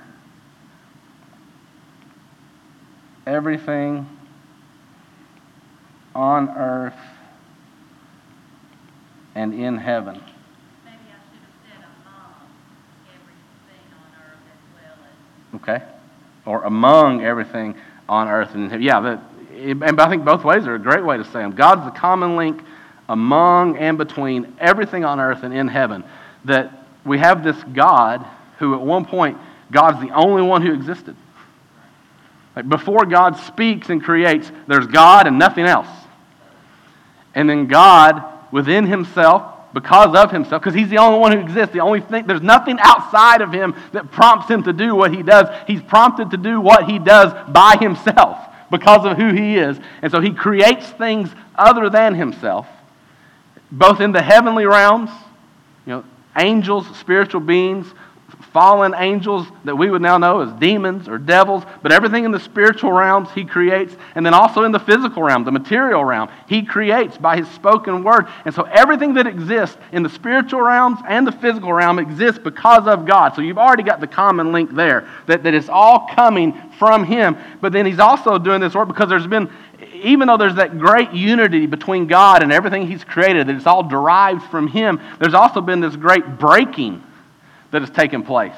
everything 3.27 4.07
on 6.15 6.49
earth 6.51 6.95
and 9.35 9.53
in 9.53 9.79
heaven. 9.79 10.15
Maybe 10.15 10.29
I 10.85 11.19
should 11.29 11.41
have 11.41 11.51
said 11.67 11.85
among 12.07 12.35
everything 13.17 13.83
on 13.99 14.13
earth 14.23 14.39
as 14.53 15.61
well. 15.61 15.61
Okay? 15.61 15.85
Or 16.45 16.63
among 16.63 17.25
everything 17.25 17.75
on 18.09 18.29
earth 18.29 18.55
and 18.55 18.63
in 18.63 18.71
heaven. 18.71 18.87
Yeah, 18.87 19.01
but 19.01 19.21
and 19.51 20.01
I 20.01 20.09
think 20.09 20.25
both 20.25 20.45
ways 20.45 20.69
are 20.69 20.77
a 20.77 20.79
great 20.79 21.05
way 21.05 21.17
to 21.17 21.25
say 21.25 21.41
them. 21.41 21.51
God's 21.51 21.85
the 21.85 21.99
common 21.99 22.37
link 22.37 22.63
among 23.09 23.77
and 23.79 23.99
between 23.99 24.55
everything 24.61 25.05
on 25.05 25.19
earth 25.19 25.43
and 25.43 25.53
in 25.53 25.67
heaven. 25.67 26.05
That 26.45 26.87
we 27.05 27.19
have 27.19 27.43
this 27.43 27.61
God 27.75 28.25
who, 28.59 28.75
at 28.75 28.81
one 28.81 29.05
point, 29.05 29.39
God's 29.71 30.01
the 30.01 30.15
only 30.15 30.43
one 30.43 30.63
who 30.63 30.73
existed. 30.73 31.17
Like 32.55 32.69
before 32.69 33.05
God 33.05 33.37
speaks 33.37 33.91
and 33.91 34.03
creates, 34.03 34.51
there's 34.67 34.87
God 34.87 35.27
and 35.27 35.39
nothing 35.39 35.67
else. 35.67 35.89
And 37.35 37.49
then 37.51 37.67
God, 37.67 38.23
within 38.51 38.87
Himself, 38.87 39.53
because 39.75 40.17
of 40.17 40.31
Himself, 40.31 40.63
because 40.63 40.75
He's 40.75 40.89
the 40.89 40.99
only 40.99 41.19
one 41.19 41.33
who 41.33 41.41
exists, 41.41 41.75
the 41.75 41.81
only 41.81 42.01
thing, 42.01 42.27
there's 42.27 42.41
nothing 42.41 42.79
outside 42.81 43.43
of 43.43 43.53
Him 43.53 43.75
that 43.93 44.11
prompts 44.11 44.49
Him 44.49 44.63
to 44.63 44.73
do 44.73 44.95
what 44.95 45.15
He 45.15 45.23
does. 45.23 45.49
He's 45.67 45.83
prompted 45.83 46.31
to 46.31 46.39
do 46.39 46.61
what 46.61 46.85
He 46.85 46.99
does 46.99 47.33
by 47.51 47.77
Himself 47.79 48.39
because 48.71 49.05
of 49.05 49.17
who 49.17 49.33
he 49.33 49.57
is. 49.57 49.79
And 50.03 50.11
so 50.11 50.21
he 50.21 50.33
creates 50.33 50.89
things 50.91 51.31
other 51.55 51.89
than 51.89 52.15
himself, 52.15 52.67
both 53.71 54.01
in 54.01 54.13
the 54.13 54.23
heavenly 54.23 54.67
realms, 54.67 55.11
you 55.87 55.93
know, 55.93 56.05
angels, 56.37 56.87
spiritual 56.99 57.41
beings, 57.41 57.87
fallen 58.57 58.95
angels 58.97 59.47
that 59.67 59.77
we 59.77 59.91
would 59.91 60.01
now 60.01 60.17
know 60.17 60.41
as 60.41 60.51
demons 60.55 61.11
or 61.11 61.19
devils, 61.19 61.63
but 61.83 61.93
everything 61.93 62.25
in 62.25 62.31
the 62.31 62.41
spiritual 62.41 62.91
realms 62.91 63.31
he 63.33 63.45
creates, 63.45 63.95
and 64.15 64.25
then 64.25 64.33
also 64.33 64.65
in 64.65 64.73
the 64.73 64.79
physical 64.79 65.23
realm, 65.23 65.45
the 65.45 65.53
material 65.53 66.03
realm, 66.03 66.27
he 66.49 66.63
creates 66.63 67.19
by 67.19 67.37
his 67.37 67.47
spoken 67.51 68.03
word. 68.03 68.27
And 68.47 68.55
so 68.55 68.63
everything 68.63 69.13
that 69.13 69.27
exists 69.27 69.77
in 69.93 70.03
the 70.03 70.09
spiritual 70.09 70.63
realms 70.63 70.99
and 71.07 71.27
the 71.27 71.33
physical 71.33 71.71
realm 71.71 71.99
exists 71.99 72.41
because 72.43 72.87
of 72.87 73.05
God. 73.05 73.35
So 73.35 73.43
you've 73.43 73.59
already 73.59 73.83
got 73.83 74.01
the 74.01 74.07
common 74.07 74.53
link 74.53 74.75
there, 74.75 75.07
that, 75.27 75.43
that 75.43 75.53
it's 75.53 75.69
all 75.69 76.09
coming 76.15 76.55
from 76.79 77.05
him. 77.05 77.37
But 77.61 77.75
then 77.75 77.85
he's 77.85 78.01
also 78.01 78.39
doing 78.39 78.63
this 78.63 78.75
work 78.75 78.89
because 78.89 79.11
there's 79.11 79.27
been 79.27 79.51
even 79.93 80.29
though 80.29 80.39
there's 80.39 80.55
that 80.55 80.79
great 80.79 81.13
unity 81.13 81.67
between 81.67 82.07
God 82.07 82.43
and 82.43 82.51
everything 82.51 82.87
He's 82.87 83.05
created, 83.05 83.49
that 83.49 83.57
it's 83.57 83.67
all 83.67 83.83
derived 83.83 84.45
from 84.45 84.69
Him, 84.69 84.99
there's 85.19 85.35
also 85.35 85.61
been 85.61 85.81
this 85.81 85.97
great 85.97 86.39
breaking 86.39 87.03
that 87.71 87.83
has 87.83 87.91
taken 87.91 88.23
place. 88.23 88.55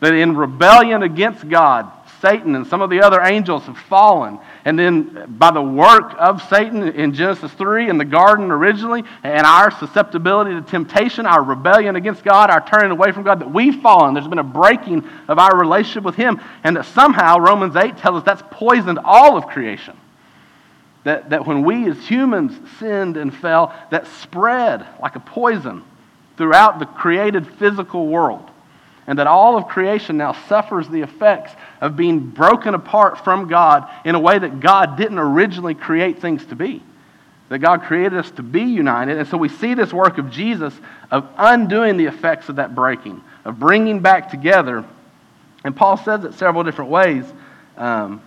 That 0.00 0.14
in 0.14 0.36
rebellion 0.36 1.02
against 1.02 1.48
God, 1.48 1.90
Satan 2.20 2.54
and 2.54 2.66
some 2.66 2.82
of 2.82 2.90
the 2.90 3.00
other 3.00 3.20
angels 3.22 3.64
have 3.64 3.78
fallen. 3.78 4.38
And 4.64 4.78
then 4.78 5.36
by 5.38 5.50
the 5.50 5.62
work 5.62 6.14
of 6.18 6.42
Satan 6.48 6.82
in 6.82 7.14
Genesis 7.14 7.52
3 7.52 7.88
in 7.88 7.98
the 7.98 8.04
garden 8.04 8.50
originally, 8.50 9.04
and 9.22 9.46
our 9.46 9.70
susceptibility 9.70 10.52
to 10.52 10.62
temptation, 10.62 11.26
our 11.26 11.42
rebellion 11.42 11.96
against 11.96 12.22
God, 12.22 12.50
our 12.50 12.66
turning 12.66 12.90
away 12.90 13.12
from 13.12 13.22
God, 13.22 13.40
that 13.40 13.50
we've 13.50 13.80
fallen. 13.80 14.14
There's 14.14 14.28
been 14.28 14.38
a 14.38 14.44
breaking 14.44 15.08
of 15.28 15.38
our 15.38 15.58
relationship 15.58 16.04
with 16.04 16.14
Him. 16.14 16.40
And 16.62 16.76
that 16.76 16.84
somehow 16.86 17.38
Romans 17.38 17.76
8 17.76 17.96
tells 17.96 18.18
us 18.18 18.24
that's 18.24 18.42
poisoned 18.50 18.98
all 19.02 19.36
of 19.36 19.46
creation. 19.46 19.96
That, 21.04 21.30
that 21.30 21.46
when 21.46 21.62
we 21.62 21.88
as 21.88 22.06
humans 22.06 22.52
sinned 22.78 23.16
and 23.16 23.34
fell, 23.34 23.74
that 23.90 24.06
spread 24.06 24.86
like 25.00 25.16
a 25.16 25.20
poison 25.20 25.84
throughout 26.40 26.78
the 26.78 26.86
created 26.86 27.46
physical 27.58 28.06
world. 28.06 28.50
And 29.06 29.18
that 29.18 29.26
all 29.26 29.58
of 29.58 29.68
creation 29.68 30.16
now 30.16 30.32
suffers 30.48 30.88
the 30.88 31.02
effects 31.02 31.52
of 31.82 31.96
being 31.96 32.20
broken 32.20 32.72
apart 32.72 33.22
from 33.22 33.46
God 33.46 33.86
in 34.06 34.14
a 34.14 34.18
way 34.18 34.38
that 34.38 34.58
God 34.58 34.96
didn't 34.96 35.18
originally 35.18 35.74
create 35.74 36.22
things 36.22 36.46
to 36.46 36.56
be. 36.56 36.82
That 37.50 37.58
God 37.58 37.82
created 37.82 38.14
us 38.14 38.30
to 38.32 38.42
be 38.42 38.62
united. 38.62 39.18
And 39.18 39.28
so 39.28 39.36
we 39.36 39.50
see 39.50 39.74
this 39.74 39.92
work 39.92 40.16
of 40.16 40.30
Jesus 40.30 40.72
of 41.10 41.28
undoing 41.36 41.98
the 41.98 42.06
effects 42.06 42.48
of 42.48 42.56
that 42.56 42.74
breaking, 42.74 43.20
of 43.44 43.58
bringing 43.58 44.00
back 44.00 44.30
together. 44.30 44.82
And 45.62 45.76
Paul 45.76 45.98
says 45.98 46.24
it 46.24 46.32
several 46.32 46.64
different 46.64 46.90
ways. 46.90 47.26
Um, 47.76 48.22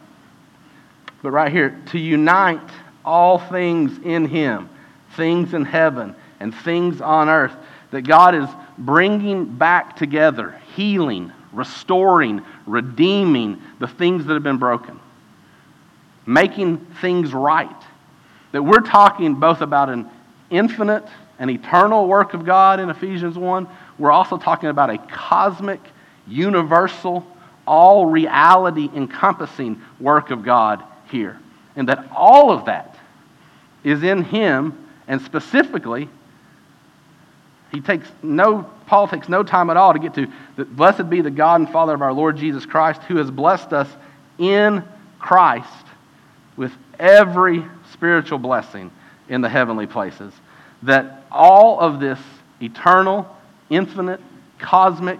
but 1.23 1.31
right 1.31 1.51
here, 1.51 1.81
to 1.87 1.97
unite 1.97 2.69
all 3.03 3.39
things 3.39 3.97
in 4.05 4.27
Him, 4.27 4.69
things 5.15 5.55
in 5.55 5.65
heaven 5.65 6.15
and 6.39 6.53
things 6.53 7.01
on 7.01 7.27
earth 7.27 7.55
that 7.93 8.01
God 8.01 8.35
is 8.35 8.49
bringing 8.77 9.45
back 9.45 9.95
together, 9.95 10.59
healing, 10.75 11.31
restoring, 11.51 12.41
redeeming 12.65 13.61
the 13.79 13.87
things 13.87 14.25
that 14.25 14.33
have 14.33 14.43
been 14.43 14.57
broken, 14.57 14.99
making 16.25 16.77
things 17.01 17.33
right. 17.33 17.69
That 18.51 18.63
we're 18.63 18.81
talking 18.81 19.35
both 19.35 19.61
about 19.61 19.89
an 19.89 20.09
infinite 20.49 21.07
and 21.37 21.51
eternal 21.51 22.07
work 22.07 22.33
of 22.33 22.45
God 22.45 22.79
in 22.79 22.89
Ephesians 22.89 23.37
1. 23.37 23.67
We're 23.99 24.11
also 24.11 24.37
talking 24.37 24.69
about 24.69 24.89
a 24.89 24.97
cosmic, 24.97 25.79
universal 26.27 27.25
all 27.65 28.07
reality 28.07 28.89
encompassing 28.95 29.81
work 29.99 30.31
of 30.31 30.43
God 30.43 30.83
here. 31.09 31.39
And 31.75 31.87
that 31.89 32.09
all 32.15 32.51
of 32.51 32.65
that 32.65 32.97
is 33.83 34.03
in 34.03 34.23
Him, 34.23 34.89
and 35.07 35.21
specifically, 35.21 36.09
he 37.73 37.81
takes 37.81 38.07
no, 38.21 38.69
Paul 38.85 39.07
takes 39.07 39.27
no 39.27 39.41
time 39.41 39.71
at 39.71 39.77
all 39.77 39.93
to 39.93 39.99
get 39.99 40.13
to, 40.13 40.27
blessed 40.63 41.09
be 41.09 41.21
the 41.21 41.31
God 41.31 41.59
and 41.59 41.69
Father 41.69 41.95
of 41.95 42.03
our 42.03 42.13
Lord 42.13 42.37
Jesus 42.37 42.67
Christ, 42.67 43.01
who 43.03 43.17
has 43.17 43.31
blessed 43.31 43.73
us 43.73 43.89
in 44.37 44.83
Christ 45.17 45.67
with 46.55 46.71
every 46.99 47.65
spiritual 47.91 48.37
blessing 48.37 48.91
in 49.27 49.41
the 49.41 49.49
heavenly 49.49 49.87
places. 49.87 50.31
That 50.83 51.25
all 51.31 51.79
of 51.79 51.99
this 51.99 52.19
eternal, 52.61 53.35
infinite, 53.71 54.21
cosmic, 54.59 55.19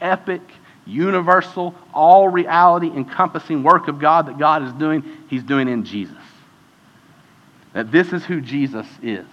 epic, 0.00 0.42
universal, 0.84 1.72
all 1.94 2.28
reality 2.28 2.88
encompassing 2.88 3.62
work 3.62 3.86
of 3.86 4.00
God 4.00 4.26
that 4.26 4.38
God 4.38 4.64
is 4.64 4.72
doing, 4.72 5.04
He's 5.30 5.44
doing 5.44 5.68
in 5.68 5.84
Jesus. 5.84 6.16
That 7.74 7.92
this 7.92 8.12
is 8.12 8.24
who 8.24 8.40
Jesus 8.40 8.86
is. 9.02 9.26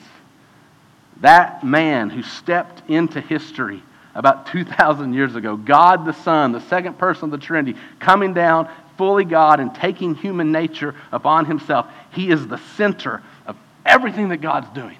That 1.21 1.63
man 1.63 2.09
who 2.09 2.23
stepped 2.23 2.89
into 2.89 3.19
history 3.21 3.83
about 4.15 4.47
2,000 4.47 5.13
years 5.13 5.35
ago, 5.35 5.55
God 5.57 6.05
the 6.05 6.13
Son, 6.13 6.51
the 6.51 6.61
second 6.61 6.97
person 6.97 7.25
of 7.25 7.31
the 7.31 7.37
Trinity, 7.37 7.79
coming 7.99 8.33
down 8.33 8.69
fully 8.97 9.23
God 9.23 9.59
and 9.59 9.73
taking 9.73 10.15
human 10.15 10.51
nature 10.51 10.93
upon 11.11 11.45
himself, 11.45 11.87
he 12.11 12.29
is 12.29 12.47
the 12.47 12.57
center 12.75 13.23
of 13.45 13.55
everything 13.85 14.29
that 14.29 14.37
God's 14.37 14.69
doing. 14.69 14.97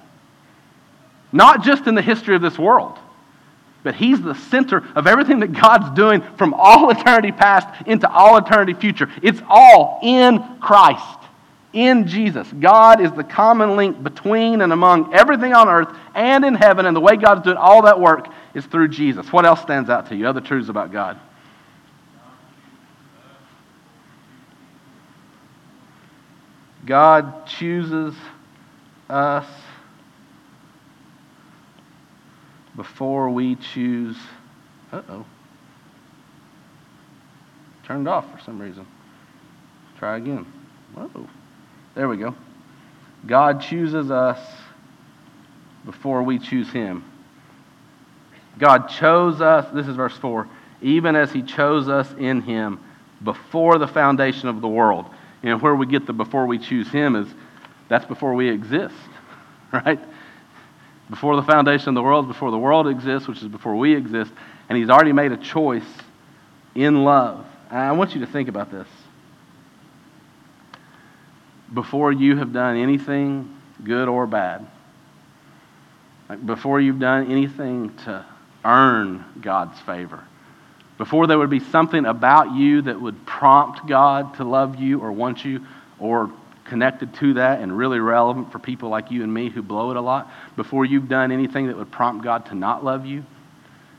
Not 1.32 1.62
just 1.62 1.86
in 1.86 1.94
the 1.94 2.02
history 2.02 2.34
of 2.34 2.42
this 2.42 2.58
world, 2.58 2.98
but 3.82 3.94
he's 3.94 4.20
the 4.20 4.34
center 4.34 4.84
of 4.94 5.06
everything 5.06 5.40
that 5.40 5.52
God's 5.52 5.94
doing 5.96 6.22
from 6.36 6.54
all 6.54 6.90
eternity 6.90 7.32
past 7.32 7.86
into 7.86 8.10
all 8.10 8.36
eternity 8.36 8.74
future. 8.74 9.10
It's 9.22 9.40
all 9.48 10.00
in 10.02 10.42
Christ, 10.60 11.19
in 11.72 12.06
Jesus. 12.06 12.48
God 12.52 13.00
is 13.00 13.12
the 13.12 13.24
common 13.24 13.76
link 13.76 14.02
between 14.02 14.60
and 14.60 14.72
among 14.72 15.14
everything 15.14 15.52
on 15.52 15.68
earth 15.68 15.96
and 16.14 16.44
in 16.44 16.54
heaven, 16.54 16.86
and 16.86 16.96
the 16.96 17.00
way 17.00 17.16
God's 17.16 17.42
doing 17.42 17.56
all 17.56 17.82
that 17.82 18.00
work 18.00 18.28
is 18.54 18.66
through 18.66 18.88
Jesus. 18.88 19.32
What 19.32 19.46
else 19.46 19.60
stands 19.60 19.88
out 19.88 20.08
to 20.08 20.16
you? 20.16 20.26
Other 20.26 20.40
truths 20.40 20.68
about 20.68 20.92
God? 20.92 21.20
God 26.84 27.46
chooses 27.46 28.14
us 29.08 29.46
before 32.74 33.30
we 33.30 33.56
choose. 33.56 34.16
Uh 34.92 35.02
oh. 35.08 35.26
Turned 37.84 38.08
off 38.08 38.30
for 38.32 38.40
some 38.44 38.60
reason. 38.60 38.86
Try 39.98 40.16
again. 40.16 40.46
Whoa. 40.94 41.28
There 41.94 42.08
we 42.08 42.16
go. 42.16 42.34
God 43.26 43.60
chooses 43.60 44.10
us 44.10 44.38
before 45.84 46.22
we 46.22 46.38
choose 46.38 46.70
Him. 46.70 47.04
God 48.58 48.88
chose 48.88 49.40
us, 49.40 49.66
this 49.72 49.86
is 49.86 49.96
verse 49.96 50.16
4, 50.16 50.48
even 50.82 51.16
as 51.16 51.32
He 51.32 51.42
chose 51.42 51.88
us 51.88 52.12
in 52.18 52.42
Him 52.42 52.80
before 53.22 53.78
the 53.78 53.88
foundation 53.88 54.48
of 54.48 54.60
the 54.60 54.68
world. 54.68 55.06
And 55.42 55.60
where 55.62 55.74
we 55.74 55.86
get 55.86 56.06
the 56.06 56.12
before 56.12 56.46
we 56.46 56.58
choose 56.58 56.88
Him 56.88 57.16
is 57.16 57.28
that's 57.88 58.04
before 58.04 58.34
we 58.34 58.48
exist, 58.48 58.94
right? 59.72 60.00
Before 61.08 61.34
the 61.36 61.42
foundation 61.42 61.88
of 61.88 61.94
the 61.96 62.02
world, 62.02 62.28
before 62.28 62.50
the 62.50 62.58
world 62.58 62.86
exists, 62.86 63.26
which 63.26 63.42
is 63.42 63.48
before 63.48 63.74
we 63.76 63.94
exist, 63.94 64.30
and 64.68 64.78
He's 64.78 64.90
already 64.90 65.12
made 65.12 65.32
a 65.32 65.36
choice 65.36 65.82
in 66.74 67.04
love. 67.04 67.44
And 67.70 67.78
I 67.78 67.92
want 67.92 68.14
you 68.14 68.20
to 68.20 68.26
think 68.26 68.48
about 68.48 68.70
this. 68.70 68.86
Before 71.72 72.12
you 72.12 72.36
have 72.36 72.52
done 72.52 72.76
anything 72.76 73.56
good 73.82 74.08
or 74.08 74.26
bad, 74.26 74.66
like 76.28 76.44
before 76.44 76.80
you've 76.80 76.98
done 76.98 77.30
anything 77.30 77.96
to 78.04 78.24
earn 78.64 79.24
God's 79.40 79.78
favor, 79.80 80.22
before 80.98 81.26
there 81.26 81.38
would 81.38 81.50
be 81.50 81.60
something 81.60 82.04
about 82.04 82.52
you 82.54 82.82
that 82.82 83.00
would 83.00 83.24
prompt 83.24 83.86
God 83.86 84.34
to 84.34 84.44
love 84.44 84.78
you 84.78 85.00
or 85.00 85.12
want 85.12 85.44
you 85.44 85.64
or 85.98 86.30
connected 86.64 87.12
to 87.14 87.34
that 87.34 87.60
and 87.60 87.76
really 87.76 87.98
relevant 87.98 88.52
for 88.52 88.58
people 88.58 88.88
like 88.88 89.10
you 89.10 89.22
and 89.22 89.32
me 89.32 89.48
who 89.48 89.62
blow 89.62 89.90
it 89.90 89.96
a 89.96 90.00
lot, 90.00 90.30
before 90.56 90.84
you've 90.84 91.08
done 91.08 91.32
anything 91.32 91.66
that 91.66 91.76
would 91.76 91.90
prompt 91.90 92.22
God 92.22 92.46
to 92.46 92.54
not 92.54 92.84
love 92.84 93.06
you 93.06 93.24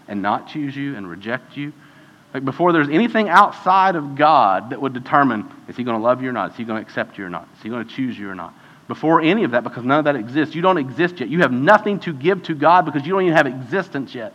and 0.07 0.21
not 0.21 0.47
choose 0.47 0.75
you 0.75 0.95
and 0.95 1.09
reject 1.09 1.57
you, 1.57 1.73
like 2.33 2.45
before 2.45 2.71
there's 2.71 2.89
anything 2.89 3.27
outside 3.27 3.95
of 3.95 4.15
God 4.15 4.69
that 4.69 4.81
would 4.81 4.93
determine 4.93 5.49
is 5.67 5.75
he 5.75 5.83
going 5.83 5.97
to 5.97 6.03
love 6.03 6.21
you 6.21 6.29
or 6.29 6.33
not? 6.33 6.51
Is 6.51 6.57
he 6.57 6.63
going 6.63 6.81
to 6.81 6.87
accept 6.87 7.17
you 7.17 7.25
or 7.25 7.29
not? 7.29 7.47
Is 7.57 7.63
he 7.63 7.69
going 7.69 7.85
to 7.85 7.93
choose 7.93 8.17
you 8.17 8.29
or 8.29 8.35
not? 8.35 8.53
Before 8.87 9.21
any 9.21 9.43
of 9.43 9.51
that, 9.51 9.63
because 9.63 9.83
none 9.83 9.99
of 9.99 10.05
that 10.05 10.15
exists, 10.15 10.55
you 10.55 10.61
don't 10.61 10.77
exist 10.77 11.19
yet. 11.19 11.29
You 11.29 11.39
have 11.39 11.51
nothing 11.51 11.99
to 12.01 12.13
give 12.13 12.43
to 12.43 12.55
God 12.55 12.85
because 12.85 13.05
you 13.05 13.13
don't 13.13 13.23
even 13.23 13.35
have 13.35 13.47
existence 13.47 14.13
yet. 14.15 14.33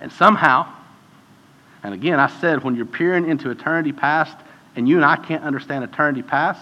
And 0.00 0.12
somehow, 0.12 0.72
and 1.82 1.94
again, 1.94 2.20
I 2.20 2.28
said 2.40 2.62
when 2.62 2.76
you're 2.76 2.86
peering 2.86 3.28
into 3.28 3.50
eternity 3.50 3.92
past, 3.92 4.36
and 4.76 4.88
you 4.88 4.96
and 4.96 5.04
I 5.04 5.16
can't 5.16 5.42
understand 5.42 5.82
eternity 5.82 6.22
past, 6.22 6.60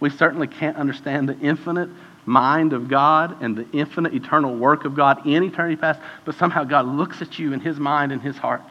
we 0.00 0.10
certainly 0.10 0.48
can't 0.48 0.76
understand 0.76 1.28
the 1.28 1.38
infinite 1.38 1.88
mind 2.24 2.72
of 2.72 2.88
God 2.88 3.42
and 3.42 3.56
the 3.56 3.66
infinite 3.72 4.14
eternal 4.14 4.54
work 4.54 4.84
of 4.84 4.94
God 4.94 5.26
in 5.26 5.42
eternity 5.42 5.76
past, 5.76 6.00
but 6.24 6.34
somehow 6.36 6.64
God 6.64 6.86
looks 6.86 7.20
at 7.22 7.38
you 7.38 7.52
in 7.52 7.60
his 7.60 7.78
mind 7.78 8.12
and 8.12 8.22
his 8.22 8.36
heart. 8.36 8.62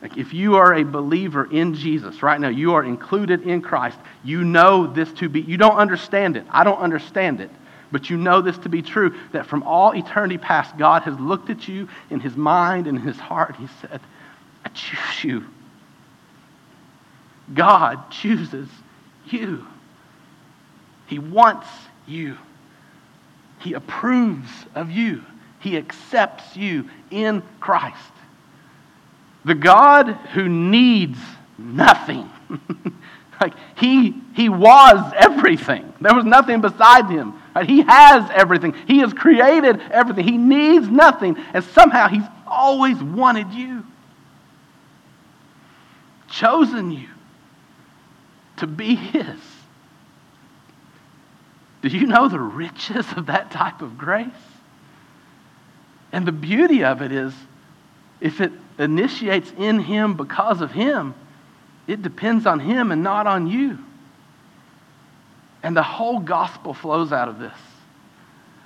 Like 0.00 0.16
if 0.16 0.32
you 0.32 0.56
are 0.56 0.74
a 0.74 0.84
believer 0.84 1.50
in 1.50 1.74
Jesus 1.74 2.22
right 2.22 2.40
now, 2.40 2.48
you 2.48 2.74
are 2.74 2.84
included 2.84 3.42
in 3.42 3.62
Christ. 3.62 3.98
You 4.22 4.44
know 4.44 4.86
this 4.86 5.12
to 5.14 5.28
be, 5.28 5.40
you 5.40 5.56
don't 5.56 5.76
understand 5.76 6.36
it. 6.36 6.44
I 6.50 6.62
don't 6.62 6.78
understand 6.78 7.40
it. 7.40 7.50
But 7.90 8.10
you 8.10 8.16
know 8.16 8.42
this 8.42 8.58
to 8.58 8.68
be 8.68 8.82
true 8.82 9.18
that 9.32 9.46
from 9.46 9.62
all 9.62 9.94
eternity 9.96 10.38
past, 10.38 10.76
God 10.76 11.02
has 11.02 11.18
looked 11.18 11.50
at 11.50 11.66
you 11.66 11.88
in 12.10 12.20
his 12.20 12.36
mind 12.36 12.86
and 12.86 13.00
his 13.00 13.16
heart. 13.16 13.56
He 13.56 13.66
said, 13.80 14.00
I 14.64 14.68
choose 14.68 15.24
you. 15.24 15.44
God 17.54 18.10
chooses 18.10 18.68
you. 19.26 19.66
He 21.06 21.18
wants 21.18 21.66
you. 22.06 22.36
He 23.60 23.74
approves 23.74 24.48
of 24.74 24.90
you. 24.90 25.22
He 25.60 25.76
accepts 25.76 26.56
you 26.56 26.88
in 27.10 27.42
Christ. 27.60 28.12
The 29.44 29.54
God 29.54 30.12
who 30.32 30.48
needs 30.48 31.18
nothing. 31.56 32.30
like 33.40 33.54
he, 33.76 34.14
he 34.34 34.48
was 34.48 35.12
everything. 35.16 35.92
There 36.00 36.14
was 36.14 36.24
nothing 36.24 36.60
beside 36.60 37.10
him. 37.10 37.34
Right? 37.54 37.68
He 37.68 37.82
has 37.82 38.30
everything. 38.32 38.74
He 38.86 38.98
has 39.00 39.12
created 39.12 39.80
everything. 39.90 40.24
He 40.24 40.36
needs 40.36 40.88
nothing. 40.88 41.36
And 41.52 41.64
somehow 41.64 42.08
he's 42.08 42.24
always 42.46 43.02
wanted 43.02 43.52
you. 43.52 43.84
Chosen 46.30 46.90
you 46.90 47.08
to 48.58 48.66
be 48.66 48.94
his. 48.94 49.38
Do 51.82 51.88
you 51.88 52.06
know 52.06 52.28
the 52.28 52.40
riches 52.40 53.06
of 53.16 53.26
that 53.26 53.50
type 53.50 53.82
of 53.82 53.96
grace? 53.96 54.28
And 56.12 56.26
the 56.26 56.32
beauty 56.32 56.84
of 56.84 57.02
it 57.02 57.12
is, 57.12 57.32
if 58.20 58.40
it 58.40 58.52
initiates 58.78 59.52
in 59.58 59.78
Him 59.78 60.14
because 60.14 60.60
of 60.60 60.72
Him, 60.72 61.14
it 61.86 62.02
depends 62.02 62.46
on 62.46 62.60
Him 62.60 62.90
and 62.90 63.02
not 63.02 63.26
on 63.26 63.46
you. 63.46 63.78
And 65.62 65.76
the 65.76 65.82
whole 65.82 66.20
gospel 66.20 66.74
flows 66.74 67.12
out 67.12 67.28
of 67.28 67.38
this. 67.38 67.56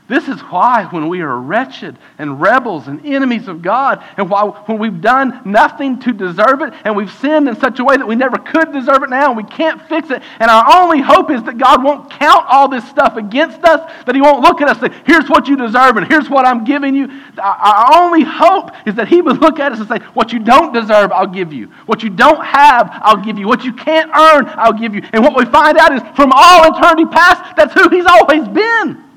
This 0.08 0.26
is 0.26 0.40
why, 0.40 0.86
when 0.90 1.08
we 1.08 1.20
are 1.20 1.38
wretched 1.38 1.96
and 2.18 2.40
rebels 2.40 2.88
and 2.88 3.06
enemies 3.06 3.46
of 3.46 3.62
God, 3.62 4.02
and 4.16 4.28
why, 4.28 4.42
when 4.42 4.78
we've 4.78 5.00
done 5.00 5.40
nothing 5.44 6.00
to 6.00 6.12
deserve 6.12 6.60
it, 6.60 6.74
and 6.84 6.96
we've 6.96 7.12
sinned 7.12 7.48
in 7.48 7.54
such 7.54 7.78
a 7.78 7.84
way 7.84 7.96
that 7.96 8.06
we 8.06 8.16
never 8.16 8.36
could 8.36 8.72
deserve 8.72 9.04
it 9.04 9.10
now, 9.10 9.28
and 9.28 9.36
we 9.36 9.44
can't 9.44 9.80
fix 9.88 10.10
it, 10.10 10.20
and 10.40 10.50
our 10.50 10.82
only 10.82 11.00
hope 11.00 11.30
is 11.30 11.42
that 11.44 11.56
God 11.56 11.84
won't 11.84 12.10
count 12.10 12.44
all 12.48 12.68
this 12.68 12.86
stuff 12.88 13.16
against 13.16 13.62
us, 13.62 13.90
that 14.04 14.16
He 14.16 14.20
won't 14.20 14.42
look 14.42 14.60
at 14.60 14.68
us 14.68 14.82
and 14.82 14.92
say, 14.92 15.02
Here's 15.06 15.30
what 15.30 15.46
you 15.46 15.56
deserve, 15.56 15.96
and 15.96 16.06
here's 16.08 16.28
what 16.28 16.46
I'm 16.46 16.64
giving 16.64 16.96
you. 16.96 17.08
Our 17.38 18.02
only 18.02 18.24
hope 18.24 18.72
is 18.86 18.96
that 18.96 19.06
He 19.06 19.22
would 19.22 19.40
look 19.40 19.60
at 19.60 19.70
us 19.70 19.78
and 19.78 19.88
say, 19.88 20.00
What 20.14 20.32
you 20.32 20.40
don't 20.40 20.72
deserve, 20.72 21.12
I'll 21.12 21.28
give 21.28 21.52
you. 21.52 21.68
What 21.86 22.02
you 22.02 22.10
don't 22.10 22.44
have, 22.44 22.90
I'll 23.02 23.24
give 23.24 23.38
you. 23.38 23.46
What 23.46 23.62
you 23.64 23.72
can't 23.72 24.10
earn, 24.10 24.46
I'll 24.58 24.72
give 24.72 24.96
you. 24.96 25.02
And 25.12 25.22
what 25.22 25.36
we 25.36 25.44
find 25.44 25.78
out 25.78 25.94
is, 25.94 26.02
from 26.16 26.32
all 26.34 26.76
eternity 26.76 27.06
past, 27.06 27.54
that's 27.56 27.72
who 27.72 27.88
He's 27.88 28.06
always 28.06 28.48
been. 28.48 29.11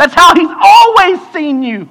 That's 0.00 0.14
how 0.14 0.34
he's 0.34 0.48
always 0.48 1.20
seen 1.30 1.62
you. 1.62 1.86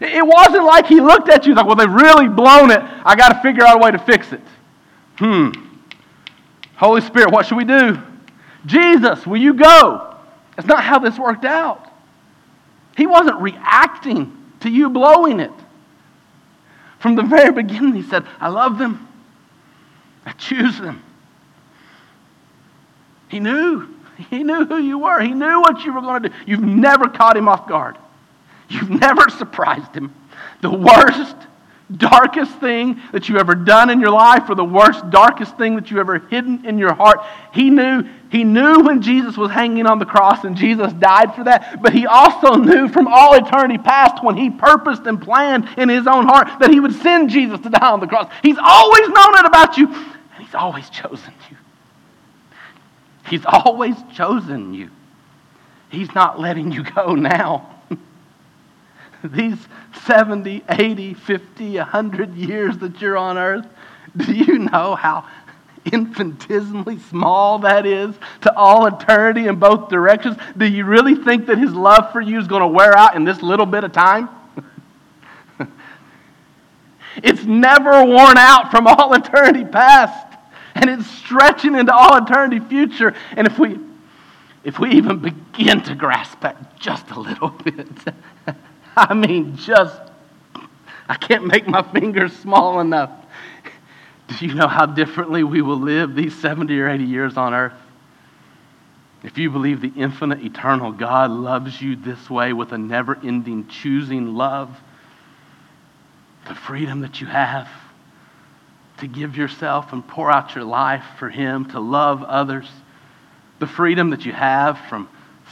It 0.00 0.26
wasn't 0.26 0.64
like 0.64 0.86
he 0.86 1.00
looked 1.00 1.28
at 1.28 1.46
you 1.46 1.54
like, 1.54 1.64
well, 1.64 1.76
they've 1.76 1.88
really 1.88 2.26
blown 2.26 2.72
it. 2.72 2.80
I 2.82 3.14
got 3.14 3.28
to 3.28 3.40
figure 3.40 3.64
out 3.64 3.76
a 3.76 3.78
way 3.78 3.92
to 3.92 4.00
fix 4.00 4.32
it. 4.32 4.40
Hmm. 5.16 5.50
Holy 6.74 7.00
Spirit, 7.00 7.30
what 7.30 7.46
should 7.46 7.56
we 7.56 7.64
do? 7.64 8.02
Jesus, 8.66 9.24
will 9.24 9.36
you 9.36 9.54
go? 9.54 10.16
That's 10.56 10.66
not 10.66 10.82
how 10.82 10.98
this 10.98 11.20
worked 11.20 11.44
out. 11.44 11.88
He 12.96 13.06
wasn't 13.06 13.40
reacting 13.40 14.36
to 14.58 14.68
you 14.68 14.90
blowing 14.90 15.38
it. 15.38 15.52
From 16.98 17.14
the 17.14 17.22
very 17.22 17.52
beginning, 17.52 17.94
He 17.94 18.02
said, 18.02 18.26
I 18.40 18.48
love 18.48 18.78
them, 18.78 19.06
I 20.26 20.32
choose 20.32 20.80
them. 20.80 21.00
He 23.28 23.38
knew. 23.38 24.01
He 24.30 24.42
knew 24.42 24.64
who 24.64 24.78
you 24.78 24.98
were. 24.98 25.20
He 25.20 25.32
knew 25.32 25.60
what 25.60 25.84
you 25.84 25.92
were 25.92 26.00
going 26.00 26.24
to 26.24 26.28
do. 26.28 26.34
You've 26.46 26.62
never 26.62 27.08
caught 27.08 27.36
him 27.36 27.48
off 27.48 27.68
guard. 27.68 27.96
You've 28.68 28.90
never 28.90 29.28
surprised 29.38 29.94
him. 29.94 30.14
The 30.60 30.70
worst, 30.70 31.36
darkest 31.94 32.52
thing 32.58 33.00
that 33.12 33.28
you 33.28 33.38
ever 33.38 33.54
done 33.54 33.90
in 33.90 34.00
your 34.00 34.10
life, 34.10 34.48
or 34.48 34.54
the 34.54 34.64
worst, 34.64 35.10
darkest 35.10 35.56
thing 35.58 35.74
that 35.76 35.90
you 35.90 35.98
ever 35.98 36.18
hidden 36.18 36.64
in 36.64 36.78
your 36.78 36.94
heart, 36.94 37.20
he 37.52 37.70
knew. 37.70 38.04
He 38.30 38.44
knew 38.44 38.80
when 38.80 39.02
Jesus 39.02 39.36
was 39.36 39.50
hanging 39.50 39.86
on 39.86 39.98
the 39.98 40.06
cross 40.06 40.44
and 40.44 40.56
Jesus 40.56 40.90
died 40.94 41.34
for 41.34 41.44
that, 41.44 41.82
but 41.82 41.92
he 41.92 42.06
also 42.06 42.54
knew 42.54 42.88
from 42.88 43.06
all 43.06 43.34
eternity 43.34 43.76
past 43.76 44.24
when 44.24 44.38
he 44.38 44.48
purposed 44.48 45.02
and 45.06 45.20
planned 45.20 45.68
in 45.76 45.90
his 45.90 46.06
own 46.06 46.24
heart 46.24 46.48
that 46.60 46.70
he 46.70 46.80
would 46.80 46.94
send 46.94 47.28
Jesus 47.28 47.60
to 47.60 47.68
die 47.68 47.90
on 47.90 48.00
the 48.00 48.06
cross. 48.06 48.32
He's 48.42 48.56
always 48.58 49.08
known 49.08 49.38
it 49.38 49.44
about 49.44 49.76
you, 49.76 49.86
and 49.86 50.44
he's 50.44 50.54
always 50.54 50.88
chosen 50.90 51.34
you. 51.50 51.56
He's 53.32 53.46
always 53.46 53.96
chosen 54.12 54.74
you. 54.74 54.90
He's 55.88 56.14
not 56.14 56.38
letting 56.38 56.70
you 56.70 56.82
go 56.82 57.14
now. 57.14 57.80
These 59.24 59.56
70, 60.04 60.62
80, 60.68 61.14
50, 61.14 61.76
100 61.78 62.34
years 62.34 62.76
that 62.76 63.00
you're 63.00 63.16
on 63.16 63.38
earth, 63.38 63.66
do 64.14 64.34
you 64.34 64.58
know 64.58 64.96
how 64.96 65.26
infinitesimally 65.90 66.98
small 66.98 67.60
that 67.60 67.86
is 67.86 68.14
to 68.42 68.54
all 68.54 68.84
eternity 68.84 69.46
in 69.46 69.56
both 69.56 69.88
directions? 69.88 70.36
Do 70.58 70.66
you 70.66 70.84
really 70.84 71.14
think 71.14 71.46
that 71.46 71.56
his 71.56 71.72
love 71.72 72.12
for 72.12 72.20
you 72.20 72.38
is 72.38 72.46
going 72.46 72.60
to 72.60 72.68
wear 72.68 72.94
out 72.94 73.16
in 73.16 73.24
this 73.24 73.40
little 73.40 73.64
bit 73.64 73.82
of 73.82 73.92
time? 73.92 74.28
it's 77.16 77.44
never 77.44 78.04
worn 78.04 78.36
out 78.36 78.70
from 78.70 78.86
all 78.86 79.14
eternity 79.14 79.64
past 79.64 80.31
and 80.82 80.90
it's 80.90 81.08
stretching 81.08 81.76
into 81.76 81.94
all 81.94 82.16
eternity 82.16 82.58
future. 82.58 83.14
And 83.36 83.46
if 83.46 83.56
we 83.56 83.78
if 84.64 84.78
we 84.78 84.90
even 84.92 85.18
begin 85.18 85.82
to 85.82 85.94
grasp 85.94 86.40
that 86.40 86.78
just 86.78 87.10
a 87.10 87.18
little 87.18 87.48
bit, 87.64 87.88
I 88.96 89.14
mean, 89.14 89.56
just, 89.56 90.00
I 91.08 91.16
can't 91.16 91.46
make 91.46 91.66
my 91.66 91.82
fingers 91.82 92.32
small 92.36 92.80
enough. 92.80 93.10
Do 94.28 94.46
you 94.46 94.54
know 94.54 94.68
how 94.68 94.86
differently 94.86 95.42
we 95.42 95.62
will 95.62 95.80
live 95.80 96.14
these 96.14 96.34
70 96.40 96.78
or 96.78 96.88
80 96.88 97.04
years 97.04 97.36
on 97.36 97.54
earth? 97.54 97.72
If 99.24 99.36
you 99.36 99.50
believe 99.50 99.80
the 99.80 99.92
infinite, 99.96 100.44
eternal 100.44 100.92
God 100.92 101.30
loves 101.30 101.80
you 101.80 101.96
this 101.96 102.30
way 102.30 102.52
with 102.52 102.72
a 102.72 102.78
never 102.78 103.18
ending, 103.22 103.68
choosing 103.68 104.34
love, 104.34 104.80
the 106.46 106.54
freedom 106.54 107.00
that 107.00 107.20
you 107.20 107.26
have, 107.26 107.68
to 109.02 109.08
give 109.08 109.36
yourself 109.36 109.92
and 109.92 110.06
pour 110.06 110.30
out 110.30 110.54
your 110.54 110.62
life 110.62 111.04
for 111.18 111.28
Him, 111.28 111.64
to 111.70 111.80
love 111.80 112.22
others, 112.22 112.68
the 113.58 113.66
freedom 113.66 114.10
that 114.10 114.24
you 114.24 114.32
have 114.32 114.78
from 114.88 115.08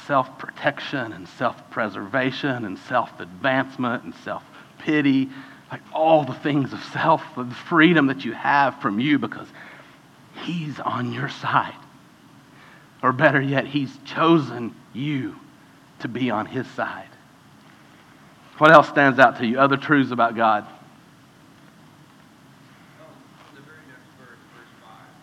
self 0.06 0.38
protection 0.38 1.12
and 1.12 1.26
self 1.26 1.68
preservation 1.68 2.64
and 2.64 2.78
self 2.78 3.18
advancement 3.18 4.04
and 4.04 4.14
self 4.14 4.44
pity, 4.78 5.30
like 5.68 5.80
all 5.92 6.24
the 6.24 6.32
things 6.32 6.72
of 6.72 6.80
self, 6.92 7.22
the 7.36 7.44
freedom 7.44 8.06
that 8.06 8.24
you 8.24 8.32
have 8.32 8.80
from 8.80 9.00
you 9.00 9.18
because 9.18 9.48
He's 10.44 10.78
on 10.78 11.12
your 11.12 11.28
side. 11.28 11.74
Or 13.02 13.12
better 13.12 13.40
yet, 13.40 13.66
He's 13.66 13.90
chosen 14.04 14.76
you 14.92 15.34
to 15.98 16.08
be 16.08 16.30
on 16.30 16.46
His 16.46 16.68
side. 16.68 17.08
What 18.58 18.70
else 18.70 18.88
stands 18.88 19.18
out 19.18 19.38
to 19.38 19.46
you? 19.46 19.58
Other 19.58 19.76
truths 19.76 20.12
about 20.12 20.36
God? 20.36 20.68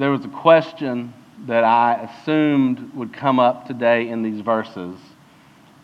there 0.00 0.10
was 0.10 0.24
a 0.24 0.28
question 0.28 1.12
that 1.46 1.62
I 1.62 2.08
assumed 2.08 2.94
would 2.94 3.12
come 3.12 3.38
up 3.38 3.66
today 3.66 4.08
in 4.08 4.22
these 4.22 4.40
verses 4.40 4.98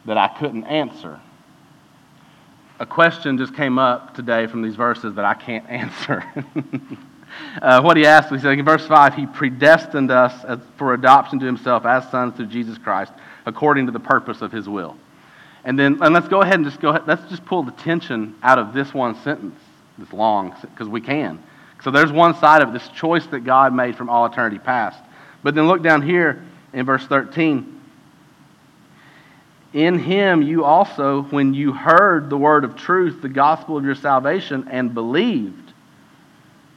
that 0.06 0.16
I 0.16 0.28
couldn't 0.28 0.64
answer. 0.64 1.20
A 2.80 2.86
question 2.86 3.36
just 3.36 3.54
came 3.54 3.78
up 3.78 4.14
today 4.14 4.46
from 4.46 4.62
these 4.62 4.74
verses 4.74 5.14
that 5.16 5.26
I 5.26 5.34
can't 5.34 5.68
answer. 5.70 6.24
uh, 7.60 7.82
what 7.82 7.98
he 7.98 8.06
asked, 8.06 8.32
he 8.32 8.38
said 8.38 8.58
in 8.58 8.64
verse 8.64 8.86
5, 8.86 9.14
He 9.14 9.26
predestined 9.26 10.10
us 10.10 10.44
as, 10.44 10.60
for 10.78 10.94
adoption 10.94 11.38
to 11.40 11.44
Himself 11.44 11.84
as 11.84 12.10
sons 12.10 12.36
through 12.36 12.46
Jesus 12.46 12.78
Christ, 12.78 13.12
according 13.44 13.84
to 13.84 13.92
the 13.92 14.00
purpose 14.00 14.40
of 14.40 14.50
His 14.50 14.66
will. 14.66 14.96
And 15.64 15.78
then, 15.78 16.02
and 16.02 16.14
let's 16.14 16.28
go 16.28 16.40
ahead 16.40 16.54
and 16.54 16.64
just 16.64 16.80
go 16.80 16.88
ahead, 16.88 17.02
let's 17.06 17.28
just 17.28 17.44
pull 17.44 17.64
the 17.64 17.72
tension 17.72 18.34
out 18.42 18.58
of 18.58 18.72
this 18.72 18.94
one 18.94 19.14
sentence, 19.22 19.60
this 19.98 20.10
long, 20.14 20.54
because 20.62 20.88
we 20.88 21.02
can. 21.02 21.42
So 21.86 21.92
there's 21.92 22.10
one 22.10 22.34
side 22.34 22.62
of 22.62 22.70
it, 22.70 22.72
this 22.72 22.88
choice 22.88 23.24
that 23.28 23.44
God 23.44 23.72
made 23.72 23.94
from 23.94 24.10
all 24.10 24.26
eternity 24.26 24.58
past. 24.58 24.98
But 25.44 25.54
then 25.54 25.68
look 25.68 25.84
down 25.84 26.02
here 26.02 26.42
in 26.72 26.84
verse 26.84 27.06
13. 27.06 27.80
In 29.72 30.00
him 30.00 30.42
you 30.42 30.64
also, 30.64 31.22
when 31.22 31.54
you 31.54 31.72
heard 31.72 32.28
the 32.28 32.36
word 32.36 32.64
of 32.64 32.74
truth, 32.74 33.22
the 33.22 33.28
gospel 33.28 33.78
of 33.78 33.84
your 33.84 33.94
salvation, 33.94 34.66
and 34.68 34.94
believed, 34.94 35.72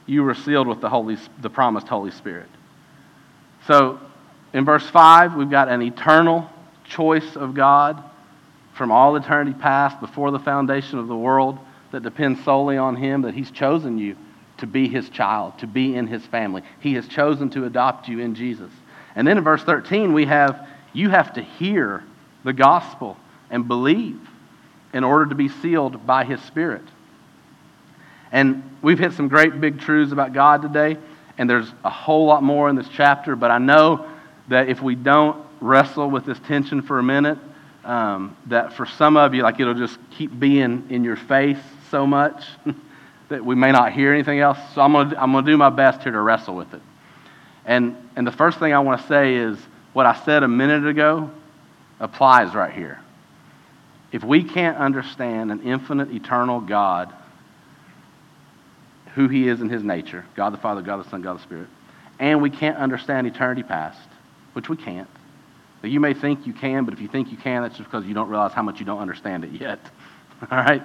you 0.06 0.22
were 0.22 0.32
sealed 0.32 0.68
with 0.68 0.80
the, 0.80 0.88
Holy, 0.88 1.16
the 1.40 1.50
promised 1.50 1.88
Holy 1.88 2.12
Spirit. 2.12 2.48
So 3.66 3.98
in 4.52 4.64
verse 4.64 4.88
5, 4.90 5.34
we've 5.34 5.50
got 5.50 5.68
an 5.68 5.82
eternal 5.82 6.48
choice 6.84 7.34
of 7.34 7.54
God 7.54 8.00
from 8.74 8.92
all 8.92 9.16
eternity 9.16 9.58
past, 9.58 9.98
before 9.98 10.30
the 10.30 10.38
foundation 10.38 11.00
of 11.00 11.08
the 11.08 11.16
world, 11.16 11.58
that 11.90 12.04
depends 12.04 12.44
solely 12.44 12.76
on 12.76 12.94
him, 12.94 13.22
that 13.22 13.34
he's 13.34 13.50
chosen 13.50 13.98
you 13.98 14.16
to 14.60 14.66
be 14.66 14.88
his 14.88 15.08
child, 15.08 15.58
to 15.58 15.66
be 15.66 15.94
in 15.94 16.06
his 16.06 16.24
family. 16.26 16.62
He 16.80 16.94
has 16.94 17.06
chosen 17.08 17.50
to 17.50 17.64
adopt 17.64 18.08
you 18.08 18.20
in 18.20 18.34
Jesus. 18.34 18.70
And 19.14 19.26
then 19.26 19.38
in 19.38 19.44
verse 19.44 19.62
13, 19.62 20.12
we 20.12 20.26
have 20.26 20.66
you 20.92 21.10
have 21.10 21.34
to 21.34 21.42
hear 21.42 22.02
the 22.44 22.52
gospel 22.52 23.16
and 23.50 23.68
believe 23.68 24.20
in 24.92 25.04
order 25.04 25.26
to 25.26 25.34
be 25.34 25.48
sealed 25.48 26.06
by 26.06 26.24
his 26.24 26.40
spirit. 26.42 26.82
And 28.32 28.78
we've 28.82 28.98
hit 28.98 29.12
some 29.12 29.28
great 29.28 29.60
big 29.60 29.80
truths 29.80 30.12
about 30.12 30.32
God 30.32 30.62
today, 30.62 30.96
and 31.38 31.48
there's 31.48 31.72
a 31.84 31.90
whole 31.90 32.26
lot 32.26 32.42
more 32.42 32.68
in 32.68 32.76
this 32.76 32.88
chapter, 32.88 33.36
but 33.36 33.50
I 33.50 33.58
know 33.58 34.08
that 34.48 34.68
if 34.68 34.82
we 34.82 34.94
don't 34.94 35.44
wrestle 35.60 36.10
with 36.10 36.24
this 36.24 36.38
tension 36.40 36.82
for 36.82 36.98
a 36.98 37.02
minute, 37.02 37.38
um, 37.84 38.36
that 38.46 38.72
for 38.72 38.86
some 38.86 39.16
of 39.16 39.34
you, 39.34 39.42
like 39.42 39.58
it'll 39.58 39.74
just 39.74 39.98
keep 40.10 40.38
being 40.38 40.86
in 40.90 41.04
your 41.04 41.16
face 41.16 41.58
so 41.90 42.06
much. 42.06 42.44
that 43.30 43.44
we 43.44 43.54
may 43.54 43.72
not 43.72 43.92
hear 43.92 44.12
anything 44.12 44.40
else. 44.40 44.58
So 44.74 44.82
I'm 44.82 44.92
going 44.92 45.10
to 45.10 45.20
I'm 45.20 45.32
going 45.32 45.44
to 45.44 45.50
do 45.50 45.56
my 45.56 45.70
best 45.70 46.02
here 46.02 46.12
to 46.12 46.20
wrestle 46.20 46.54
with 46.54 46.74
it. 46.74 46.82
And, 47.64 47.96
and 48.16 48.26
the 48.26 48.32
first 48.32 48.58
thing 48.58 48.72
I 48.72 48.80
want 48.80 49.00
to 49.00 49.06
say 49.08 49.36
is 49.36 49.58
what 49.92 50.06
I 50.06 50.14
said 50.24 50.42
a 50.42 50.48
minute 50.48 50.86
ago 50.86 51.30
applies 51.98 52.54
right 52.54 52.72
here. 52.72 53.00
If 54.12 54.24
we 54.24 54.42
can't 54.42 54.76
understand 54.76 55.52
an 55.52 55.62
infinite, 55.62 56.10
eternal 56.10 56.60
God, 56.60 57.12
who 59.14 59.28
He 59.28 59.48
is 59.48 59.60
in 59.60 59.68
His 59.68 59.82
nature 59.82 60.24
God 60.36 60.50
the 60.50 60.58
Father, 60.58 60.82
God 60.82 61.04
the 61.04 61.08
Son, 61.08 61.22
God 61.22 61.38
the 61.38 61.42
Spirit 61.42 61.68
and 62.20 62.42
we 62.42 62.50
can't 62.50 62.76
understand 62.76 63.26
eternity 63.26 63.62
past, 63.62 64.08
which 64.52 64.68
we 64.68 64.76
can't. 64.76 65.08
Now, 65.82 65.88
you 65.88 65.98
may 65.98 66.12
think 66.12 66.46
you 66.46 66.52
can, 66.52 66.84
but 66.84 66.92
if 66.92 67.00
you 67.00 67.08
think 67.08 67.32
you 67.32 67.38
can, 67.38 67.62
that's 67.62 67.78
just 67.78 67.90
because 67.90 68.04
you 68.04 68.12
don't 68.12 68.28
realize 68.28 68.52
how 68.52 68.62
much 68.62 68.78
you 68.78 68.84
don't 68.84 69.00
understand 69.00 69.44
it 69.44 69.52
yet. 69.52 69.80
All 70.50 70.58
right? 70.58 70.82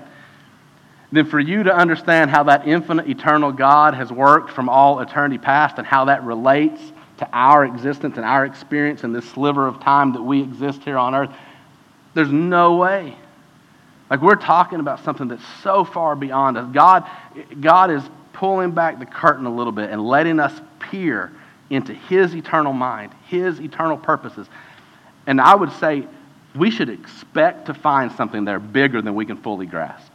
Then 1.15 1.25
for 1.25 1.39
you 1.39 1.63
to 1.63 1.75
understand 1.75 2.29
how 2.31 2.43
that 2.43 2.67
infinite, 2.67 3.07
eternal 3.07 3.51
God 3.51 3.93
has 3.93 4.11
worked 4.11 4.51
from 4.51 4.69
all 4.69 4.99
eternity 4.99 5.37
past 5.37 5.77
and 5.77 5.85
how 5.85 6.05
that 6.05 6.23
relates 6.23 6.81
to 7.17 7.29
our 7.31 7.63
existence 7.65 8.17
and 8.17 8.25
our 8.25 8.45
experience 8.45 9.03
in 9.03 9.13
this 9.13 9.25
sliver 9.29 9.67
of 9.67 9.79
time 9.79 10.13
that 10.13 10.21
we 10.21 10.41
exist 10.41 10.83
here 10.83 10.97
on 10.97 11.15
earth, 11.15 11.29
there's 12.13 12.31
no 12.31 12.75
way. 12.75 13.15
Like 14.09 14.21
we're 14.21 14.35
talking 14.35 14.79
about 14.79 15.03
something 15.03 15.27
that's 15.27 15.45
so 15.63 15.83
far 15.83 16.15
beyond 16.15 16.57
us. 16.57 16.71
God, 16.73 17.09
God 17.61 17.91
is 17.91 18.03
pulling 18.33 18.71
back 18.71 18.99
the 18.99 19.05
curtain 19.05 19.45
a 19.45 19.55
little 19.55 19.71
bit 19.71 19.89
and 19.89 20.05
letting 20.05 20.39
us 20.39 20.59
peer 20.79 21.31
into 21.69 21.93
His 21.93 22.35
eternal 22.35 22.73
mind, 22.73 23.13
His 23.27 23.59
eternal 23.59 23.97
purposes. 23.97 24.47
And 25.27 25.41
I 25.41 25.55
would 25.55 25.71
say 25.73 26.05
we 26.55 26.69
should 26.69 26.89
expect 26.89 27.67
to 27.67 27.73
find 27.73 28.11
something 28.11 28.45
there 28.45 28.59
bigger 28.59 29.01
than 29.01 29.15
we 29.15 29.25
can 29.25 29.37
fully 29.37 29.65
grasp. 29.65 30.11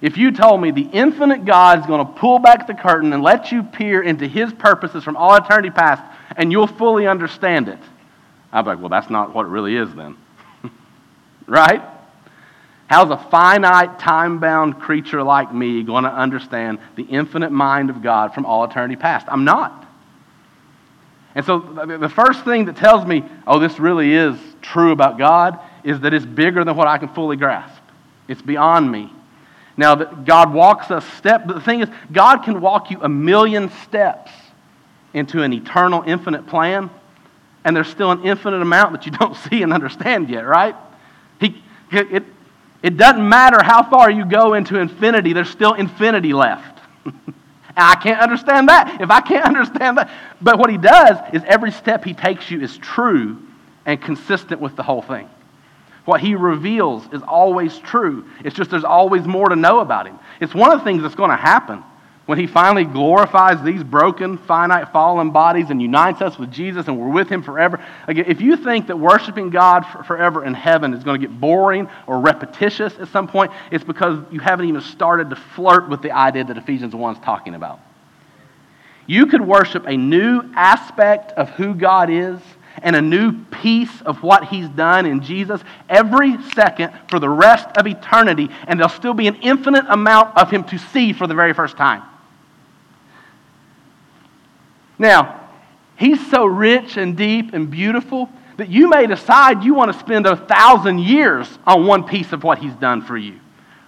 If 0.00 0.16
you 0.16 0.30
told 0.30 0.60
me 0.60 0.70
the 0.70 0.88
infinite 0.92 1.44
God 1.44 1.80
is 1.80 1.86
going 1.86 2.06
to 2.06 2.12
pull 2.12 2.38
back 2.38 2.66
the 2.66 2.74
curtain 2.74 3.12
and 3.12 3.22
let 3.22 3.50
you 3.50 3.62
peer 3.62 4.00
into 4.02 4.28
his 4.28 4.52
purposes 4.52 5.02
from 5.02 5.16
all 5.16 5.34
eternity 5.34 5.70
past 5.70 6.02
and 6.36 6.52
you'll 6.52 6.68
fully 6.68 7.06
understand 7.06 7.68
it, 7.68 7.80
I'd 8.52 8.62
be 8.62 8.68
like, 8.68 8.78
well, 8.78 8.88
that's 8.88 9.10
not 9.10 9.34
what 9.34 9.46
it 9.46 9.48
really 9.48 9.76
is 9.76 9.92
then. 9.94 10.16
right? 11.46 11.82
How's 12.86 13.10
a 13.10 13.18
finite, 13.18 13.98
time 13.98 14.38
bound 14.38 14.80
creature 14.80 15.22
like 15.22 15.52
me 15.52 15.82
going 15.82 16.04
to 16.04 16.12
understand 16.12 16.78
the 16.96 17.02
infinite 17.02 17.50
mind 17.50 17.90
of 17.90 18.02
God 18.02 18.32
from 18.34 18.46
all 18.46 18.64
eternity 18.64 18.96
past? 18.96 19.26
I'm 19.28 19.44
not. 19.44 19.86
And 21.34 21.44
so 21.44 21.58
the 21.58 22.08
first 22.08 22.44
thing 22.44 22.64
that 22.64 22.76
tells 22.76 23.04
me, 23.04 23.24
oh, 23.46 23.58
this 23.58 23.78
really 23.78 24.14
is 24.14 24.36
true 24.62 24.92
about 24.92 25.18
God, 25.18 25.58
is 25.84 26.00
that 26.00 26.14
it's 26.14 26.24
bigger 26.24 26.64
than 26.64 26.76
what 26.76 26.88
I 26.88 26.98
can 26.98 27.08
fully 27.08 27.36
grasp. 27.36 27.82
It's 28.26 28.42
beyond 28.42 28.90
me. 28.90 29.12
Now, 29.78 29.94
God 29.94 30.52
walks 30.52 30.90
us 30.90 31.06
step, 31.14 31.46
but 31.46 31.54
the 31.54 31.60
thing 31.60 31.80
is, 31.80 31.88
God 32.12 32.38
can 32.38 32.60
walk 32.60 32.90
you 32.90 32.98
a 33.00 33.08
million 33.08 33.70
steps 33.84 34.32
into 35.14 35.42
an 35.42 35.52
eternal, 35.52 36.02
infinite 36.04 36.48
plan, 36.48 36.90
and 37.64 37.76
there's 37.76 37.88
still 37.88 38.10
an 38.10 38.24
infinite 38.24 38.60
amount 38.60 38.92
that 38.92 39.06
you 39.06 39.12
don't 39.12 39.36
see 39.48 39.62
and 39.62 39.72
understand 39.72 40.28
yet, 40.28 40.44
right? 40.46 40.74
He, 41.40 41.62
it, 41.92 42.24
it 42.82 42.96
doesn't 42.96 43.26
matter 43.26 43.62
how 43.62 43.88
far 43.88 44.10
you 44.10 44.24
go 44.24 44.54
into 44.54 44.78
infinity, 44.78 45.32
there's 45.32 45.48
still 45.48 45.74
infinity 45.74 46.32
left. 46.32 46.80
I 47.76 47.94
can't 47.94 48.20
understand 48.20 48.68
that. 48.68 49.00
If 49.00 49.12
I 49.12 49.20
can't 49.20 49.44
understand 49.56 49.98
that. 49.98 50.10
But 50.42 50.58
what 50.58 50.70
he 50.70 50.76
does 50.76 51.18
is 51.32 51.42
every 51.46 51.70
step 51.70 52.04
he 52.04 52.14
takes 52.14 52.50
you 52.50 52.60
is 52.60 52.76
true 52.78 53.40
and 53.86 54.02
consistent 54.02 54.60
with 54.60 54.74
the 54.74 54.82
whole 54.82 55.02
thing. 55.02 55.28
What 56.08 56.22
he 56.22 56.36
reveals 56.36 57.06
is 57.12 57.20
always 57.20 57.76
true. 57.80 58.24
It's 58.42 58.56
just 58.56 58.70
there's 58.70 58.82
always 58.82 59.26
more 59.26 59.50
to 59.50 59.56
know 59.56 59.80
about 59.80 60.06
him. 60.06 60.18
It's 60.40 60.54
one 60.54 60.72
of 60.72 60.78
the 60.78 60.84
things 60.86 61.02
that's 61.02 61.14
going 61.14 61.28
to 61.28 61.36
happen 61.36 61.84
when 62.24 62.38
he 62.38 62.46
finally 62.46 62.84
glorifies 62.84 63.62
these 63.62 63.84
broken, 63.84 64.38
finite, 64.38 64.90
fallen 64.90 65.32
bodies 65.32 65.68
and 65.68 65.82
unites 65.82 66.22
us 66.22 66.38
with 66.38 66.50
Jesus 66.50 66.88
and 66.88 66.98
we're 66.98 67.10
with 67.10 67.28
him 67.28 67.42
forever. 67.42 67.84
Again, 68.06 68.24
if 68.26 68.40
you 68.40 68.56
think 68.56 68.86
that 68.86 68.98
worshiping 68.98 69.50
God 69.50 69.82
forever 70.06 70.46
in 70.46 70.54
heaven 70.54 70.94
is 70.94 71.04
going 71.04 71.20
to 71.20 71.26
get 71.26 71.38
boring 71.38 71.90
or 72.06 72.20
repetitious 72.20 72.98
at 72.98 73.08
some 73.08 73.28
point, 73.28 73.52
it's 73.70 73.84
because 73.84 74.18
you 74.32 74.40
haven't 74.40 74.66
even 74.66 74.80
started 74.80 75.28
to 75.28 75.36
flirt 75.36 75.90
with 75.90 76.00
the 76.00 76.12
idea 76.12 76.42
that 76.42 76.56
Ephesians 76.56 76.94
1 76.94 77.16
is 77.16 77.20
talking 77.22 77.54
about. 77.54 77.80
You 79.06 79.26
could 79.26 79.42
worship 79.42 79.84
a 79.86 79.98
new 79.98 80.40
aspect 80.54 81.32
of 81.32 81.50
who 81.50 81.74
God 81.74 82.08
is 82.08 82.40
and 82.82 82.96
a 82.96 83.02
new 83.02 83.32
piece 83.44 84.02
of 84.02 84.22
what 84.22 84.44
he's 84.44 84.68
done 84.68 85.06
in 85.06 85.22
Jesus 85.22 85.60
every 85.88 86.40
second 86.52 86.92
for 87.08 87.18
the 87.18 87.28
rest 87.28 87.68
of 87.76 87.86
eternity, 87.86 88.48
and 88.66 88.78
there'll 88.78 88.88
still 88.88 89.14
be 89.14 89.26
an 89.26 89.36
infinite 89.36 89.84
amount 89.88 90.36
of 90.36 90.50
him 90.50 90.64
to 90.64 90.78
see 90.78 91.12
for 91.12 91.26
the 91.26 91.34
very 91.34 91.52
first 91.52 91.76
time. 91.76 92.02
Now, 94.98 95.48
he's 95.96 96.30
so 96.30 96.44
rich 96.44 96.96
and 96.96 97.16
deep 97.16 97.54
and 97.54 97.70
beautiful 97.70 98.28
that 98.56 98.68
you 98.68 98.88
may 98.88 99.06
decide 99.06 99.62
you 99.62 99.74
want 99.74 99.92
to 99.92 99.98
spend 99.98 100.26
a 100.26 100.36
thousand 100.36 100.98
years 100.98 101.58
on 101.64 101.86
one 101.86 102.04
piece 102.04 102.32
of 102.32 102.42
what 102.42 102.58
he's 102.58 102.74
done 102.74 103.02
for 103.02 103.16
you. 103.16 103.38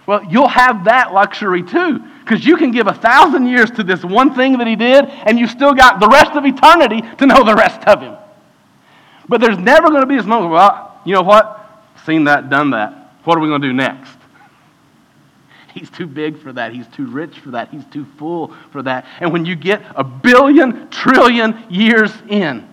Well, 0.07 0.23
you'll 0.29 0.47
have 0.47 0.85
that 0.85 1.13
luxury 1.13 1.61
too, 1.61 1.99
because 2.21 2.45
you 2.45 2.57
can 2.57 2.71
give 2.71 2.87
a 2.87 2.93
thousand 2.93 3.47
years 3.47 3.69
to 3.71 3.83
this 3.83 4.03
one 4.03 4.33
thing 4.33 4.57
that 4.57 4.67
he 4.67 4.75
did, 4.75 5.05
and 5.05 5.37
you 5.37 5.47
still 5.47 5.73
got 5.73 5.99
the 5.99 6.07
rest 6.07 6.31
of 6.31 6.45
eternity 6.45 7.01
to 7.17 7.25
know 7.25 7.43
the 7.43 7.53
rest 7.53 7.85
of 7.87 8.01
him. 8.01 8.15
But 9.31 9.39
there's 9.39 9.57
never 9.57 9.87
going 9.87 10.01
to 10.01 10.07
be 10.07 10.17
this 10.17 10.25
moment, 10.25 10.51
well, 10.51 10.99
you 11.05 11.13
know 11.13 11.21
what? 11.21 11.85
Seen 12.05 12.25
that, 12.25 12.49
done 12.49 12.71
that. 12.71 13.13
What 13.23 13.37
are 13.37 13.39
we 13.39 13.47
going 13.47 13.61
to 13.61 13.67
do 13.69 13.73
next? 13.73 14.11
He's 15.73 15.89
too 15.89 16.05
big 16.05 16.37
for 16.37 16.51
that. 16.51 16.73
He's 16.73 16.87
too 16.87 17.07
rich 17.07 17.39
for 17.39 17.51
that. 17.51 17.69
He's 17.69 17.85
too 17.85 18.05
full 18.17 18.53
for 18.73 18.83
that. 18.83 19.05
And 19.21 19.31
when 19.31 19.45
you 19.45 19.55
get 19.55 19.83
a 19.95 20.03
billion, 20.03 20.89
trillion 20.89 21.63
years 21.69 22.11
in, 22.27 22.67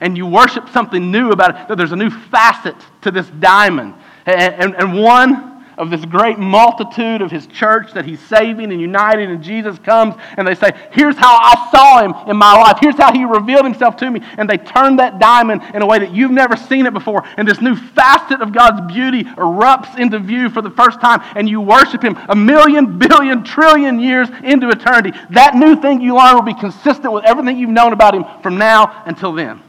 and 0.00 0.16
you 0.16 0.26
worship 0.26 0.70
something 0.70 1.10
new 1.10 1.32
about 1.32 1.50
it, 1.50 1.68
that 1.68 1.76
there's 1.76 1.92
a 1.92 1.96
new 1.96 2.08
facet 2.08 2.76
to 3.02 3.10
this 3.10 3.28
diamond. 3.40 3.92
And, 4.24 4.54
and, 4.54 4.74
and 4.74 5.02
one 5.02 5.49
of 5.80 5.88
this 5.88 6.04
great 6.04 6.38
multitude 6.38 7.22
of 7.22 7.30
his 7.30 7.46
church 7.46 7.94
that 7.94 8.04
he's 8.04 8.20
saving 8.20 8.70
and 8.70 8.80
uniting, 8.80 9.30
and 9.30 9.42
Jesus 9.42 9.78
comes 9.78 10.14
and 10.36 10.46
they 10.46 10.54
say, 10.54 10.70
Here's 10.92 11.16
how 11.16 11.38
I 11.40 11.68
saw 11.70 12.02
him 12.04 12.30
in 12.30 12.36
my 12.36 12.52
life. 12.52 12.76
Here's 12.80 12.96
how 12.96 13.12
he 13.12 13.24
revealed 13.24 13.64
himself 13.64 13.96
to 13.96 14.10
me. 14.10 14.20
And 14.36 14.48
they 14.48 14.58
turn 14.58 14.96
that 14.96 15.18
diamond 15.18 15.62
in 15.74 15.80
a 15.80 15.86
way 15.86 15.98
that 15.98 16.12
you've 16.12 16.30
never 16.30 16.54
seen 16.54 16.84
it 16.84 16.92
before. 16.92 17.24
And 17.38 17.48
this 17.48 17.62
new 17.62 17.74
facet 17.74 18.42
of 18.42 18.52
God's 18.52 18.92
beauty 18.92 19.24
erupts 19.24 19.98
into 19.98 20.18
view 20.18 20.50
for 20.50 20.60
the 20.60 20.70
first 20.70 21.00
time, 21.00 21.22
and 21.34 21.48
you 21.48 21.62
worship 21.62 22.04
him 22.04 22.18
a 22.28 22.36
million, 22.36 22.98
billion, 22.98 23.42
trillion 23.42 23.98
years 23.98 24.28
into 24.44 24.68
eternity. 24.68 25.18
That 25.30 25.54
new 25.54 25.80
thing 25.80 26.02
you 26.02 26.14
learn 26.14 26.34
will 26.34 26.42
be 26.42 26.54
consistent 26.54 27.10
with 27.10 27.24
everything 27.24 27.58
you've 27.58 27.70
known 27.70 27.94
about 27.94 28.14
him 28.14 28.26
from 28.42 28.58
now 28.58 29.02
until 29.06 29.32
then. 29.32 29.62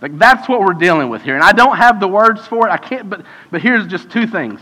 Like 0.00 0.18
that's 0.18 0.48
what 0.48 0.60
we're 0.60 0.74
dealing 0.74 1.10
with 1.10 1.22
here. 1.22 1.36
And 1.36 1.44
I 1.44 1.52
don't 1.52 1.76
have 1.76 2.00
the 2.00 2.08
words 2.08 2.44
for 2.48 2.66
it. 2.66 2.72
I 2.72 2.76
can't, 2.76 3.08
but, 3.08 3.24
but 3.52 3.62
here's 3.62 3.86
just 3.86 4.10
two 4.10 4.26
things. 4.26 4.60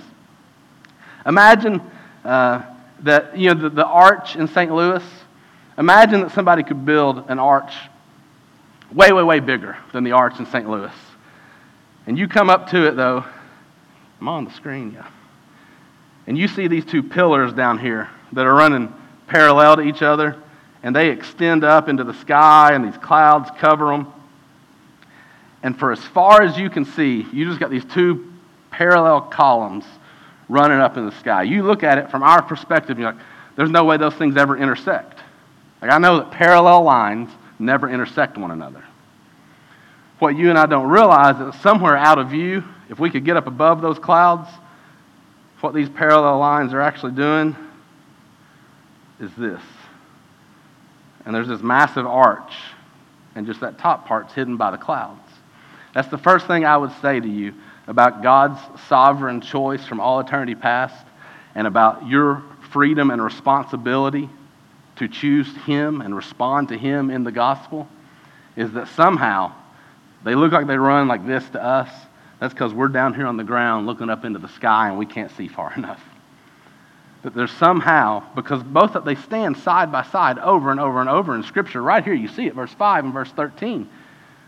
Imagine 1.26 1.80
uh, 2.24 2.62
that, 3.00 3.36
you 3.36 3.54
know, 3.54 3.62
the, 3.62 3.70
the 3.70 3.86
arch 3.86 4.36
in 4.36 4.48
St. 4.48 4.72
Louis. 4.72 5.02
Imagine 5.78 6.20
that 6.20 6.32
somebody 6.32 6.62
could 6.62 6.84
build 6.84 7.24
an 7.28 7.38
arch 7.38 7.72
way, 8.92 9.12
way, 9.12 9.22
way 9.22 9.40
bigger 9.40 9.76
than 9.92 10.04
the 10.04 10.12
arch 10.12 10.38
in 10.38 10.46
St. 10.46 10.68
Louis. 10.68 10.92
And 12.06 12.18
you 12.18 12.28
come 12.28 12.50
up 12.50 12.70
to 12.70 12.86
it, 12.86 12.96
though. 12.96 13.24
I'm 14.20 14.28
on 14.28 14.44
the 14.44 14.50
screen, 14.50 14.92
yeah. 14.92 15.08
And 16.26 16.36
you 16.36 16.48
see 16.48 16.68
these 16.68 16.84
two 16.84 17.02
pillars 17.02 17.52
down 17.52 17.78
here 17.78 18.08
that 18.32 18.46
are 18.46 18.54
running 18.54 18.92
parallel 19.26 19.76
to 19.76 19.82
each 19.82 20.02
other, 20.02 20.36
and 20.82 20.94
they 20.94 21.10
extend 21.10 21.64
up 21.64 21.88
into 21.88 22.04
the 22.04 22.14
sky, 22.14 22.72
and 22.72 22.84
these 22.84 22.98
clouds 22.98 23.50
cover 23.58 23.86
them. 23.86 24.12
And 25.62 25.78
for 25.78 25.92
as 25.92 26.00
far 26.00 26.42
as 26.42 26.58
you 26.58 26.70
can 26.70 26.84
see, 26.84 27.26
you 27.32 27.44
just 27.46 27.60
got 27.60 27.70
these 27.70 27.84
two 27.84 28.32
parallel 28.70 29.22
columns 29.22 29.84
running 30.50 30.80
up 30.80 30.96
in 30.96 31.06
the 31.06 31.12
sky. 31.12 31.44
You 31.44 31.62
look 31.62 31.82
at 31.82 31.96
it 31.96 32.10
from 32.10 32.22
our 32.22 32.42
perspective, 32.42 32.98
you're 32.98 33.12
like, 33.12 33.22
there's 33.56 33.70
no 33.70 33.84
way 33.84 33.96
those 33.96 34.14
things 34.14 34.36
ever 34.36 34.56
intersect. 34.56 35.18
Like, 35.80 35.92
I 35.92 35.98
know 35.98 36.18
that 36.18 36.30
parallel 36.32 36.82
lines 36.82 37.30
never 37.58 37.88
intersect 37.88 38.36
one 38.36 38.50
another. 38.50 38.84
What 40.18 40.36
you 40.36 40.50
and 40.50 40.58
I 40.58 40.66
don't 40.66 40.88
realize 40.88 41.40
is 41.40 41.60
somewhere 41.62 41.96
out 41.96 42.18
of 42.18 42.28
view, 42.28 42.64
if 42.90 42.98
we 42.98 43.10
could 43.10 43.24
get 43.24 43.36
up 43.36 43.46
above 43.46 43.80
those 43.80 43.98
clouds, 43.98 44.48
what 45.60 45.72
these 45.72 45.88
parallel 45.88 46.38
lines 46.38 46.74
are 46.74 46.80
actually 46.80 47.12
doing 47.12 47.56
is 49.20 49.30
this. 49.38 49.60
And 51.24 51.34
there's 51.34 51.48
this 51.48 51.62
massive 51.62 52.06
arch, 52.06 52.52
and 53.34 53.46
just 53.46 53.60
that 53.60 53.78
top 53.78 54.06
part's 54.06 54.34
hidden 54.34 54.56
by 54.56 54.70
the 54.70 54.78
clouds. 54.78 55.20
That's 55.94 56.08
the 56.08 56.18
first 56.18 56.46
thing 56.46 56.64
I 56.64 56.76
would 56.76 56.92
say 57.00 57.20
to 57.20 57.28
you 57.28 57.54
about 57.90 58.22
God's 58.22 58.60
sovereign 58.86 59.40
choice 59.40 59.84
from 59.84 59.98
all 59.98 60.20
eternity 60.20 60.54
past 60.54 61.04
and 61.56 61.66
about 61.66 62.06
your 62.06 62.44
freedom 62.70 63.10
and 63.10 63.20
responsibility 63.20 64.30
to 64.94 65.08
choose 65.08 65.52
Him 65.66 66.00
and 66.00 66.14
respond 66.14 66.68
to 66.68 66.78
Him 66.78 67.10
in 67.10 67.24
the 67.24 67.32
gospel 67.32 67.88
is 68.54 68.70
that 68.72 68.86
somehow 68.88 69.52
they 70.22 70.36
look 70.36 70.52
like 70.52 70.68
they 70.68 70.76
run 70.76 71.08
like 71.08 71.26
this 71.26 71.48
to 71.50 71.62
us. 71.62 71.90
That's 72.38 72.54
because 72.54 72.72
we're 72.72 72.88
down 72.88 73.12
here 73.12 73.26
on 73.26 73.36
the 73.36 73.44
ground 73.44 73.86
looking 73.86 74.08
up 74.08 74.24
into 74.24 74.38
the 74.38 74.48
sky 74.48 74.88
and 74.88 74.96
we 74.96 75.04
can't 75.04 75.32
see 75.36 75.48
far 75.48 75.74
enough. 75.76 76.02
But 77.24 77.34
there's 77.34 77.50
somehow, 77.50 78.22
because 78.36 78.62
both 78.62 78.94
of 78.94 79.04
they 79.04 79.16
stand 79.16 79.56
side 79.56 79.90
by 79.90 80.04
side 80.04 80.38
over 80.38 80.70
and 80.70 80.78
over 80.78 81.00
and 81.00 81.10
over 81.10 81.34
in 81.34 81.42
Scripture, 81.42 81.82
right 81.82 82.04
here 82.04 82.14
you 82.14 82.28
see 82.28 82.46
it, 82.46 82.54
verse 82.54 82.72
5 82.72 83.06
and 83.06 83.12
verse 83.12 83.30
13 83.32 83.88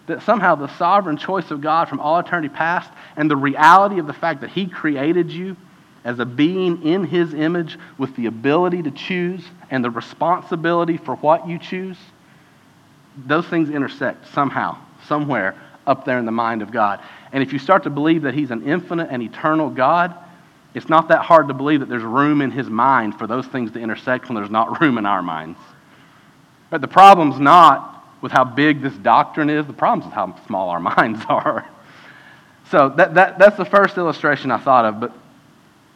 that 0.06 0.22
somehow 0.22 0.54
the 0.54 0.68
sovereign 0.76 1.16
choice 1.16 1.50
of 1.50 1.60
God 1.60 1.88
from 1.88 2.00
all 2.00 2.18
eternity 2.18 2.48
past 2.48 2.90
and 3.16 3.30
the 3.30 3.36
reality 3.36 3.98
of 3.98 4.06
the 4.06 4.12
fact 4.12 4.40
that 4.40 4.50
He 4.50 4.66
created 4.66 5.30
you 5.30 5.56
as 6.04 6.18
a 6.18 6.24
being 6.24 6.82
in 6.82 7.04
His 7.04 7.34
image 7.34 7.78
with 7.98 8.14
the 8.16 8.26
ability 8.26 8.82
to 8.82 8.90
choose 8.90 9.44
and 9.70 9.84
the 9.84 9.90
responsibility 9.90 10.96
for 10.96 11.16
what 11.16 11.46
you 11.46 11.58
choose, 11.58 11.96
those 13.26 13.46
things 13.46 13.70
intersect 13.70 14.26
somehow, 14.32 14.76
somewhere 15.06 15.54
up 15.86 16.04
there 16.04 16.18
in 16.18 16.26
the 16.26 16.32
mind 16.32 16.62
of 16.62 16.72
God. 16.72 17.00
And 17.32 17.42
if 17.42 17.52
you 17.52 17.58
start 17.58 17.84
to 17.84 17.90
believe 17.90 18.22
that 18.22 18.34
He's 18.34 18.50
an 18.50 18.66
infinite 18.66 19.08
and 19.10 19.22
eternal 19.22 19.70
God, 19.70 20.14
it's 20.74 20.88
not 20.88 21.08
that 21.08 21.22
hard 21.22 21.48
to 21.48 21.54
believe 21.54 21.80
that 21.80 21.88
there's 21.88 22.02
room 22.02 22.40
in 22.40 22.50
His 22.50 22.68
mind 22.68 23.18
for 23.18 23.26
those 23.26 23.46
things 23.46 23.70
to 23.72 23.78
intersect 23.78 24.28
when 24.28 24.34
there's 24.34 24.50
not 24.50 24.80
room 24.80 24.98
in 24.98 25.06
our 25.06 25.22
minds. 25.22 25.58
But 26.70 26.80
the 26.80 26.88
problem's 26.88 27.38
not 27.38 27.91
with 28.22 28.32
how 28.32 28.44
big 28.44 28.80
this 28.80 28.94
doctrine 28.94 29.50
is. 29.50 29.66
The 29.66 29.72
problem 29.74 30.08
is 30.08 30.14
how 30.14 30.34
small 30.46 30.70
our 30.70 30.80
minds 30.96 31.22
are. 31.28 31.68
So 32.70 32.88
that, 32.96 33.14
that, 33.14 33.38
that's 33.38 33.58
the 33.58 33.66
first 33.66 33.98
illustration 33.98 34.50
I 34.50 34.56
thought 34.56 34.86
of, 34.86 35.00
but 35.00 35.12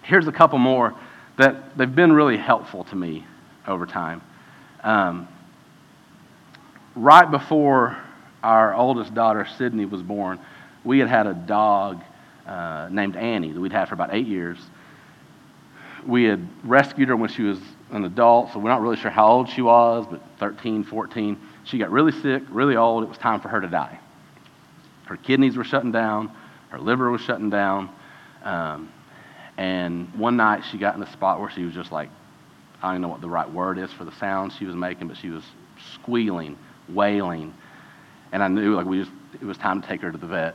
here's 0.03 0.27
a 0.27 0.33
couple 0.33 0.59
more 0.59 0.95
that 1.39 1.79
they've 1.79 1.95
been 1.95 2.12
really 2.12 2.37
helpful 2.37 2.85
to 2.85 2.97
me 2.97 3.24
over 3.66 3.87
time. 3.87 4.20
Um, 4.83 5.29
right 6.95 7.31
before 7.31 7.97
our 8.43 8.74
oldest 8.74 9.14
daughter, 9.14 9.47
Sydney, 9.57 9.87
was 9.87 10.03
born, 10.03 10.39
we 10.85 10.99
had 10.99 11.09
had 11.09 11.27
a 11.27 11.35
dog 11.35 12.03
uh, 12.47 12.89
named 12.91 13.16
Annie 13.16 13.53
that 13.53 13.61
we'd 13.61 13.72
had 13.72 13.89
for 13.89 13.95
about 13.95 14.14
eight 14.14 14.27
years. 14.27 14.59
we 16.07 16.24
had 16.24 16.47
rescued 16.62 17.09
her 17.09 17.16
when 17.16 17.29
she 17.31 17.43
was 17.43 17.59
an 17.91 18.05
adult, 18.05 18.53
so 18.53 18.59
we're 18.59 18.70
not 18.70 18.81
really 18.81 18.97
sure 18.97 19.11
how 19.11 19.29
old 19.29 19.49
she 19.49 19.62
was, 19.62 20.07
but 20.09 20.20
13, 20.39 20.85
14. 20.85 21.41
She 21.66 21.78
got 21.78 21.90
really 21.90 22.12
sick, 22.12 22.42
really 22.48 22.76
old. 22.76 23.02
It 23.02 23.08
was 23.08 23.18
time 23.18 23.40
for 23.40 23.48
her 23.48 23.60
to 23.60 23.68
die. 23.68 23.98
Her 25.06 25.16
kidneys 25.16 25.56
were 25.56 25.64
shutting 25.64 25.92
down, 25.92 26.32
her 26.70 26.78
liver 26.78 27.10
was 27.10 27.20
shutting 27.20 27.50
down. 27.50 27.90
Um, 28.42 28.92
and 29.56 30.12
one 30.14 30.36
night 30.36 30.64
she 30.70 30.78
got 30.78 30.96
in 30.96 31.02
a 31.02 31.12
spot 31.12 31.40
where 31.40 31.50
she 31.50 31.64
was 31.64 31.74
just 31.74 31.90
like, 31.90 32.10
I 32.82 32.92
don't 32.92 33.00
know 33.00 33.08
what 33.08 33.20
the 33.20 33.28
right 33.28 33.50
word 33.50 33.78
is 33.78 33.92
for 33.92 34.04
the 34.04 34.14
sound 34.16 34.52
she 34.52 34.64
was 34.64 34.74
making, 34.74 35.08
but 35.08 35.16
she 35.16 35.30
was 35.30 35.42
squealing, 35.94 36.58
wailing. 36.88 37.54
And 38.32 38.42
I 38.42 38.48
knew 38.48 38.74
like 38.74 38.86
we 38.86 39.00
just, 39.00 39.12
it 39.34 39.44
was 39.44 39.56
time 39.56 39.80
to 39.80 39.88
take 39.88 40.02
her 40.02 40.12
to 40.12 40.18
the 40.18 40.26
vet 40.26 40.54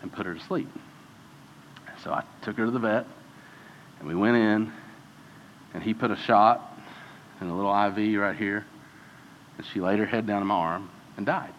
and 0.00 0.12
put 0.12 0.26
her 0.26 0.34
to 0.34 0.40
sleep. 0.40 0.68
So 2.02 2.10
I 2.10 2.24
took 2.42 2.56
her 2.56 2.64
to 2.64 2.70
the 2.70 2.78
vet, 2.78 3.06
and 4.00 4.08
we 4.08 4.14
went 4.14 4.36
in, 4.36 4.72
and 5.74 5.82
he 5.82 5.94
put 5.94 6.10
a 6.10 6.16
shot 6.16 6.78
and 7.40 7.50
a 7.50 7.54
little 7.54 7.70
IV 7.70 8.20
right 8.20 8.36
here, 8.36 8.66
and 9.56 9.66
she 9.66 9.80
laid 9.80 9.98
her 9.98 10.06
head 10.06 10.26
down 10.26 10.42
in 10.42 10.48
my 10.48 10.54
arm 10.54 10.90
and 11.16 11.26
died. 11.26 11.52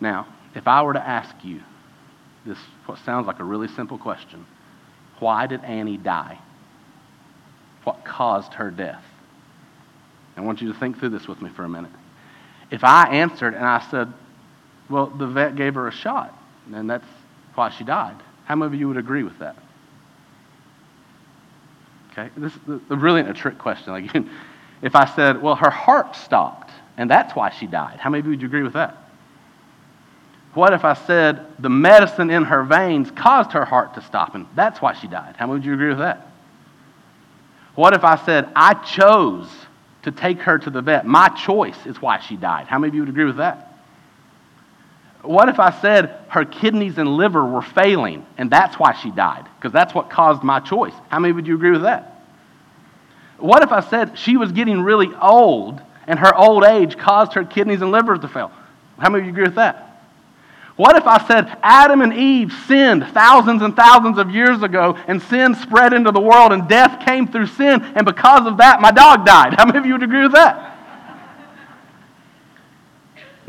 Now, 0.00 0.26
if 0.54 0.66
I 0.66 0.82
were 0.82 0.92
to 0.92 1.06
ask 1.06 1.34
you 1.42 1.60
this, 2.44 2.58
what 2.86 2.98
sounds 2.98 3.26
like 3.26 3.38
a 3.38 3.44
really 3.44 3.68
simple 3.68 3.98
question 3.98 4.46
why 5.18 5.46
did 5.46 5.62
Annie 5.62 5.98
die? 5.98 6.36
What 7.84 8.04
caused 8.04 8.54
her 8.54 8.72
death? 8.72 9.04
I 10.36 10.40
want 10.40 10.60
you 10.60 10.72
to 10.72 10.78
think 10.78 10.98
through 10.98 11.10
this 11.10 11.28
with 11.28 11.40
me 11.40 11.48
for 11.50 11.64
a 11.64 11.68
minute. 11.68 11.92
If 12.72 12.82
I 12.82 13.08
answered 13.08 13.54
and 13.54 13.64
I 13.64 13.86
said, 13.88 14.12
well, 14.90 15.06
the 15.06 15.28
vet 15.28 15.54
gave 15.54 15.74
her 15.74 15.86
a 15.86 15.92
shot, 15.92 16.36
and 16.74 16.90
that's 16.90 17.06
why 17.54 17.70
she 17.70 17.84
died, 17.84 18.16
how 18.46 18.56
many 18.56 18.74
of 18.74 18.80
you 18.80 18.88
would 18.88 18.96
agree 18.96 19.22
with 19.22 19.38
that? 19.38 19.56
Okay, 22.10 22.28
this 22.36 22.52
is 22.54 22.80
really 22.90 23.20
a 23.20 23.32
trick 23.32 23.58
question. 23.58 23.92
Like, 23.92 24.12
if 24.82 24.96
I 24.96 25.06
said, 25.06 25.40
well, 25.40 25.54
her 25.54 25.70
heart 25.70 26.16
stopped, 26.16 26.70
and 26.96 27.08
that's 27.08 27.34
why 27.34 27.50
she 27.50 27.66
died, 27.66 28.00
how 28.00 28.10
many 28.10 28.20
of 28.20 28.26
you 28.26 28.32
would 28.32 28.42
agree 28.42 28.62
with 28.62 28.74
that? 28.74 28.98
What 30.54 30.74
if 30.74 30.84
I 30.84 30.92
said 30.92 31.46
the 31.58 31.70
medicine 31.70 32.28
in 32.28 32.44
her 32.44 32.62
veins 32.62 33.10
caused 33.10 33.52
her 33.52 33.64
heart 33.64 33.94
to 33.94 34.02
stop, 34.02 34.34
and 34.34 34.46
that's 34.54 34.82
why 34.82 34.92
she 34.92 35.06
died? 35.06 35.36
How 35.36 35.46
many 35.46 35.60
would 35.60 35.64
you 35.64 35.72
agree 35.72 35.88
with 35.88 35.98
that? 35.98 36.26
What 37.74 37.94
if 37.94 38.04
I 38.04 38.16
said 38.16 38.50
I 38.54 38.74
chose 38.74 39.48
to 40.02 40.10
take 40.10 40.40
her 40.40 40.58
to 40.58 40.68
the 40.68 40.82
vet? 40.82 41.06
My 41.06 41.28
choice 41.28 41.86
is 41.86 42.02
why 42.02 42.20
she 42.20 42.36
died. 42.36 42.66
How 42.66 42.78
many 42.78 42.88
of 42.88 42.94
you 42.94 43.00
would 43.00 43.08
agree 43.08 43.24
with 43.24 43.38
that? 43.38 43.68
What 45.22 45.48
if 45.48 45.60
I 45.60 45.70
said 45.80 46.18
her 46.28 46.44
kidneys 46.44 46.98
and 46.98 47.16
liver 47.16 47.44
were 47.46 47.62
failing 47.62 48.26
and 48.36 48.50
that's 48.50 48.78
why 48.78 48.92
she 48.92 49.10
died? 49.10 49.48
Because 49.56 49.72
that's 49.72 49.94
what 49.94 50.10
caused 50.10 50.42
my 50.42 50.60
choice. 50.60 50.94
How 51.08 51.20
many 51.20 51.32
would 51.32 51.46
you 51.46 51.54
agree 51.54 51.70
with 51.70 51.82
that? 51.82 52.11
What 53.42 53.64
if 53.64 53.72
I 53.72 53.80
said 53.80 54.16
she 54.16 54.36
was 54.36 54.52
getting 54.52 54.80
really 54.82 55.12
old 55.20 55.80
and 56.06 56.18
her 56.18 56.34
old 56.34 56.64
age 56.64 56.96
caused 56.96 57.32
her 57.32 57.44
kidneys 57.44 57.82
and 57.82 57.90
livers 57.90 58.20
to 58.20 58.28
fail? 58.28 58.52
How 58.98 59.10
many 59.10 59.22
of 59.22 59.26
you 59.26 59.32
agree 59.32 59.44
with 59.44 59.56
that? 59.56 59.88
What 60.76 60.96
if 60.96 61.06
I 61.06 61.26
said 61.26 61.58
Adam 61.60 62.00
and 62.02 62.14
Eve 62.14 62.52
sinned 62.66 63.04
thousands 63.08 63.62
and 63.62 63.74
thousands 63.74 64.18
of 64.18 64.30
years 64.30 64.62
ago 64.62 64.96
and 65.08 65.20
sin 65.20 65.56
spread 65.56 65.92
into 65.92 66.12
the 66.12 66.20
world 66.20 66.52
and 66.52 66.68
death 66.68 67.04
came 67.04 67.26
through 67.26 67.48
sin 67.48 67.82
and 67.82 68.06
because 68.06 68.46
of 68.46 68.58
that 68.58 68.80
my 68.80 68.92
dog 68.92 69.26
died? 69.26 69.54
How 69.54 69.66
many 69.66 69.78
of 69.78 69.86
you 69.86 69.94
would 69.94 70.04
agree 70.04 70.22
with 70.22 70.32
that? 70.32 70.68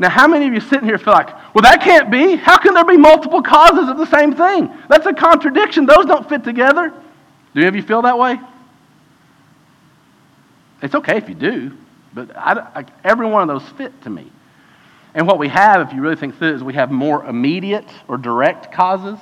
Now, 0.00 0.10
how 0.10 0.26
many 0.26 0.48
of 0.48 0.52
you 0.52 0.60
sitting 0.60 0.88
here 0.88 0.98
feel 0.98 1.14
like, 1.14 1.28
well, 1.54 1.62
that 1.62 1.80
can't 1.80 2.10
be? 2.10 2.34
How 2.34 2.58
can 2.58 2.74
there 2.74 2.84
be 2.84 2.96
multiple 2.96 3.42
causes 3.42 3.88
of 3.88 3.96
the 3.96 4.06
same 4.06 4.34
thing? 4.34 4.76
That's 4.88 5.06
a 5.06 5.12
contradiction. 5.12 5.86
Those 5.86 6.04
don't 6.04 6.28
fit 6.28 6.42
together. 6.42 6.92
Do 7.54 7.60
any 7.60 7.68
of 7.68 7.76
you 7.76 7.82
feel 7.82 8.02
that 8.02 8.18
way? 8.18 8.40
It's 10.84 10.94
okay 10.94 11.16
if 11.16 11.30
you 11.30 11.34
do, 11.34 11.72
but 12.12 12.36
I, 12.36 12.52
I, 12.74 12.84
every 13.02 13.26
one 13.26 13.48
of 13.48 13.48
those 13.48 13.68
fit 13.72 14.02
to 14.02 14.10
me. 14.10 14.30
And 15.14 15.26
what 15.26 15.38
we 15.38 15.48
have, 15.48 15.88
if 15.88 15.94
you 15.94 16.02
really 16.02 16.16
think 16.16 16.36
through 16.36 16.50
it, 16.50 16.54
is 16.56 16.62
we 16.62 16.74
have 16.74 16.90
more 16.90 17.24
immediate 17.24 17.88
or 18.06 18.18
direct 18.18 18.70
causes. 18.70 19.18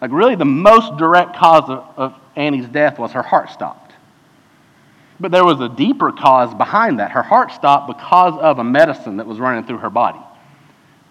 Like, 0.00 0.10
really, 0.10 0.36
the 0.36 0.46
most 0.46 0.96
direct 0.96 1.36
cause 1.36 1.68
of, 1.68 1.84
of 1.98 2.14
Annie's 2.34 2.66
death 2.66 2.98
was 2.98 3.12
her 3.12 3.22
heart 3.22 3.50
stopped. 3.50 3.92
But 5.20 5.32
there 5.32 5.44
was 5.44 5.60
a 5.60 5.68
deeper 5.68 6.12
cause 6.12 6.54
behind 6.54 6.98
that. 7.00 7.10
Her 7.10 7.22
heart 7.22 7.52
stopped 7.52 7.88
because 7.88 8.38
of 8.40 8.58
a 8.58 8.64
medicine 8.64 9.18
that 9.18 9.26
was 9.26 9.38
running 9.38 9.64
through 9.64 9.78
her 9.78 9.90
body. 9.90 10.20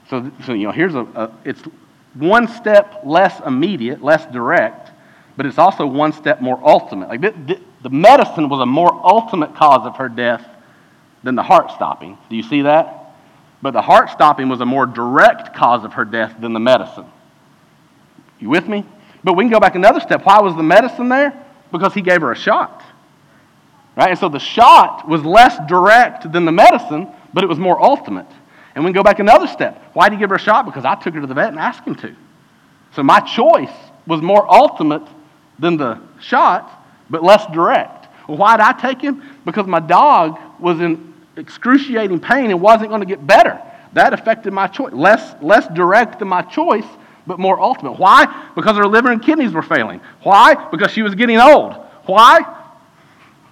So, 0.10 0.32
so 0.46 0.54
you 0.54 0.66
know, 0.66 0.72
here's 0.72 0.96
a, 0.96 1.02
a 1.16 1.32
it's 1.44 1.62
one 2.16 2.48
step 2.48 3.02
less 3.04 3.40
immediate, 3.46 4.04
less 4.04 4.26
direct, 4.32 4.92
but 5.38 5.46
it's 5.46 5.60
also 5.60 5.86
one 5.86 6.12
step 6.12 6.42
more 6.42 6.60
ultimate. 6.64 7.10
Like 7.10 7.22
the, 7.22 7.32
the, 7.32 7.62
the 7.86 7.92
medicine 7.92 8.50
was 8.50 8.62
a 8.62 8.66
more 8.66 8.92
ultimate 9.04 9.54
cause 9.54 9.86
of 9.86 9.98
her 9.98 10.10
death 10.10 10.44
than 11.22 11.36
the 11.36 11.44
heart 11.44 11.70
stopping. 11.70 12.18
Do 12.32 12.36
you 12.36 12.42
see 12.42 12.64
that? 12.64 13.14
But 13.62 13.74
the 13.74 13.82
heart 13.84 14.10
stopping 14.10 14.50
was 14.50 14.60
a 14.60 14.66
more 14.66 14.88
direct 14.88 15.56
cause 15.56 15.86
of 15.86 15.94
her 15.94 16.04
death 16.04 16.34
than 16.42 16.54
the 16.54 16.60
medicine. 16.60 17.06
You 18.40 18.50
with 18.50 18.68
me? 18.68 18.86
But 19.24 19.34
we 19.34 19.44
can 19.44 19.52
go 19.52 19.60
back 19.60 19.76
another 19.76 20.00
step. 20.00 20.26
Why 20.26 20.42
was 20.42 20.56
the 20.56 20.64
medicine 20.64 21.10
there? 21.10 21.40
Because 21.72 21.94
he 21.94 22.02
gave 22.02 22.22
her 22.22 22.32
a 22.32 22.36
shot. 22.36 22.82
Right? 23.96 24.10
And 24.10 24.18
so 24.18 24.30
the 24.30 24.40
shot 24.40 25.08
was 25.08 25.24
less 25.24 25.56
direct 25.68 26.32
than 26.32 26.46
the 26.46 26.52
medicine, 26.52 27.08
but 27.36 27.44
it 27.44 27.48
was 27.48 27.60
more 27.60 27.80
ultimate. 27.80 28.26
And 28.74 28.84
we 28.84 28.90
can 28.90 28.96
go 28.96 29.04
back 29.04 29.20
another 29.20 29.46
step. 29.46 29.92
Why 29.94 30.10
did 30.10 30.16
he 30.16 30.20
give 30.22 30.32
her 30.32 30.38
a 30.38 30.40
shot? 30.40 30.66
Because 30.66 30.86
I 30.86 30.96
took 30.96 31.14
her 31.14 31.22
to 31.22 31.28
the 31.28 31.36
vet 31.36 31.50
and 31.50 31.60
asked 31.60 31.86
him 31.86 31.94
to. 31.98 32.16
So 32.96 33.04
my 33.04 33.20
choice 33.20 33.70
was 34.08 34.24
more 34.24 34.52
ultimate 34.52 35.08
than 35.60 35.78
the 35.78 36.02
shot, 36.20 36.82
but 37.10 37.24
less 37.24 37.46
direct. 37.48 38.08
Why 38.28 38.58
did 38.58 38.64
I 38.64 38.74
take 38.74 39.02
him? 39.02 39.22
Because 39.46 39.68
my 39.68 39.80
dog 39.80 40.40
was 40.60 40.80
in 40.80 41.14
excruciating 41.38 42.20
pain 42.20 42.50
and 42.50 42.62
wasn't 42.62 42.90
going 42.90 43.02
to 43.02 43.08
get 43.08 43.26
better. 43.26 43.62
That 43.94 44.14
affected 44.14 44.52
my 44.52 44.68
choice. 44.68 44.94
Less, 44.94 45.36
less 45.42 45.68
direct 45.70 46.20
than 46.20 46.28
my 46.28 46.42
choice, 46.42 46.86
but 47.28 47.40
more 47.40 47.60
ultimate. 47.60 47.94
Why? 47.94 48.50
Because 48.56 48.78
her 48.78 48.88
liver 48.88 49.12
and 49.12 49.22
kidneys 49.22 49.54
were 49.54 49.62
failing. 49.62 50.02
Why? 50.24 50.56
Because 50.70 50.92
she 50.92 51.02
was 51.02 51.16
getting 51.16 51.40
old. 51.40 51.74
Why? 52.06 52.42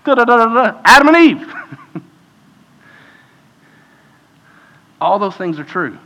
Da-da-da-da-da. 0.03 0.81
Adam 0.83 1.15
and 1.15 1.17
Eve. 1.17 1.53
All 5.01 5.19
those 5.19 5.35
things 5.35 5.59
are 5.59 5.63
true. 5.63 5.97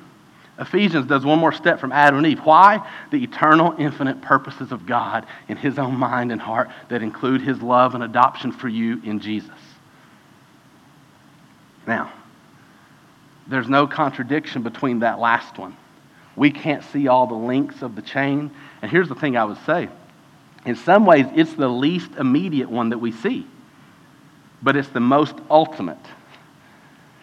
Ephesians 0.59 1.05
does 1.05 1.23
one 1.23 1.39
more 1.39 1.51
step 1.51 1.79
from 1.79 1.91
Adam 1.91 2.17
and 2.17 2.27
Eve. 2.27 2.39
Why? 2.39 2.87
The 3.11 3.23
eternal, 3.23 3.75
infinite 3.77 4.21
purposes 4.21 4.71
of 4.71 4.85
God 4.85 5.25
in 5.47 5.57
His 5.57 5.77
own 5.77 5.95
mind 5.95 6.31
and 6.31 6.41
heart 6.41 6.69
that 6.89 7.03
include 7.03 7.41
His 7.41 7.61
love 7.61 7.95
and 7.95 8.03
adoption 8.03 8.51
for 8.51 8.67
you 8.67 9.01
in 9.03 9.19
Jesus. 9.19 9.51
Now, 11.85 12.11
there's 13.47 13.69
no 13.69 13.87
contradiction 13.87 14.63
between 14.63 14.99
that 14.99 15.19
last 15.19 15.57
one. 15.57 15.77
We 16.35 16.51
can't 16.51 16.83
see 16.83 17.07
all 17.07 17.27
the 17.27 17.35
links 17.35 17.81
of 17.81 17.95
the 17.95 18.01
chain. 18.01 18.51
And 18.81 18.91
here's 18.91 19.09
the 19.09 19.15
thing 19.15 19.37
I 19.37 19.45
would 19.45 19.63
say 19.65 19.89
in 20.65 20.75
some 20.75 21.05
ways, 21.05 21.25
it's 21.35 21.53
the 21.53 21.69
least 21.69 22.11
immediate 22.17 22.69
one 22.69 22.89
that 22.89 22.97
we 22.97 23.11
see 23.11 23.47
but 24.61 24.75
it's 24.75 24.89
the 24.89 24.99
most 24.99 25.35
ultimate. 25.49 25.97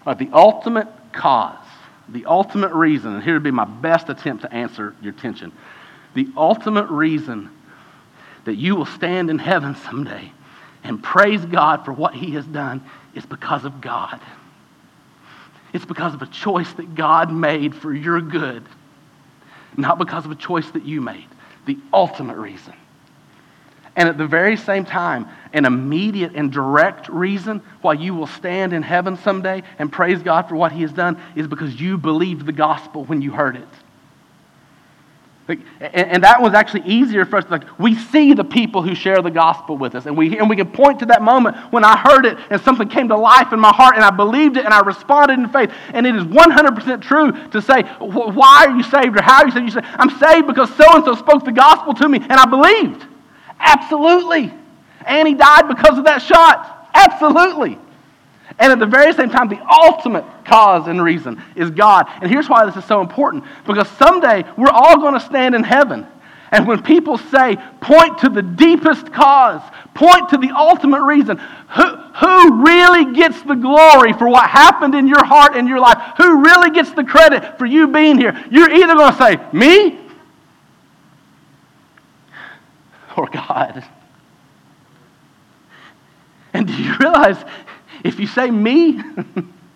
The 0.06 0.28
ultimate 0.32 0.88
cause, 1.12 1.63
the 2.08 2.26
ultimate 2.26 2.72
reason, 2.72 3.14
and 3.14 3.22
here 3.22 3.34
would 3.34 3.42
be 3.42 3.50
my 3.50 3.64
best 3.64 4.08
attempt 4.08 4.42
to 4.42 4.52
answer 4.52 4.94
your 5.00 5.12
tension. 5.12 5.52
The 6.14 6.28
ultimate 6.36 6.88
reason 6.90 7.50
that 8.44 8.56
you 8.56 8.76
will 8.76 8.86
stand 8.86 9.30
in 9.30 9.38
heaven 9.38 9.74
someday 9.74 10.30
and 10.82 11.02
praise 11.02 11.44
God 11.44 11.84
for 11.84 11.92
what 11.92 12.14
He 12.14 12.32
has 12.32 12.44
done 12.46 12.84
is 13.14 13.24
because 13.24 13.64
of 13.64 13.80
God. 13.80 14.20
It's 15.72 15.84
because 15.84 16.14
of 16.14 16.22
a 16.22 16.26
choice 16.26 16.72
that 16.74 16.94
God 16.94 17.32
made 17.32 17.74
for 17.74 17.92
your 17.92 18.20
good, 18.20 18.64
not 19.76 19.98
because 19.98 20.24
of 20.24 20.30
a 20.30 20.36
choice 20.36 20.70
that 20.70 20.84
you 20.84 21.00
made. 21.00 21.26
The 21.66 21.78
ultimate 21.92 22.36
reason. 22.36 22.74
And 23.96 24.08
at 24.08 24.18
the 24.18 24.26
very 24.26 24.56
same 24.56 24.84
time, 24.84 25.28
an 25.54 25.64
immediate 25.64 26.32
and 26.34 26.52
direct 26.52 27.08
reason 27.08 27.62
why 27.80 27.94
you 27.94 28.14
will 28.14 28.26
stand 28.26 28.74
in 28.74 28.82
heaven 28.82 29.16
someday 29.16 29.62
and 29.78 29.90
praise 29.90 30.22
God 30.22 30.48
for 30.48 30.56
what 30.56 30.72
He 30.72 30.82
has 30.82 30.92
done 30.92 31.18
is 31.34 31.46
because 31.46 31.80
you 31.80 31.96
believed 31.96 32.44
the 32.44 32.52
gospel 32.52 33.04
when 33.04 33.22
you 33.22 33.30
heard 33.30 33.56
it. 33.56 33.68
And 35.80 36.24
that 36.24 36.40
was 36.40 36.54
actually 36.54 36.84
easier 36.86 37.26
for 37.26 37.36
us. 37.36 37.44
Like 37.50 37.78
we 37.78 37.94
see 37.94 38.32
the 38.32 38.44
people 38.44 38.80
who 38.80 38.94
share 38.94 39.20
the 39.20 39.30
gospel 39.30 39.76
with 39.76 39.94
us, 39.94 40.06
and 40.06 40.16
we 40.16 40.38
and 40.38 40.48
we 40.48 40.56
can 40.56 40.70
point 40.70 41.00
to 41.00 41.06
that 41.06 41.20
moment 41.20 41.54
when 41.70 41.84
I 41.84 41.98
heard 41.98 42.24
it 42.24 42.38
and 42.48 42.58
something 42.62 42.88
came 42.88 43.08
to 43.08 43.16
life 43.16 43.52
in 43.52 43.60
my 43.60 43.68
heart, 43.70 43.94
and 43.94 44.02
I 44.02 44.10
believed 44.10 44.56
it 44.56 44.64
and 44.64 44.72
I 44.72 44.80
responded 44.80 45.38
in 45.38 45.48
faith. 45.50 45.70
And 45.92 46.06
it 46.06 46.16
is 46.16 46.24
100% 46.24 47.02
true 47.02 47.32
to 47.50 47.60
say, 47.60 47.82
"Why 47.82 48.64
are 48.66 48.74
you 48.74 48.82
saved?" 48.82 49.18
or 49.18 49.22
"How 49.22 49.42
are 49.42 49.46
you 49.46 49.52
saved?" 49.52 49.66
You 49.66 49.82
say, 49.82 49.86
"I'm 49.98 50.10
saved 50.18 50.46
because 50.46 50.74
so 50.76 50.84
and 50.94 51.04
so 51.04 51.14
spoke 51.14 51.44
the 51.44 51.52
gospel 51.52 51.92
to 51.92 52.08
me, 52.08 52.20
and 52.20 52.32
I 52.32 52.46
believed." 52.46 53.04
Absolutely. 53.60 54.50
And 55.06 55.28
he 55.28 55.34
died 55.34 55.68
because 55.68 55.98
of 55.98 56.04
that 56.04 56.22
shot. 56.22 56.88
Absolutely. 56.94 57.78
And 58.58 58.72
at 58.72 58.78
the 58.78 58.86
very 58.86 59.12
same 59.12 59.30
time, 59.30 59.48
the 59.48 59.60
ultimate 59.68 60.24
cause 60.44 60.86
and 60.86 61.02
reason 61.02 61.42
is 61.56 61.70
God. 61.70 62.06
And 62.20 62.30
here's 62.30 62.48
why 62.48 62.64
this 62.66 62.76
is 62.76 62.84
so 62.84 63.00
important 63.00 63.44
because 63.66 63.88
someday 63.90 64.44
we're 64.56 64.70
all 64.70 64.98
going 64.98 65.14
to 65.14 65.20
stand 65.20 65.54
in 65.54 65.64
heaven. 65.64 66.06
And 66.52 66.68
when 66.68 66.82
people 66.82 67.18
say, 67.18 67.56
point 67.80 68.18
to 68.18 68.28
the 68.28 68.42
deepest 68.42 69.12
cause, 69.12 69.60
point 69.94 70.28
to 70.28 70.36
the 70.36 70.52
ultimate 70.54 71.02
reason, 71.02 71.38
who, 71.38 71.82
who 71.82 72.64
really 72.64 73.12
gets 73.12 73.42
the 73.42 73.56
glory 73.56 74.12
for 74.12 74.28
what 74.28 74.48
happened 74.48 74.94
in 74.94 75.08
your 75.08 75.24
heart 75.24 75.56
and 75.56 75.66
your 75.68 75.80
life? 75.80 75.98
Who 76.18 76.44
really 76.44 76.70
gets 76.70 76.92
the 76.92 77.02
credit 77.02 77.58
for 77.58 77.66
you 77.66 77.88
being 77.88 78.18
here? 78.18 78.40
You're 78.52 78.70
either 78.70 78.94
going 78.94 79.12
to 79.12 79.18
say, 79.18 79.36
me 79.52 79.98
or 83.16 83.28
God. 83.28 83.84
And 86.52 86.68
do 86.68 86.72
you 86.72 86.93
realize 87.04 87.36
if 88.02 88.18
you 88.18 88.26
say 88.26 88.50
me, 88.50 89.00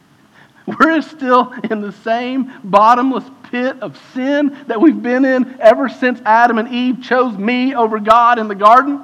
we're 0.67 1.03
still 1.03 1.53
in 1.71 1.81
the 1.81 1.93
same 1.93 2.53
bottomless 2.65 3.25
pit 3.45 3.77
of 3.81 3.99
sin 4.15 4.57
that 4.67 4.81
we've 4.81 5.03
been 5.03 5.25
in 5.25 5.59
ever 5.61 5.89
since 5.89 6.21
Adam 6.25 6.59
and 6.59 6.69
Eve 6.69 7.03
chose 7.03 7.37
me 7.37 7.75
over 7.75 7.99
God 7.99 8.39
in 8.39 8.49
the 8.49 8.55
garden? 8.55 9.03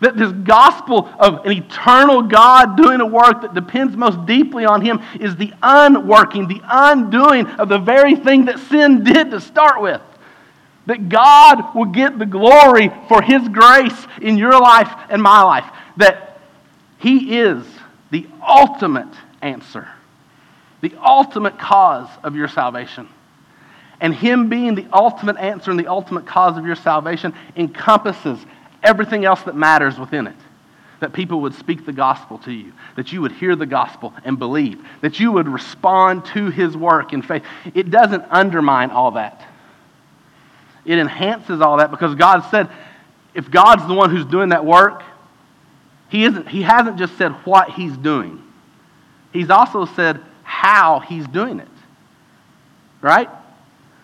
That 0.00 0.16
this 0.16 0.32
gospel 0.32 1.08
of 1.18 1.46
an 1.46 1.52
eternal 1.52 2.22
God 2.22 2.76
doing 2.76 3.00
a 3.00 3.06
work 3.06 3.42
that 3.42 3.54
depends 3.54 3.96
most 3.96 4.26
deeply 4.26 4.64
on 4.64 4.80
Him 4.80 5.00
is 5.20 5.36
the 5.36 5.52
unworking, 5.62 6.48
the 6.48 6.60
undoing 6.64 7.46
of 7.46 7.68
the 7.68 7.78
very 7.78 8.16
thing 8.16 8.46
that 8.46 8.58
sin 8.58 9.04
did 9.04 9.30
to 9.30 9.40
start 9.40 9.80
with. 9.80 10.00
That 10.86 11.08
God 11.08 11.76
will 11.76 11.86
get 11.86 12.18
the 12.18 12.26
glory 12.26 12.90
for 13.06 13.22
His 13.22 13.48
grace 13.48 14.06
in 14.20 14.36
your 14.36 14.60
life 14.60 14.92
and 15.08 15.22
my 15.22 15.42
life. 15.42 15.66
That 15.98 16.31
He 17.02 17.40
is 17.40 17.66
the 18.12 18.28
ultimate 18.46 19.12
answer, 19.40 19.88
the 20.82 20.94
ultimate 21.04 21.58
cause 21.58 22.08
of 22.22 22.36
your 22.36 22.46
salvation. 22.46 23.08
And 24.00 24.14
Him 24.14 24.48
being 24.48 24.76
the 24.76 24.86
ultimate 24.92 25.36
answer 25.36 25.72
and 25.72 25.80
the 25.80 25.88
ultimate 25.88 26.26
cause 26.26 26.56
of 26.56 26.64
your 26.64 26.76
salvation 26.76 27.34
encompasses 27.56 28.38
everything 28.84 29.24
else 29.24 29.42
that 29.42 29.56
matters 29.56 29.98
within 29.98 30.28
it. 30.28 30.36
That 31.00 31.12
people 31.12 31.40
would 31.40 31.54
speak 31.54 31.84
the 31.84 31.92
gospel 31.92 32.38
to 32.38 32.52
you, 32.52 32.72
that 32.94 33.12
you 33.12 33.20
would 33.20 33.32
hear 33.32 33.56
the 33.56 33.66
gospel 33.66 34.14
and 34.24 34.38
believe, 34.38 34.80
that 35.00 35.18
you 35.18 35.32
would 35.32 35.48
respond 35.48 36.24
to 36.26 36.50
His 36.50 36.76
work 36.76 37.12
in 37.12 37.20
faith. 37.22 37.42
It 37.74 37.90
doesn't 37.90 38.24
undermine 38.30 38.90
all 38.90 39.10
that, 39.12 39.44
it 40.84 40.98
enhances 40.98 41.60
all 41.60 41.78
that 41.78 41.90
because 41.90 42.14
God 42.14 42.48
said, 42.48 42.68
if 43.34 43.50
God's 43.50 43.88
the 43.88 43.94
one 43.94 44.10
who's 44.10 44.26
doing 44.26 44.50
that 44.50 44.64
work, 44.64 45.02
he, 46.12 46.24
isn't, 46.24 46.46
he 46.46 46.60
hasn't 46.60 46.98
just 46.98 47.16
said 47.16 47.32
what 47.46 47.70
He's 47.70 47.96
doing, 47.96 48.42
He's 49.32 49.48
also 49.48 49.86
said 49.86 50.20
how 50.42 51.00
He's 51.00 51.26
doing 51.26 51.58
it. 51.58 51.68
Right? 53.00 53.30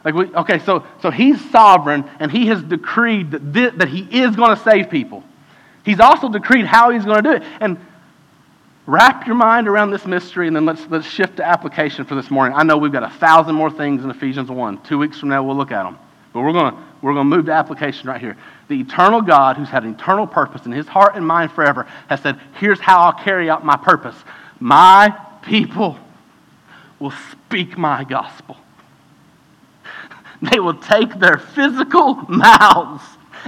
Like 0.04 0.14
we, 0.14 0.34
okay, 0.34 0.58
so, 0.60 0.86
so 1.02 1.10
he's 1.10 1.50
sovereign 1.50 2.08
and 2.18 2.32
he 2.32 2.46
has 2.46 2.62
decreed 2.62 3.32
that, 3.32 3.52
this, 3.52 3.74
that 3.76 3.88
he 3.88 4.00
is 4.22 4.34
going 4.36 4.56
to 4.56 4.62
save 4.62 4.88
people. 4.88 5.22
He's 5.84 6.00
also 6.00 6.30
decreed 6.30 6.64
how 6.64 6.90
he's 6.90 7.04
going 7.04 7.22
to 7.22 7.30
do 7.30 7.36
it. 7.36 7.42
And 7.60 7.78
wrap 8.86 9.26
your 9.26 9.36
mind 9.36 9.68
around 9.68 9.90
this 9.90 10.06
mystery 10.06 10.46
and 10.46 10.56
then 10.56 10.64
let's, 10.64 10.86
let's 10.88 11.06
shift 11.06 11.36
to 11.36 11.44
application 11.44 12.06
for 12.06 12.14
this 12.14 12.30
morning. 12.30 12.56
I 12.56 12.62
know 12.62 12.78
we've 12.78 12.92
got 12.92 13.02
a 13.02 13.10
thousand 13.18 13.54
more 13.54 13.70
things 13.70 14.02
in 14.02 14.10
Ephesians 14.10 14.50
1. 14.50 14.82
Two 14.82 14.98
weeks 14.98 15.20
from 15.20 15.28
now, 15.28 15.42
we'll 15.42 15.56
look 15.56 15.72
at 15.72 15.82
them. 15.82 15.98
But 16.32 16.40
we're 16.40 16.52
going 16.52 16.74
to, 16.74 16.80
we're 17.00 17.14
going 17.14 17.30
to 17.30 17.36
move 17.36 17.46
to 17.46 17.52
application 17.52 18.08
right 18.08 18.20
here. 18.20 18.36
The 18.68 18.80
eternal 18.80 19.22
God, 19.22 19.56
who's 19.56 19.68
had 19.68 19.84
an 19.84 19.94
eternal 19.94 20.26
purpose 20.26 20.66
in 20.66 20.72
his 20.72 20.86
heart 20.86 21.14
and 21.14 21.26
mind 21.26 21.52
forever, 21.52 21.86
has 22.08 22.20
said, 22.20 22.40
Here's 22.58 22.80
how 22.80 23.00
I'll 23.00 23.24
carry 23.24 23.48
out 23.48 23.64
my 23.64 23.76
purpose. 23.76 24.16
My 24.58 25.16
people 25.42 25.98
will 26.98 27.14
speak 27.30 27.78
my 27.78 28.04
gospel. 28.04 28.56
They 30.40 30.60
will 30.60 30.74
take 30.74 31.18
their 31.18 31.38
physical 31.38 32.14
mouths 32.28 33.02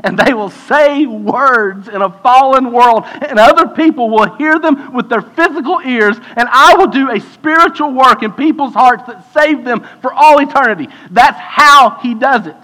and 0.04 0.18
they 0.18 0.34
will 0.34 0.50
say 0.50 1.06
words 1.06 1.88
in 1.88 2.02
a 2.02 2.10
fallen 2.20 2.72
world, 2.72 3.04
and 3.06 3.38
other 3.38 3.68
people 3.68 4.10
will 4.10 4.34
hear 4.36 4.58
them 4.58 4.92
with 4.92 5.08
their 5.08 5.22
physical 5.22 5.80
ears, 5.84 6.16
and 6.36 6.48
I 6.50 6.76
will 6.76 6.86
do 6.86 7.10
a 7.10 7.20
spiritual 7.20 7.92
work 7.92 8.22
in 8.22 8.32
people's 8.32 8.74
hearts 8.74 9.04
that 9.06 9.32
save 9.32 9.64
them 9.64 9.86
for 10.00 10.12
all 10.12 10.38
eternity. 10.40 10.88
That's 11.10 11.38
how 11.38 11.98
he 12.02 12.14
does 12.14 12.46
it. 12.46 12.56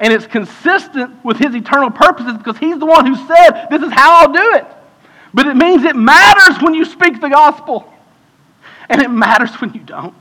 And 0.00 0.12
it's 0.12 0.26
consistent 0.26 1.22
with 1.24 1.36
his 1.36 1.54
eternal 1.54 1.90
purposes 1.90 2.36
because 2.38 2.56
he's 2.56 2.78
the 2.78 2.86
one 2.86 3.06
who 3.06 3.14
said, 3.14 3.68
This 3.70 3.82
is 3.82 3.92
how 3.92 4.22
I'll 4.22 4.32
do 4.32 4.54
it. 4.54 4.66
But 5.32 5.46
it 5.46 5.54
means 5.54 5.84
it 5.84 5.94
matters 5.94 6.60
when 6.62 6.74
you 6.74 6.84
speak 6.84 7.20
the 7.20 7.28
gospel, 7.28 7.92
and 8.88 9.00
it 9.00 9.10
matters 9.10 9.50
when 9.60 9.72
you 9.74 9.80
don't. 9.80 10.14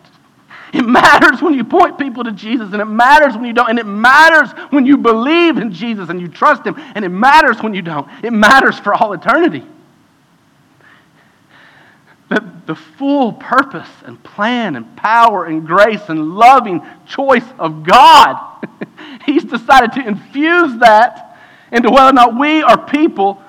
It 0.71 0.83
matters 0.83 1.41
when 1.41 1.55
you 1.55 1.63
point 1.63 1.97
people 1.97 2.23
to 2.25 2.31
Jesus, 2.31 2.73
and 2.73 2.81
it 2.81 2.85
matters 2.85 3.33
when 3.35 3.45
you 3.45 3.53
don't. 3.53 3.69
And 3.69 3.79
it 3.79 3.87
matters 3.87 4.51
when 4.69 4.85
you 4.85 4.97
believe 4.97 5.57
in 5.57 5.71
Jesus 5.71 6.09
and 6.09 6.21
you 6.21 6.27
trust 6.27 6.65
Him, 6.65 6.75
and 6.93 7.03
it 7.03 7.09
matters 7.09 7.63
when 7.63 7.73
you 7.73 7.81
don't. 7.81 8.07
It 8.23 8.33
matters 8.33 8.77
for 8.77 8.93
all 8.93 9.13
eternity. 9.13 9.65
The, 12.29 12.45
the 12.67 12.75
full 12.75 13.33
purpose 13.33 13.89
and 14.05 14.21
plan 14.23 14.75
and 14.75 14.95
power 14.95 15.45
and 15.45 15.65
grace 15.65 16.09
and 16.09 16.35
loving 16.35 16.81
choice 17.07 17.45
of 17.57 17.83
God, 17.83 18.65
He's 19.25 19.43
decided 19.43 19.93
to 19.93 20.07
infuse 20.07 20.79
that 20.79 21.37
into 21.71 21.89
whether 21.89 22.09
or 22.09 22.13
not 22.13 22.37
we 22.37 22.61
are 22.61 22.77
people 22.77 23.43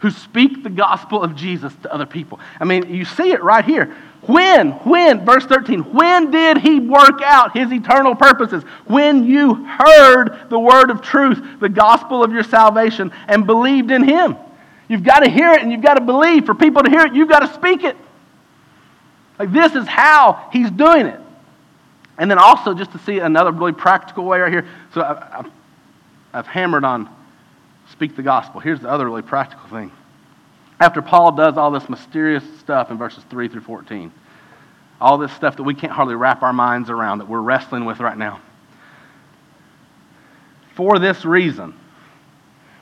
who 0.00 0.10
speak 0.10 0.62
the 0.62 0.70
gospel 0.70 1.22
of 1.22 1.36
Jesus 1.36 1.74
to 1.82 1.92
other 1.92 2.06
people. 2.06 2.40
I 2.58 2.64
mean, 2.64 2.92
you 2.92 3.04
see 3.04 3.32
it 3.32 3.42
right 3.42 3.64
here. 3.64 3.94
When, 4.22 4.72
when, 4.84 5.24
verse 5.24 5.44
13, 5.46 5.80
when 5.94 6.30
did 6.30 6.58
he 6.58 6.80
work 6.80 7.22
out 7.22 7.56
his 7.56 7.72
eternal 7.72 8.14
purposes? 8.14 8.62
When 8.86 9.24
you 9.24 9.54
heard 9.54 10.46
the 10.48 10.58
word 10.58 10.90
of 10.90 11.00
truth, 11.00 11.42
the 11.60 11.68
gospel 11.68 12.22
of 12.22 12.32
your 12.32 12.42
salvation, 12.42 13.12
and 13.28 13.46
believed 13.46 13.90
in 13.90 14.02
him. 14.02 14.36
You've 14.88 15.04
got 15.04 15.20
to 15.20 15.30
hear 15.30 15.52
it 15.52 15.62
and 15.62 15.70
you've 15.70 15.82
got 15.82 15.94
to 15.94 16.00
believe. 16.00 16.46
For 16.46 16.54
people 16.54 16.82
to 16.82 16.90
hear 16.90 17.06
it, 17.06 17.14
you've 17.14 17.28
got 17.28 17.40
to 17.40 17.54
speak 17.54 17.84
it. 17.84 17.96
Like 19.40 19.52
this 19.52 19.74
is 19.74 19.88
how 19.88 20.50
he's 20.52 20.70
doing 20.70 21.06
it. 21.06 21.18
And 22.18 22.30
then 22.30 22.36
also, 22.38 22.74
just 22.74 22.92
to 22.92 22.98
see 22.98 23.20
another 23.20 23.50
really 23.52 23.72
practical 23.72 24.26
way 24.26 24.38
right 24.38 24.52
here. 24.52 24.68
So 24.92 25.02
I've, 25.02 25.50
I've 26.34 26.46
hammered 26.46 26.84
on 26.84 27.08
speak 27.90 28.16
the 28.16 28.22
gospel. 28.22 28.60
Here's 28.60 28.80
the 28.80 28.90
other 28.90 29.06
really 29.06 29.22
practical 29.22 29.66
thing 29.70 29.90
after 30.78 31.00
Paul 31.00 31.32
does 31.32 31.56
all 31.56 31.70
this 31.70 31.88
mysterious 31.88 32.44
stuff 32.58 32.90
in 32.90 32.98
verses 32.98 33.24
3 33.30 33.48
through 33.48 33.62
14, 33.62 34.12
all 35.00 35.16
this 35.16 35.32
stuff 35.32 35.56
that 35.56 35.62
we 35.62 35.74
can't 35.74 35.92
hardly 35.92 36.16
wrap 36.16 36.42
our 36.42 36.52
minds 36.52 36.90
around 36.90 37.18
that 37.18 37.28
we're 37.28 37.40
wrestling 37.40 37.86
with 37.86 37.98
right 37.98 38.18
now. 38.18 38.42
For 40.74 40.98
this 40.98 41.24
reason, 41.24 41.74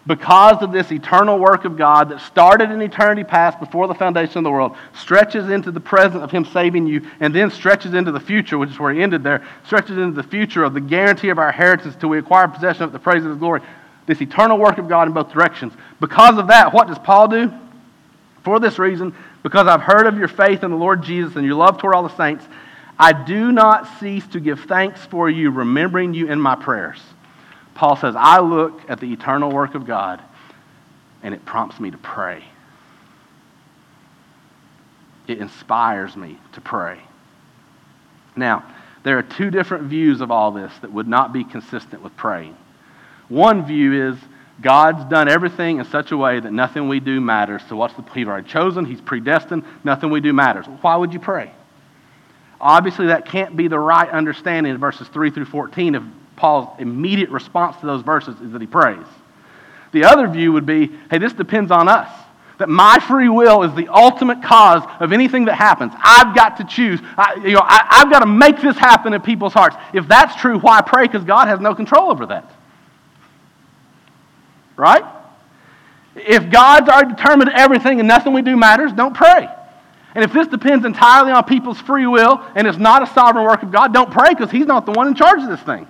because 0.08 0.62
of 0.62 0.72
this 0.72 0.90
eternal 0.90 1.38
work 1.38 1.66
of 1.66 1.76
God 1.76 2.08
that 2.08 2.22
started 2.22 2.70
in 2.70 2.80
eternity 2.80 3.22
past 3.22 3.60
before 3.60 3.86
the 3.86 3.94
foundation 3.94 4.38
of 4.38 4.44
the 4.44 4.50
world, 4.50 4.74
stretches 4.94 5.50
into 5.50 5.70
the 5.70 5.80
present 5.80 6.24
of 6.24 6.30
Him 6.30 6.46
saving 6.46 6.86
you, 6.86 7.06
and 7.20 7.34
then 7.34 7.50
stretches 7.50 7.92
into 7.92 8.10
the 8.10 8.18
future, 8.18 8.56
which 8.56 8.70
is 8.70 8.78
where 8.78 8.92
He 8.92 9.02
ended 9.02 9.22
there, 9.22 9.46
stretches 9.66 9.98
into 9.98 10.20
the 10.20 10.26
future 10.26 10.64
of 10.64 10.72
the 10.72 10.80
guarantee 10.80 11.28
of 11.28 11.38
our 11.38 11.48
inheritance 11.48 11.94
till 11.94 12.08
we 12.08 12.18
acquire 12.18 12.48
possession 12.48 12.84
of 12.84 12.92
the 12.92 12.98
praise 12.98 13.22
of 13.22 13.32
His 13.32 13.38
glory. 13.38 13.60
This 14.06 14.22
eternal 14.22 14.56
work 14.56 14.78
of 14.78 14.88
God 14.88 15.08
in 15.08 15.12
both 15.12 15.30
directions. 15.30 15.74
Because 16.00 16.38
of 16.38 16.46
that, 16.46 16.72
what 16.72 16.88
does 16.88 16.98
Paul 16.98 17.28
do? 17.28 17.52
For 18.44 18.58
this 18.60 18.78
reason, 18.78 19.14
because 19.42 19.66
I've 19.66 19.82
heard 19.82 20.06
of 20.06 20.16
your 20.16 20.28
faith 20.28 20.64
in 20.64 20.70
the 20.70 20.76
Lord 20.78 21.02
Jesus 21.02 21.36
and 21.36 21.44
your 21.44 21.56
love 21.56 21.78
toward 21.78 21.94
all 21.94 22.02
the 22.02 22.16
saints, 22.16 22.46
I 22.98 23.12
do 23.12 23.52
not 23.52 24.00
cease 24.00 24.26
to 24.28 24.40
give 24.40 24.60
thanks 24.60 25.04
for 25.04 25.28
you, 25.28 25.50
remembering 25.50 26.14
you 26.14 26.32
in 26.32 26.40
my 26.40 26.54
prayers. 26.54 26.98
Paul 27.78 27.94
says, 27.94 28.16
I 28.16 28.40
look 28.40 28.80
at 28.88 28.98
the 28.98 29.12
eternal 29.12 29.52
work 29.52 29.76
of 29.76 29.86
God, 29.86 30.20
and 31.22 31.32
it 31.32 31.44
prompts 31.44 31.78
me 31.78 31.92
to 31.92 31.96
pray. 31.96 32.42
It 35.28 35.38
inspires 35.38 36.16
me 36.16 36.40
to 36.54 36.60
pray. 36.60 37.00
Now, 38.34 38.64
there 39.04 39.16
are 39.16 39.22
two 39.22 39.52
different 39.52 39.84
views 39.84 40.20
of 40.20 40.32
all 40.32 40.50
this 40.50 40.72
that 40.80 40.92
would 40.92 41.06
not 41.06 41.32
be 41.32 41.44
consistent 41.44 42.02
with 42.02 42.16
praying. 42.16 42.56
One 43.28 43.64
view 43.64 44.08
is 44.08 44.18
God's 44.60 45.08
done 45.08 45.28
everything 45.28 45.78
in 45.78 45.84
such 45.84 46.10
a 46.10 46.16
way 46.16 46.40
that 46.40 46.52
nothing 46.52 46.88
we 46.88 46.98
do 46.98 47.20
matters. 47.20 47.62
So 47.68 47.76
what's 47.76 47.94
the 47.94 48.02
He's 48.12 48.26
already 48.26 48.48
chosen, 48.48 48.86
He's 48.86 49.00
predestined, 49.00 49.62
nothing 49.84 50.10
we 50.10 50.20
do 50.20 50.32
matters. 50.32 50.66
Why 50.80 50.96
would 50.96 51.12
you 51.12 51.20
pray? 51.20 51.52
Obviously, 52.60 53.06
that 53.06 53.24
can't 53.24 53.56
be 53.56 53.68
the 53.68 53.78
right 53.78 54.10
understanding 54.10 54.72
of 54.72 54.80
verses 54.80 55.06
3 55.06 55.30
through 55.30 55.44
14 55.44 55.94
if 55.94 56.02
Paul's 56.38 56.68
immediate 56.78 57.30
response 57.30 57.76
to 57.80 57.86
those 57.86 58.02
verses 58.02 58.40
is 58.40 58.52
that 58.52 58.60
he 58.60 58.66
prays. 58.66 59.04
The 59.92 60.04
other 60.04 60.28
view 60.28 60.52
would 60.52 60.66
be 60.66 60.90
hey, 61.10 61.18
this 61.18 61.32
depends 61.32 61.70
on 61.70 61.88
us. 61.88 62.08
That 62.58 62.68
my 62.68 62.98
free 62.98 63.28
will 63.28 63.62
is 63.62 63.74
the 63.74 63.88
ultimate 63.88 64.42
cause 64.42 64.82
of 64.98 65.12
anything 65.12 65.44
that 65.44 65.54
happens. 65.54 65.92
I've 66.02 66.34
got 66.34 66.56
to 66.56 66.64
choose. 66.64 67.00
I, 67.16 67.34
you 67.36 67.52
know, 67.52 67.62
I, 67.62 67.86
I've 67.88 68.10
got 68.10 68.20
to 68.20 68.26
make 68.26 68.60
this 68.60 68.76
happen 68.76 69.14
in 69.14 69.20
people's 69.20 69.52
hearts. 69.52 69.76
If 69.92 70.08
that's 70.08 70.34
true, 70.40 70.58
why 70.58 70.80
pray? 70.80 71.06
Because 71.06 71.22
God 71.22 71.46
has 71.46 71.60
no 71.60 71.74
control 71.74 72.10
over 72.10 72.26
that. 72.26 72.50
Right? 74.76 75.04
If 76.16 76.50
God's 76.50 76.88
already 76.88 77.14
determined 77.14 77.50
everything 77.54 78.00
and 78.00 78.08
nothing 78.08 78.32
we 78.32 78.42
do 78.42 78.56
matters, 78.56 78.92
don't 78.92 79.14
pray. 79.14 79.48
And 80.16 80.24
if 80.24 80.32
this 80.32 80.48
depends 80.48 80.84
entirely 80.84 81.30
on 81.30 81.44
people's 81.44 81.80
free 81.80 82.06
will 82.06 82.44
and 82.56 82.66
it's 82.66 82.78
not 82.78 83.04
a 83.04 83.06
sovereign 83.14 83.44
work 83.44 83.62
of 83.62 83.70
God, 83.70 83.94
don't 83.94 84.10
pray 84.10 84.30
because 84.30 84.50
He's 84.50 84.66
not 84.66 84.84
the 84.84 84.90
one 84.90 85.06
in 85.06 85.14
charge 85.14 85.42
of 85.42 85.48
this 85.48 85.60
thing. 85.60 85.86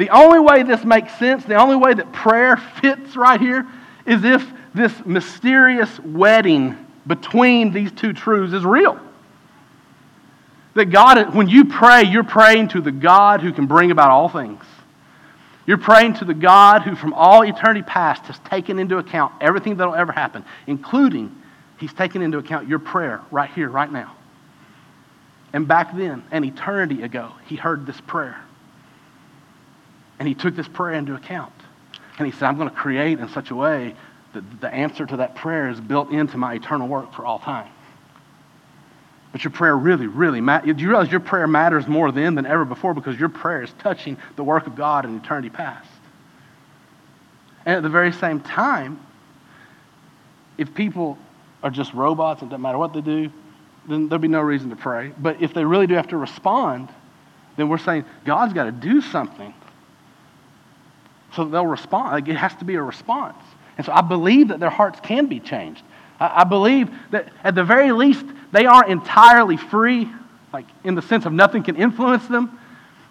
The 0.00 0.08
only 0.08 0.38
way 0.38 0.62
this 0.62 0.82
makes 0.82 1.14
sense, 1.18 1.44
the 1.44 1.56
only 1.56 1.76
way 1.76 1.92
that 1.92 2.10
prayer 2.10 2.56
fits 2.80 3.16
right 3.16 3.38
here, 3.38 3.68
is 4.06 4.24
if 4.24 4.50
this 4.72 4.94
mysterious 5.04 6.00
wedding 6.00 6.74
between 7.06 7.70
these 7.70 7.92
two 7.92 8.14
truths 8.14 8.54
is 8.54 8.64
real. 8.64 8.98
That 10.72 10.86
God, 10.86 11.34
when 11.34 11.50
you 11.50 11.66
pray, 11.66 12.04
you're 12.04 12.24
praying 12.24 12.68
to 12.68 12.80
the 12.80 12.90
God 12.90 13.42
who 13.42 13.52
can 13.52 13.66
bring 13.66 13.90
about 13.90 14.08
all 14.08 14.30
things. 14.30 14.64
You're 15.66 15.76
praying 15.76 16.14
to 16.14 16.24
the 16.24 16.32
God 16.32 16.80
who, 16.80 16.96
from 16.96 17.12
all 17.12 17.42
eternity 17.42 17.82
past, 17.82 18.22
has 18.22 18.38
taken 18.38 18.78
into 18.78 18.96
account 18.96 19.34
everything 19.42 19.76
that 19.76 19.86
will 19.86 19.94
ever 19.94 20.12
happen, 20.12 20.46
including 20.66 21.36
He's 21.78 21.92
taken 21.92 22.22
into 22.22 22.38
account 22.38 22.68
your 22.68 22.78
prayer 22.78 23.20
right 23.30 23.50
here, 23.50 23.68
right 23.68 23.92
now. 23.92 24.16
And 25.52 25.68
back 25.68 25.94
then, 25.94 26.24
an 26.30 26.44
eternity 26.44 27.02
ago, 27.02 27.32
He 27.44 27.56
heard 27.56 27.84
this 27.84 28.00
prayer. 28.00 28.42
And 30.20 30.28
He 30.28 30.34
took 30.34 30.54
this 30.54 30.68
prayer 30.68 30.94
into 30.94 31.14
account. 31.14 31.52
And 32.18 32.26
He 32.26 32.32
said, 32.32 32.44
I'm 32.44 32.56
going 32.56 32.68
to 32.68 32.74
create 32.74 33.18
in 33.18 33.28
such 33.30 33.50
a 33.50 33.56
way 33.56 33.96
that 34.34 34.60
the 34.60 34.72
answer 34.72 35.04
to 35.06 35.16
that 35.16 35.34
prayer 35.34 35.68
is 35.70 35.80
built 35.80 36.12
into 36.12 36.36
my 36.36 36.54
eternal 36.54 36.86
work 36.86 37.12
for 37.12 37.26
all 37.26 37.40
time. 37.40 37.68
But 39.32 39.44
your 39.44 39.52
prayer 39.52 39.76
really, 39.76 40.06
really 40.06 40.40
matters. 40.40 40.74
Do 40.74 40.82
you 40.82 40.88
realize 40.88 41.10
your 41.10 41.20
prayer 41.20 41.46
matters 41.46 41.86
more 41.86 42.12
then 42.12 42.34
than 42.34 42.46
ever 42.46 42.64
before 42.64 42.94
because 42.94 43.18
your 43.18 43.28
prayer 43.28 43.62
is 43.62 43.72
touching 43.78 44.16
the 44.36 44.44
work 44.44 44.66
of 44.66 44.76
God 44.76 45.04
in 45.04 45.16
eternity 45.16 45.50
past? 45.50 45.88
And 47.64 47.76
at 47.76 47.82
the 47.82 47.88
very 47.88 48.12
same 48.12 48.40
time, 48.40 49.00
if 50.58 50.74
people 50.74 51.16
are 51.62 51.70
just 51.70 51.94
robots 51.94 52.42
and 52.42 52.50
doesn't 52.50 52.62
matter 52.62 52.78
what 52.78 52.92
they 52.92 53.00
do, 53.00 53.30
then 53.88 54.08
there'll 54.08 54.20
be 54.20 54.28
no 54.28 54.40
reason 54.40 54.68
to 54.70 54.76
pray. 54.76 55.12
But 55.18 55.40
if 55.40 55.54
they 55.54 55.64
really 55.64 55.86
do 55.86 55.94
have 55.94 56.08
to 56.08 56.16
respond, 56.16 56.88
then 57.56 57.68
we're 57.68 57.78
saying 57.78 58.04
God's 58.24 58.52
got 58.52 58.64
to 58.64 58.72
do 58.72 59.00
something 59.00 59.54
so 61.34 61.44
they'll 61.44 61.66
respond. 61.66 62.12
Like 62.12 62.28
it 62.28 62.36
has 62.36 62.54
to 62.56 62.64
be 62.64 62.74
a 62.74 62.82
response. 62.82 63.38
And 63.76 63.86
so 63.86 63.92
I 63.92 64.00
believe 64.00 64.48
that 64.48 64.60
their 64.60 64.70
hearts 64.70 65.00
can 65.00 65.26
be 65.26 65.40
changed. 65.40 65.82
I, 66.18 66.42
I 66.42 66.44
believe 66.44 66.90
that 67.10 67.32
at 67.44 67.54
the 67.54 67.64
very 67.64 67.92
least, 67.92 68.24
they 68.52 68.66
aren't 68.66 68.90
entirely 68.90 69.56
free, 69.56 70.08
like 70.52 70.66
in 70.84 70.94
the 70.94 71.02
sense 71.02 71.26
of 71.26 71.32
nothing 71.32 71.62
can 71.62 71.76
influence 71.76 72.26
them. 72.26 72.58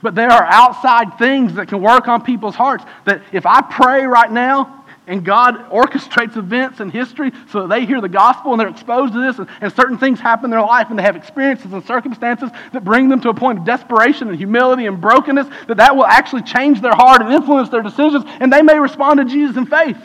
But 0.01 0.15
there 0.15 0.31
are 0.31 0.45
outside 0.45 1.17
things 1.17 1.55
that 1.55 1.67
can 1.67 1.81
work 1.81 2.07
on 2.07 2.21
people's 2.21 2.55
hearts. 2.55 2.85
That 3.05 3.21
if 3.33 3.45
I 3.45 3.61
pray 3.61 4.05
right 4.05 4.31
now 4.31 4.78
and 5.09 5.25
God 5.25 5.69
orchestrates 5.71 6.37
events 6.37 6.79
in 6.79 6.91
history 6.91 7.31
so 7.51 7.61
that 7.61 7.69
they 7.69 7.85
hear 7.85 7.99
the 7.99 8.07
gospel 8.07 8.51
and 8.51 8.61
they're 8.61 8.69
exposed 8.69 9.13
to 9.13 9.21
this, 9.21 9.39
and, 9.39 9.47
and, 9.59 9.73
certain 9.73 9.97
things 9.97 10.19
happen 10.19 10.45
in 10.45 10.51
their 10.51 10.61
life, 10.61 10.87
and 10.89 10.99
they 10.99 11.03
have 11.03 11.15
experiences 11.15 11.73
and 11.73 11.83
circumstances 11.83 12.51
that 12.73 12.83
bring 12.83 13.09
them 13.09 13.19
to 13.21 13.29
a 13.29 13.33
point 13.33 13.57
of 13.57 13.65
desperation 13.65 14.29
and 14.29 14.37
humility 14.37 14.85
and 14.85 15.01
brokenness, 15.01 15.47
that 15.67 15.77
that 15.77 15.95
will 15.95 16.05
actually 16.05 16.43
change 16.43 16.79
their 16.79 16.93
heart 16.93 17.21
and 17.21 17.33
influence 17.33 17.69
their 17.69 17.81
decisions, 17.81 18.23
and 18.39 18.53
they 18.53 18.61
may 18.61 18.77
respond 18.77 19.17
to 19.17 19.25
Jesus 19.25 19.57
in 19.57 19.65
faith. 19.65 19.97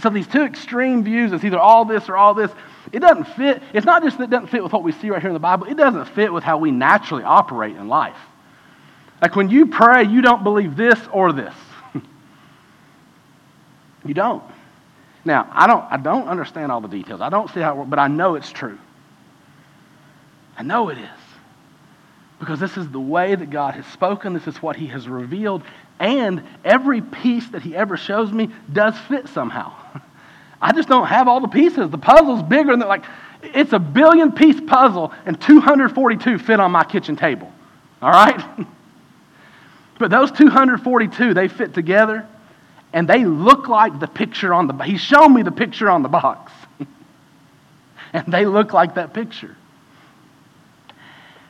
So 0.00 0.08
these 0.08 0.26
two 0.26 0.42
extreme 0.42 1.04
views, 1.04 1.32
it's 1.32 1.44
either 1.44 1.58
all 1.58 1.84
this 1.84 2.08
or 2.08 2.16
all 2.16 2.32
this, 2.32 2.50
it 2.90 3.00
doesn't 3.00 3.24
fit. 3.24 3.62
It's 3.74 3.84
not 3.84 4.02
just 4.02 4.16
that 4.16 4.24
it 4.24 4.30
doesn't 4.30 4.48
fit 4.48 4.62
with 4.62 4.72
what 4.72 4.82
we 4.82 4.92
see 4.92 5.10
right 5.10 5.20
here 5.20 5.30
in 5.30 5.34
the 5.34 5.40
Bible, 5.40 5.66
it 5.66 5.76
doesn't 5.76 6.06
fit 6.06 6.32
with 6.32 6.42
how 6.42 6.56
we 6.56 6.70
naturally 6.70 7.22
operate 7.24 7.76
in 7.76 7.88
life. 7.88 8.16
Like 9.20 9.36
when 9.36 9.50
you 9.50 9.66
pray, 9.66 10.04
you 10.04 10.22
don't 10.22 10.42
believe 10.42 10.74
this 10.74 10.98
or 11.12 11.34
this. 11.34 11.54
You 14.04 14.14
don't. 14.14 14.42
Now, 15.24 15.48
I 15.52 15.66
don't, 15.66 15.84
I 15.90 15.96
don't 15.96 16.28
understand 16.28 16.72
all 16.72 16.80
the 16.80 16.88
details. 16.88 17.20
I 17.20 17.28
don't 17.28 17.50
see 17.50 17.60
how 17.60 17.72
it 17.72 17.76
works, 17.78 17.90
but 17.90 17.98
I 17.98 18.08
know 18.08 18.36
it's 18.36 18.50
true. 18.50 18.78
I 20.56 20.62
know 20.62 20.88
it 20.88 20.98
is. 20.98 21.08
Because 22.38 22.58
this 22.58 22.76
is 22.78 22.88
the 22.88 23.00
way 23.00 23.34
that 23.34 23.50
God 23.50 23.74
has 23.74 23.86
spoken, 23.86 24.32
this 24.32 24.46
is 24.46 24.62
what 24.62 24.76
He 24.76 24.86
has 24.86 25.06
revealed, 25.06 25.62
and 25.98 26.42
every 26.64 27.02
piece 27.02 27.46
that 27.50 27.60
He 27.60 27.76
ever 27.76 27.98
shows 27.98 28.32
me 28.32 28.48
does 28.72 28.96
fit 29.08 29.28
somehow. 29.28 29.74
I 30.62 30.72
just 30.72 30.88
don't 30.88 31.06
have 31.06 31.28
all 31.28 31.40
the 31.40 31.48
pieces. 31.48 31.90
The 31.90 31.98
puzzle's 31.98 32.42
bigger 32.42 32.76
than, 32.76 32.88
like, 32.88 33.04
it's 33.42 33.72
a 33.72 33.78
billion 33.78 34.32
piece 34.32 34.60
puzzle, 34.60 35.12
and 35.26 35.38
242 35.40 36.38
fit 36.38 36.60
on 36.60 36.70
my 36.70 36.84
kitchen 36.84 37.16
table. 37.16 37.52
All 38.00 38.10
right? 38.10 38.42
but 39.98 40.10
those 40.10 40.30
242, 40.32 41.34
they 41.34 41.48
fit 41.48 41.74
together, 41.74 42.26
and 42.92 43.08
they 43.08 43.24
look 43.24 43.68
like 43.68 44.00
the 44.00 44.06
picture 44.06 44.52
on 44.52 44.66
the 44.66 44.84
He's 44.84 45.00
shown 45.00 45.34
me 45.34 45.42
the 45.42 45.52
picture 45.52 45.88
on 45.88 46.02
the 46.02 46.08
box. 46.08 46.52
and 48.12 48.32
they 48.32 48.44
look 48.46 48.72
like 48.72 48.94
that 48.96 49.14
picture. 49.14 49.56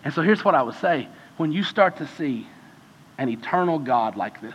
And 0.05 0.13
so 0.13 0.23
here's 0.23 0.45
what 0.45 0.55
I 0.55 0.63
would 0.63 0.77
say 0.77 1.09
when 1.37 1.53
you 1.53 1.63
start 1.63 1.97
to 1.99 2.07
see 2.07 2.47
an 3.19 3.29
eternal 3.29 3.79
God 3.79 4.17
like 4.17 4.41
this, 4.41 4.55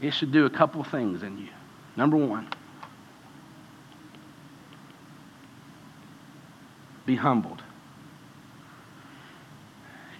it 0.00 0.12
should 0.12 0.32
do 0.32 0.46
a 0.46 0.50
couple 0.50 0.82
things 0.84 1.22
in 1.22 1.38
you. 1.38 1.48
Number 1.96 2.16
one, 2.16 2.48
be 7.04 7.16
humbled. 7.16 7.62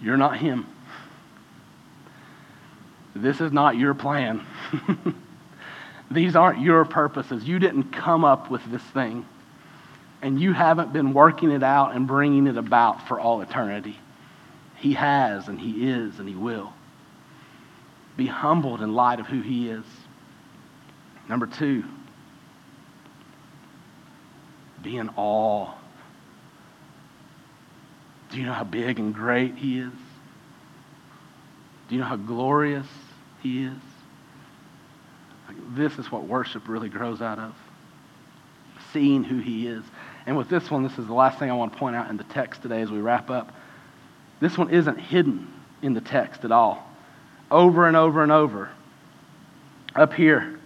You're 0.01 0.17
not 0.17 0.37
Him. 0.37 0.67
This 3.15 3.41
is 3.41 3.51
not 3.51 3.77
your 3.77 3.93
plan. 3.93 4.45
These 6.11 6.35
aren't 6.35 6.61
your 6.61 6.85
purposes. 6.85 7.43
You 7.43 7.59
didn't 7.59 7.91
come 7.91 8.25
up 8.25 8.49
with 8.49 8.63
this 8.71 8.83
thing 8.83 9.25
and 10.21 10.39
you 10.39 10.53
haven't 10.53 10.93
been 10.93 11.13
working 11.13 11.51
it 11.51 11.63
out 11.63 11.95
and 11.95 12.07
bringing 12.07 12.47
it 12.47 12.57
about 12.57 13.07
for 13.07 13.19
all 13.19 13.41
eternity. 13.41 13.97
He 14.75 14.93
has, 14.93 15.47
and 15.47 15.59
He 15.59 15.89
is, 15.89 16.19
and 16.19 16.29
He 16.29 16.35
will. 16.35 16.73
Be 18.17 18.27
humbled 18.27 18.81
in 18.81 18.93
light 18.93 19.19
of 19.19 19.27
who 19.27 19.41
He 19.41 19.69
is. 19.69 19.85
Number 21.27 21.47
two, 21.47 21.83
be 24.83 24.97
in 24.97 25.09
awe. 25.15 25.71
Do 28.31 28.37
you 28.37 28.45
know 28.45 28.53
how 28.53 28.63
big 28.63 28.99
and 28.99 29.13
great 29.13 29.55
He 29.55 29.79
is? 29.79 29.93
Do 31.89 31.95
you 31.95 32.01
know 32.01 32.07
how 32.07 32.15
glorious 32.15 32.87
He 33.41 33.63
is? 33.63 33.73
This 35.69 35.97
is 35.97 36.11
what 36.11 36.25
worship 36.25 36.67
really 36.67 36.89
grows 36.89 37.21
out 37.21 37.39
of 37.39 37.55
seeing 38.93 39.23
who 39.23 39.39
He 39.39 39.67
is. 39.67 39.83
And 40.25 40.37
with 40.37 40.49
this 40.49 40.69
one, 40.69 40.83
this 40.83 40.97
is 40.97 41.07
the 41.07 41.13
last 41.13 41.39
thing 41.39 41.49
I 41.49 41.53
want 41.53 41.73
to 41.73 41.79
point 41.79 41.95
out 41.95 42.09
in 42.09 42.17
the 42.17 42.23
text 42.25 42.61
today 42.61 42.81
as 42.81 42.91
we 42.91 42.99
wrap 42.99 43.29
up. 43.29 43.53
This 44.39 44.57
one 44.57 44.69
isn't 44.69 44.97
hidden 44.97 45.51
in 45.81 45.93
the 45.93 46.01
text 46.01 46.45
at 46.45 46.51
all. 46.51 46.87
Over 47.49 47.87
and 47.87 47.97
over 47.97 48.23
and 48.23 48.31
over. 48.31 48.69
Up 49.95 50.13
here, 50.13 50.59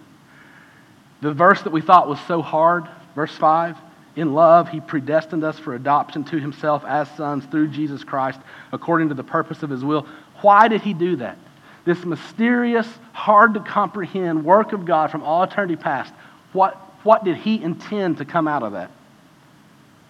the 1.21 1.33
verse 1.33 1.61
that 1.63 1.71
we 1.71 1.81
thought 1.81 2.07
was 2.07 2.19
so 2.27 2.41
hard, 2.41 2.87
verse 3.15 3.35
5 3.35 3.75
In 4.15 4.33
love, 4.33 4.69
he 4.69 4.79
predestined 4.79 5.43
us 5.43 5.57
for 5.57 5.73
adoption 5.73 6.23
to 6.25 6.39
himself 6.39 6.83
as 6.85 7.09
sons 7.15 7.45
through 7.45 7.69
Jesus 7.69 8.03
Christ, 8.03 8.39
according 8.71 9.09
to 9.09 9.15
the 9.15 9.23
purpose 9.23 9.63
of 9.63 9.69
his 9.69 9.83
will. 9.83 10.05
Why 10.41 10.67
did 10.67 10.81
he 10.81 10.93
do 10.93 11.15
that? 11.17 11.37
This 11.85 12.03
mysterious, 12.03 12.87
hard 13.13 13.53
to 13.53 13.59
comprehend 13.59 14.43
work 14.43 14.73
of 14.73 14.85
God 14.85 15.11
from 15.11 15.23
all 15.23 15.43
eternity 15.43 15.75
past. 15.75 16.11
What, 16.51 16.75
what 17.03 17.23
did 17.23 17.37
he 17.37 17.61
intend 17.61 18.17
to 18.17 18.25
come 18.25 18.47
out 18.47 18.63
of 18.63 18.73
that? 18.73 18.91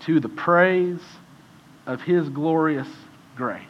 to 0.05 0.19
the 0.19 0.29
praise 0.29 1.01
of 1.85 2.01
his 2.01 2.29
glorious 2.29 2.87
grace. 3.35 3.63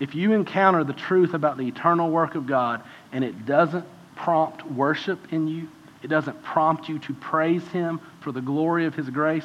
If 0.00 0.14
you 0.14 0.32
encounter 0.32 0.84
the 0.84 0.92
truth 0.92 1.34
about 1.34 1.56
the 1.56 1.66
eternal 1.68 2.10
work 2.10 2.34
of 2.34 2.46
God 2.46 2.82
and 3.12 3.24
it 3.24 3.46
doesn't 3.46 3.84
prompt 4.14 4.66
worship 4.70 5.32
in 5.32 5.48
you, 5.48 5.68
it 6.02 6.08
doesn't 6.08 6.42
prompt 6.42 6.88
you 6.88 6.98
to 7.00 7.14
praise 7.14 7.66
him 7.68 8.00
for 8.20 8.32
the 8.32 8.40
glory 8.40 8.86
of 8.86 8.94
his 8.94 9.08
grace, 9.08 9.44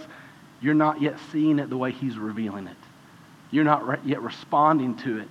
you're 0.62 0.74
not 0.74 1.02
yet 1.02 1.18
seeing 1.32 1.60
it 1.60 1.70
the 1.70 1.78
way 1.78 1.92
he's 1.92 2.18
revealing 2.18 2.68
it. 2.68 2.78
You're 3.50 3.64
not 3.64 4.06
yet 4.06 4.22
responding 4.22 4.96
to 4.98 5.20
it. 5.20 5.30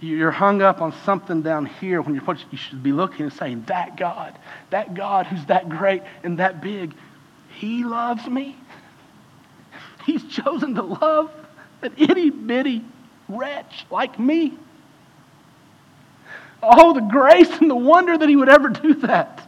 You're 0.00 0.30
hung 0.30 0.62
up 0.62 0.80
on 0.80 0.94
something 1.04 1.42
down 1.42 1.66
here 1.66 2.00
when 2.00 2.14
you're, 2.14 2.36
you 2.50 2.56
should 2.56 2.82
be 2.82 2.92
looking 2.92 3.26
and 3.26 3.32
saying, 3.32 3.64
That 3.66 3.96
God, 3.96 4.36
that 4.70 4.94
God 4.94 5.26
who's 5.26 5.44
that 5.46 5.68
great 5.68 6.02
and 6.22 6.38
that 6.38 6.62
big, 6.62 6.94
he 7.50 7.84
loves 7.84 8.26
me. 8.26 8.56
He's 10.06 10.24
chosen 10.24 10.74
to 10.76 10.82
love 10.82 11.30
an 11.82 11.92
itty 11.98 12.30
bitty 12.30 12.82
wretch 13.28 13.84
like 13.90 14.18
me. 14.18 14.54
Oh, 16.62 16.94
the 16.94 17.00
grace 17.00 17.50
and 17.60 17.70
the 17.70 17.76
wonder 17.76 18.16
that 18.16 18.28
he 18.28 18.36
would 18.36 18.48
ever 18.48 18.68
do 18.68 18.94
that. 18.94 19.46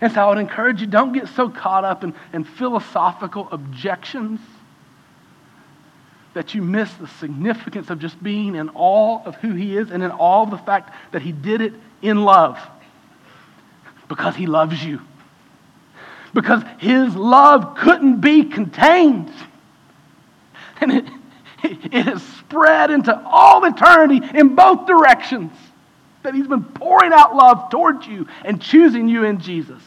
And 0.00 0.12
so 0.12 0.22
I 0.22 0.28
would 0.28 0.38
encourage 0.38 0.80
you 0.80 0.86
don't 0.86 1.12
get 1.12 1.28
so 1.28 1.48
caught 1.48 1.84
up 1.84 2.04
in, 2.04 2.14
in 2.32 2.44
philosophical 2.44 3.48
objections 3.50 4.40
that 6.38 6.54
you 6.54 6.62
miss 6.62 6.88
the 6.94 7.08
significance 7.08 7.90
of 7.90 7.98
just 7.98 8.22
being 8.22 8.54
in 8.54 8.70
awe 8.70 9.20
of 9.24 9.34
who 9.34 9.54
he 9.54 9.76
is 9.76 9.90
and 9.90 10.04
in 10.04 10.12
awe 10.12 10.44
of 10.44 10.52
the 10.52 10.58
fact 10.58 10.94
that 11.10 11.20
he 11.20 11.32
did 11.32 11.60
it 11.60 11.74
in 12.00 12.22
love 12.22 12.56
because 14.08 14.36
he 14.36 14.46
loves 14.46 14.82
you 14.84 15.00
because 16.34 16.62
his 16.78 17.16
love 17.16 17.76
couldn't 17.76 18.20
be 18.20 18.44
contained. 18.44 19.32
And 20.80 20.92
it, 20.92 21.04
it 21.64 22.04
has 22.04 22.22
spread 22.22 22.92
into 22.92 23.20
all 23.26 23.64
eternity 23.64 24.20
in 24.34 24.54
both 24.54 24.86
directions. 24.86 25.50
That 26.22 26.34
He's 26.34 26.46
been 26.46 26.62
pouring 26.62 27.12
out 27.12 27.34
love 27.34 27.70
towards 27.70 28.06
you 28.06 28.28
and 28.44 28.62
choosing 28.62 29.08
you 29.08 29.24
in 29.24 29.40
Jesus. 29.40 29.82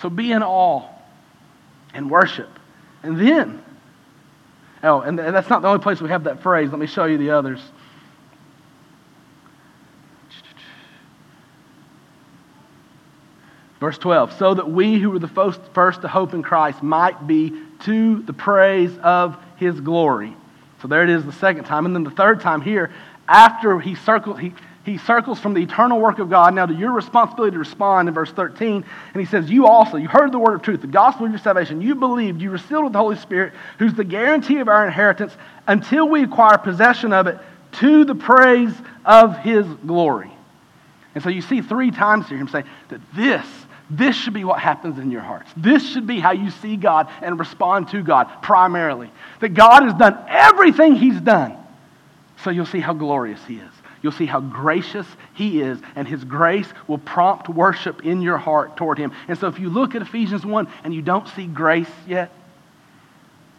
So 0.00 0.08
be 0.08 0.30
in 0.30 0.42
awe 0.42 0.88
and 1.94 2.08
worship. 2.08 2.48
And 3.02 3.18
then, 3.18 3.60
oh, 4.82 5.00
and 5.00 5.18
that's 5.18 5.50
not 5.50 5.62
the 5.62 5.68
only 5.68 5.82
place 5.82 6.00
we 6.00 6.08
have 6.08 6.24
that 6.24 6.42
phrase. 6.42 6.70
Let 6.70 6.78
me 6.78 6.86
show 6.86 7.04
you 7.04 7.18
the 7.18 7.30
others. 7.30 7.60
Verse 13.80 13.96
12, 13.96 14.36
so 14.38 14.52
that 14.52 14.70
we 14.70 14.98
who 14.98 15.10
were 15.10 15.18
the 15.18 15.26
first, 15.26 15.60
first 15.72 16.02
to 16.02 16.08
hope 16.08 16.34
in 16.34 16.42
Christ 16.42 16.82
might 16.82 17.26
be 17.26 17.62
to 17.84 18.20
the 18.22 18.34
praise 18.34 18.96
of 18.98 19.38
his 19.56 19.80
glory. 19.80 20.36
So 20.82 20.88
there 20.88 21.02
it 21.02 21.08
is 21.08 21.24
the 21.24 21.32
second 21.32 21.64
time. 21.64 21.86
And 21.86 21.94
then 21.94 22.04
the 22.04 22.10
third 22.10 22.42
time 22.42 22.60
here, 22.60 22.92
after 23.26 23.80
he 23.80 23.94
circled, 23.94 24.38
he, 24.38 24.52
he 24.90 24.98
circles 24.98 25.38
from 25.38 25.54
the 25.54 25.62
eternal 25.62 26.00
work 26.00 26.18
of 26.18 26.28
God 26.28 26.54
now 26.54 26.66
to 26.66 26.74
your 26.74 26.92
responsibility 26.92 27.52
to 27.52 27.58
respond 27.58 28.08
in 28.08 28.14
verse 28.14 28.32
13. 28.32 28.84
And 29.14 29.20
he 29.20 29.24
says, 29.24 29.50
You 29.50 29.66
also, 29.66 29.96
you 29.96 30.08
heard 30.08 30.32
the 30.32 30.38
word 30.38 30.54
of 30.54 30.62
truth, 30.62 30.80
the 30.80 30.86
gospel 30.86 31.26
of 31.26 31.32
your 31.32 31.38
salvation. 31.38 31.80
You 31.80 31.94
believed, 31.94 32.42
you 32.42 32.50
were 32.50 32.58
sealed 32.58 32.84
with 32.84 32.92
the 32.92 32.98
Holy 32.98 33.16
Spirit, 33.16 33.52
who's 33.78 33.94
the 33.94 34.04
guarantee 34.04 34.58
of 34.58 34.68
our 34.68 34.84
inheritance 34.84 35.32
until 35.66 36.08
we 36.08 36.24
acquire 36.24 36.58
possession 36.58 37.12
of 37.12 37.26
it 37.26 37.38
to 37.72 38.04
the 38.04 38.14
praise 38.14 38.74
of 39.04 39.38
his 39.38 39.66
glory. 39.86 40.30
And 41.14 41.22
so 41.22 41.30
you 41.30 41.42
see 41.42 41.60
three 41.60 41.90
times 41.90 42.28
here 42.28 42.38
him 42.38 42.48
say 42.48 42.64
that 42.88 43.00
this 43.14 43.46
this 43.90 44.14
should 44.14 44.34
be 44.34 44.44
what 44.44 44.60
happens 44.60 45.00
in 45.00 45.10
your 45.10 45.20
hearts. 45.20 45.50
This 45.56 45.88
should 45.90 46.06
be 46.06 46.20
how 46.20 46.30
you 46.30 46.50
see 46.50 46.76
God 46.76 47.10
and 47.22 47.38
respond 47.40 47.88
to 47.88 48.02
God 48.04 48.28
primarily. 48.40 49.10
That 49.40 49.48
God 49.50 49.82
has 49.82 49.94
done 49.94 50.24
everything 50.28 50.94
He's 50.94 51.20
done. 51.20 51.56
So 52.44 52.50
you'll 52.50 52.66
see 52.66 52.78
how 52.78 52.92
glorious 52.92 53.44
He 53.46 53.56
is. 53.56 53.72
You'll 54.02 54.12
see 54.12 54.26
how 54.26 54.40
gracious 54.40 55.06
He 55.34 55.60
is, 55.60 55.78
and 55.94 56.08
His 56.08 56.24
grace 56.24 56.68
will 56.86 56.98
prompt 56.98 57.48
worship 57.48 58.04
in 58.04 58.22
your 58.22 58.38
heart 58.38 58.76
toward 58.76 58.98
Him. 58.98 59.12
And 59.28 59.38
so 59.38 59.48
if 59.48 59.58
you 59.58 59.68
look 59.68 59.94
at 59.94 60.02
Ephesians 60.02 60.44
1 60.44 60.68
and 60.84 60.94
you 60.94 61.02
don't 61.02 61.28
see 61.28 61.46
grace 61.46 61.90
yet, 62.06 62.32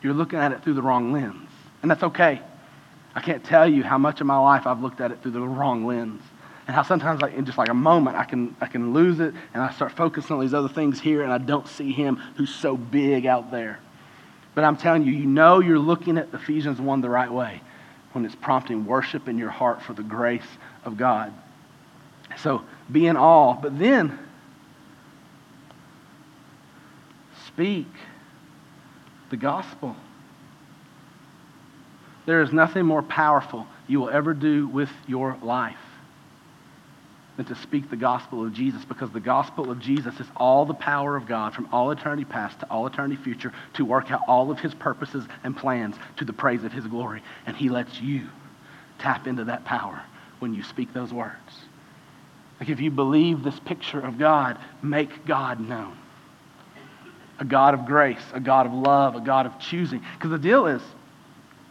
you're 0.02 0.14
looking 0.14 0.40
at 0.40 0.52
it 0.52 0.64
through 0.64 0.74
the 0.74 0.82
wrong 0.82 1.12
lens. 1.12 1.50
And 1.82 1.92
that's 1.92 2.04
okay. 2.04 2.42
I 3.14 3.22
can't 3.22 3.44
tell 3.44 3.68
you 3.68 3.84
how 3.84 3.98
much 3.98 4.22
of 4.22 4.28
my 4.28 4.38
life 4.38 4.66
I've 4.66 4.82
looked 4.82 5.02
at 5.02 5.12
it 5.12 5.22
through 5.22 5.32
the 5.32 5.42
wrong 5.42 5.86
lens 5.86 6.22
and 6.68 6.76
how 6.76 6.84
sometimes 6.84 7.22
like 7.22 7.34
in 7.34 7.46
just 7.46 7.58
like 7.58 7.70
a 7.70 7.74
moment 7.74 8.16
I 8.16 8.24
can 8.24 8.56
I 8.62 8.68
can 8.68 8.94
lose 8.94 9.20
it 9.20 9.34
and 9.54 9.62
I 9.62 9.72
start 9.72 9.92
focusing 9.92 10.38
on 10.38 10.42
these 10.42 10.54
other 10.54 10.70
things 10.70 11.02
here 11.02 11.24
and 11.24 11.32
I 11.32 11.38
don't 11.38 11.68
see 11.68 11.92
him 11.92 12.16
who's 12.38 12.54
so 12.54 12.78
big 12.78 13.26
out 13.26 13.52
there. 13.52 13.80
But 14.56 14.64
I'm 14.64 14.78
telling 14.78 15.04
you, 15.04 15.12
you 15.12 15.26
know 15.26 15.60
you're 15.60 15.80
looking 15.80 16.18
at 16.18 16.34
Ephesians 16.34 16.80
1 16.80 17.02
the 17.02 17.10
right 17.10 17.32
way 17.32 17.62
when 18.14 18.26
it's 18.26 18.36
prompting 18.36 18.86
worship 18.86 19.28
in 19.28 19.38
your 19.38 19.50
heart 19.50 19.82
for 19.82 19.94
the 19.94 20.04
grace 20.04 20.48
of 20.84 20.98
God. 20.98 21.34
So 22.38 22.64
be 22.92 23.08
in 23.08 23.18
awe, 23.18 23.54
but 23.54 23.78
then 23.78 24.18
speak 27.48 27.88
the 29.30 29.38
gospel. 29.38 29.96
There 32.26 32.42
is 32.42 32.52
nothing 32.52 32.86
more 32.86 33.04
powerful 33.04 33.68
you 33.88 34.00
will 34.00 34.10
ever 34.10 34.34
do 34.34 34.68
with 34.68 34.90
your 35.08 35.38
life 35.42 35.78
than 37.38 37.46
to 37.46 37.56
speak 37.56 37.90
the 37.90 37.96
gospel 37.96 38.46
of 38.46 38.54
Jesus 38.54 38.84
because 38.86 39.10
the 39.12 39.20
gospel 39.20 39.72
of 39.72 39.80
Jesus 39.80 40.20
is 40.20 40.28
all 40.36 40.66
the 40.66 40.74
power 40.74 41.16
of 41.16 41.28
God 41.28 41.54
from 41.54 41.68
all 41.72 41.92
eternity 41.92 42.26
past 42.26 42.60
to 42.60 42.70
all 42.70 42.86
eternity 42.88 43.22
future 43.22 43.54
to 43.76 43.86
work 43.86 44.12
out 44.12 44.22
all 44.28 44.52
of 44.52 44.60
his 44.60 44.74
purposes 44.74 45.26
and 45.44 45.56
plans 45.56 45.96
to 46.18 46.26
the 46.26 46.34
praise 46.34 46.64
of 46.64 46.74
his 46.74 46.86
glory. 46.88 47.24
And 47.46 47.56
he 47.56 47.70
lets 47.70 48.00
you 48.02 48.28
tap 49.00 49.28
into 49.28 49.46
that 49.46 49.66
power 49.66 50.02
when 50.40 50.54
you 50.54 50.64
speak 50.64 50.94
those 50.94 51.14
words. 51.14 51.36
Like 52.60 52.70
if 52.70 52.80
you 52.80 52.92
believe 52.92 53.44
this 53.44 53.60
picture 53.62 54.00
of 54.00 54.20
God, 54.20 54.60
make 54.84 55.26
God 55.26 55.60
known. 55.60 55.98
A 57.40 57.46
God 57.46 57.74
of 57.74 57.86
grace, 57.88 58.22
a 58.34 58.40
God 58.40 58.68
of 58.68 58.74
love, 58.74 59.16
a 59.16 59.22
God 59.22 59.48
of 59.48 59.58
choosing. 59.58 60.04
Because 60.14 60.30
the 60.30 60.38
deal 60.38 60.68
is, 60.68 60.82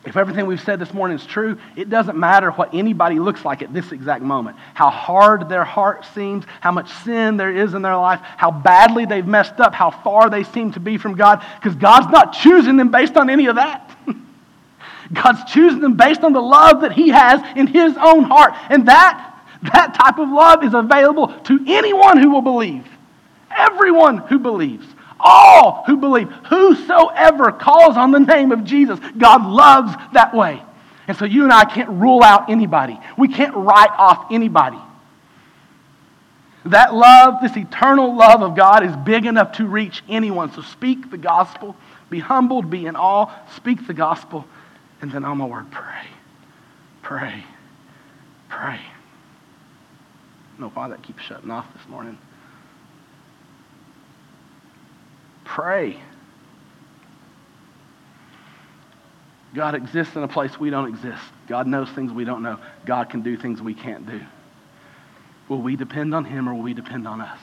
if 0.06 0.16
everything 0.16 0.46
we've 0.46 0.60
said 0.62 0.78
this 0.78 0.94
morning 0.94 1.18
is 1.18 1.26
true, 1.26 1.58
it 1.76 1.90
doesn't 1.90 2.16
matter 2.16 2.50
what 2.52 2.74
anybody 2.74 3.18
looks 3.18 3.44
like 3.44 3.60
at 3.60 3.74
this 3.74 3.92
exact 3.92 4.22
moment. 4.22 4.56
How 4.72 4.88
hard 4.88 5.50
their 5.50 5.64
heart 5.64 6.06
seems, 6.14 6.46
how 6.62 6.72
much 6.72 6.90
sin 7.04 7.36
there 7.36 7.54
is 7.54 7.74
in 7.74 7.82
their 7.82 7.96
life, 7.96 8.20
how 8.22 8.50
badly 8.50 9.04
they've 9.04 9.26
messed 9.26 9.60
up, 9.60 9.74
how 9.74 9.90
far 9.90 10.30
they 10.30 10.42
seem 10.42 10.72
to 10.72 10.80
be 10.80 10.96
from 10.96 11.16
God, 11.16 11.44
because 11.60 11.76
God's 11.76 12.10
not 12.10 12.32
choosing 12.32 12.78
them 12.78 12.90
based 12.90 13.18
on 13.18 13.28
any 13.28 13.46
of 13.46 13.56
that. 13.56 13.94
God's 15.12 15.52
choosing 15.52 15.80
them 15.80 15.96
based 15.96 16.22
on 16.22 16.32
the 16.32 16.40
love 16.40 16.80
that 16.80 16.92
He 16.92 17.08
has 17.10 17.42
in 17.54 17.66
His 17.66 17.94
own 18.00 18.24
heart. 18.24 18.54
And 18.70 18.88
that, 18.88 19.44
that 19.74 19.92
type 19.92 20.18
of 20.18 20.30
love 20.30 20.64
is 20.64 20.72
available 20.72 21.28
to 21.28 21.64
anyone 21.66 22.16
who 22.16 22.30
will 22.30 22.42
believe. 22.42 22.86
Everyone 23.54 24.16
who 24.16 24.38
believes. 24.38 24.86
All 25.22 25.84
who 25.86 25.96
believe, 25.96 26.28
whosoever 26.48 27.52
calls 27.52 27.96
on 27.96 28.10
the 28.10 28.20
name 28.20 28.52
of 28.52 28.64
Jesus, 28.64 28.98
God 29.18 29.44
loves 29.44 29.94
that 30.12 30.34
way. 30.34 30.62
And 31.08 31.16
so 31.16 31.24
you 31.24 31.44
and 31.44 31.52
I 31.52 31.64
can't 31.64 31.90
rule 31.90 32.22
out 32.22 32.50
anybody. 32.50 32.98
We 33.18 33.28
can't 33.28 33.54
write 33.54 33.90
off 33.90 34.26
anybody. 34.30 34.78
That 36.66 36.94
love, 36.94 37.40
this 37.42 37.56
eternal 37.56 38.14
love 38.14 38.42
of 38.42 38.54
God, 38.54 38.84
is 38.84 38.94
big 38.96 39.26
enough 39.26 39.52
to 39.52 39.66
reach 39.66 40.02
anyone. 40.08 40.52
So 40.52 40.62
speak 40.62 41.10
the 41.10 41.18
gospel, 41.18 41.74
be 42.10 42.18
humbled, 42.18 42.70
be 42.70 42.86
in 42.86 42.96
awe, 42.96 43.30
speak 43.56 43.86
the 43.86 43.94
gospel, 43.94 44.44
and 45.00 45.10
then 45.10 45.24
on 45.24 45.38
my 45.38 45.46
word, 45.46 45.70
pray. 45.70 46.06
Pray. 47.02 47.44
Pray. 48.48 48.80
Know 50.58 50.68
why 50.68 50.88
that 50.88 51.02
keeps 51.02 51.22
shutting 51.22 51.50
off 51.50 51.66
this 51.72 51.88
morning. 51.88 52.18
Pray. 55.50 56.00
God 59.52 59.74
exists 59.74 60.14
in 60.14 60.22
a 60.22 60.28
place 60.28 60.60
we 60.60 60.70
don't 60.70 60.88
exist. 60.88 61.24
God 61.48 61.66
knows 61.66 61.88
things 61.90 62.12
we 62.12 62.24
don't 62.24 62.44
know. 62.44 62.60
God 62.86 63.10
can 63.10 63.22
do 63.22 63.36
things 63.36 63.60
we 63.60 63.74
can't 63.74 64.06
do. 64.06 64.20
Will 65.48 65.60
we 65.60 65.74
depend 65.74 66.14
on 66.14 66.24
Him 66.24 66.48
or 66.48 66.54
will 66.54 66.62
we 66.62 66.72
depend 66.72 67.08
on 67.08 67.20
us? 67.20 67.40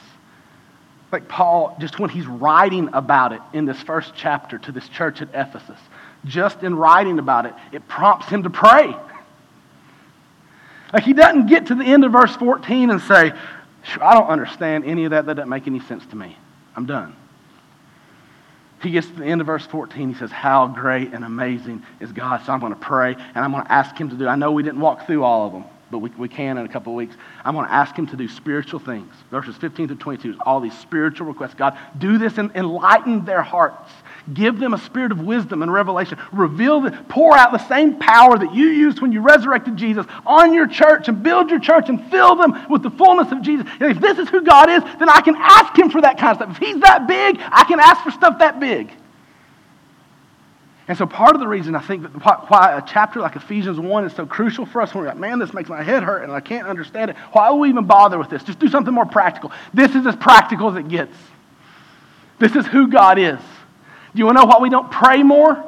Like 1.12 1.28
Paul, 1.28 1.76
just 1.82 2.00
when 2.00 2.10
he's 2.10 2.26
writing 2.26 2.90
about 2.94 3.34
it 3.34 3.42
in 3.52 3.66
this 3.66 3.82
first 3.82 4.14
chapter 4.16 4.58
to 4.58 4.72
this 4.72 4.88
church 4.88 5.22
at 5.22 5.28
Ephesus, 5.34 5.80
just 6.24 6.64
in 6.64 6.76
writing 6.76 7.20
about 7.20 7.46
it, 7.46 7.54
it 7.74 7.90
prompts 7.90 8.28
him 8.28 8.44
to 8.44 8.50
pray. 8.50 8.96
Like 10.94 11.04
he 11.04 11.12
doesn't 11.12 11.48
get 11.48 11.68
to 11.68 11.76
the 11.76 11.84
end 11.84 12.06
of 12.06 12.14
verse 12.14 12.34
14 12.38 12.90
and 12.90 13.02
say, 13.02 13.34
I 14.02 14.14
don't 14.14 14.28
understand 14.28 14.86
any 14.86 15.04
of 15.04 15.12
that. 15.12 15.26
That 15.26 15.36
doesn't 15.36 15.50
make 15.50 15.68
any 15.68 15.82
sense 15.82 16.06
to 16.08 16.16
me. 16.16 16.38
I'm 16.74 16.86
done. 16.86 17.14
He 18.82 18.92
gets 18.92 19.08
to 19.08 19.14
the 19.14 19.26
end 19.26 19.42
of 19.42 19.48
verse 19.48 19.66
14. 19.66 20.10
He 20.10 20.16
says, 20.16 20.32
How 20.32 20.68
great 20.68 21.14
and 21.14 21.26
amazing 21.26 21.84
is 22.00 22.12
God. 22.12 22.46
So 22.46 22.54
I'm 22.54 22.60
going 22.60 22.74
to 22.74 22.80
pray 22.80 23.14
and 23.14 23.38
I'm 23.38 23.52
going 23.52 23.64
to 23.64 23.72
ask 23.72 23.98
him 23.98 24.10
to 24.10 24.16
do. 24.16 24.28
I 24.28 24.36
know 24.36 24.52
we 24.52 24.64
didn't 24.64 24.80
walk 24.80 25.08
through 25.08 25.24
all 25.24 25.48
of 25.48 25.54
them, 25.54 25.66
but 25.90 26.00
we, 26.00 26.10
we 26.12 26.30
can 26.30 26.58
in 26.58 26.66
a 26.66 26.70
couple 26.70 26.94
of 26.94 26.98
weeks. 26.98 27.16
I'm 27.44 27.56
going 27.56 27.66
to 27.66 27.74
ask 27.74 27.96
him 27.96 28.06
to 28.08 28.16
do 28.16 28.28
spiritual 28.28 28.80
things. 28.80 29.12
Verses 29.32 29.56
15 29.58 29.88
to 29.90 29.96
22 29.96 30.32
is 30.32 30.38
all 30.46 30.60
these 30.60 30.78
spiritual 30.78 31.26
requests. 31.26 31.56
God, 31.56 31.78
do 31.98 32.20
this 32.20 32.38
and 32.38 32.52
enlighten 32.56 33.26
their 33.26 33.42
hearts 33.42 33.92
Give 34.34 34.60
them 34.60 34.74
a 34.74 34.78
spirit 34.78 35.14
of 35.14 35.22
wisdom 35.22 35.62
and 35.62 35.72
revelation. 35.72 36.18
Reveal, 36.34 36.82
the, 36.82 36.92
pour 37.08 37.38
out 37.38 37.54
the 37.54 37.66
same 37.68 37.98
power 37.98 38.38
that 38.38 38.54
you 38.54 38.68
used 38.68 39.02
when 39.02 39.14
you 39.14 39.22
resurrected 39.22 39.78
Jesus 39.78 40.06
on 40.26 40.54
your 40.54 40.68
church 40.68 41.08
and 41.08 41.24
build 41.24 41.50
your 41.50 41.60
church 41.60 41.88
and 41.88 42.12
fill 42.12 42.36
them 42.36 42.66
with 42.70 42.84
the 42.84 42.90
fullness 42.92 43.32
of 43.32 43.42
Jesus. 43.42 43.66
And 43.80 43.92
if 43.92 44.02
this 44.02 44.18
is 44.18 44.28
who 44.28 44.42
God 44.42 44.70
is, 44.70 44.84
then 45.00 45.10
I 45.10 45.22
can 45.22 45.36
ask 45.38 45.78
Him 45.78 45.90
for 45.90 46.02
that 46.02 46.18
kind 46.18 46.32
of 46.32 46.38
stuff. 46.38 46.62
If 46.62 46.68
He's 46.68 46.82
that 46.82 47.08
big, 47.08 47.38
I 47.40 47.64
can 47.64 47.80
ask 47.80 48.04
for 48.04 48.12
stuff 48.12 48.40
that 48.40 48.60
big. 48.60 48.92
And 50.90 50.98
so, 50.98 51.06
part 51.06 51.36
of 51.36 51.42
the 51.42 51.48
reason 51.48 51.76
I 51.76 51.82
think 51.82 52.04
that 52.04 52.50
why 52.50 52.78
a 52.78 52.82
chapter 52.86 53.20
like 53.20 53.36
Ephesians 53.36 53.80
1 53.80 54.06
is 54.06 54.14
so 54.14 54.26
crucial 54.26 54.66
for 54.66 54.82
us 54.82 54.94
when 54.94 55.04
we're 55.04 55.10
like, 55.10 55.18
man, 55.18 55.40
this 55.40 55.54
makes 55.54 55.70
my 55.70 55.84
head 55.84 56.04
hurt 56.04 56.24
and 56.24 56.32
I 56.32 56.40
can't 56.40 56.68
understand 56.68 57.12
it. 57.12 57.18
Why 57.34 57.50
would 57.50 57.60
we 57.60 57.70
even 57.70 57.86
bother 57.86 58.18
with 58.18 58.30
this? 58.30 58.44
Just 58.44 58.60
do 58.60 58.70
something 58.70 58.94
more 58.94 59.06
practical. 59.06 59.52
This 59.74 59.96
is 59.96 60.06
as 60.06 60.16
practical 60.16 60.70
as 60.70 60.78
it 60.78 60.88
gets. 60.88 61.16
This 62.40 62.56
is 62.56 62.66
who 62.68 62.88
God 62.88 63.20
is. 63.20 63.40
Do 64.18 64.22
you 64.22 64.26
want 64.26 64.40
to 64.40 64.42
know 64.42 64.48
why 64.48 64.58
we 64.58 64.72
don't 64.72 64.90
pray 64.90 65.22
more? 65.22 65.64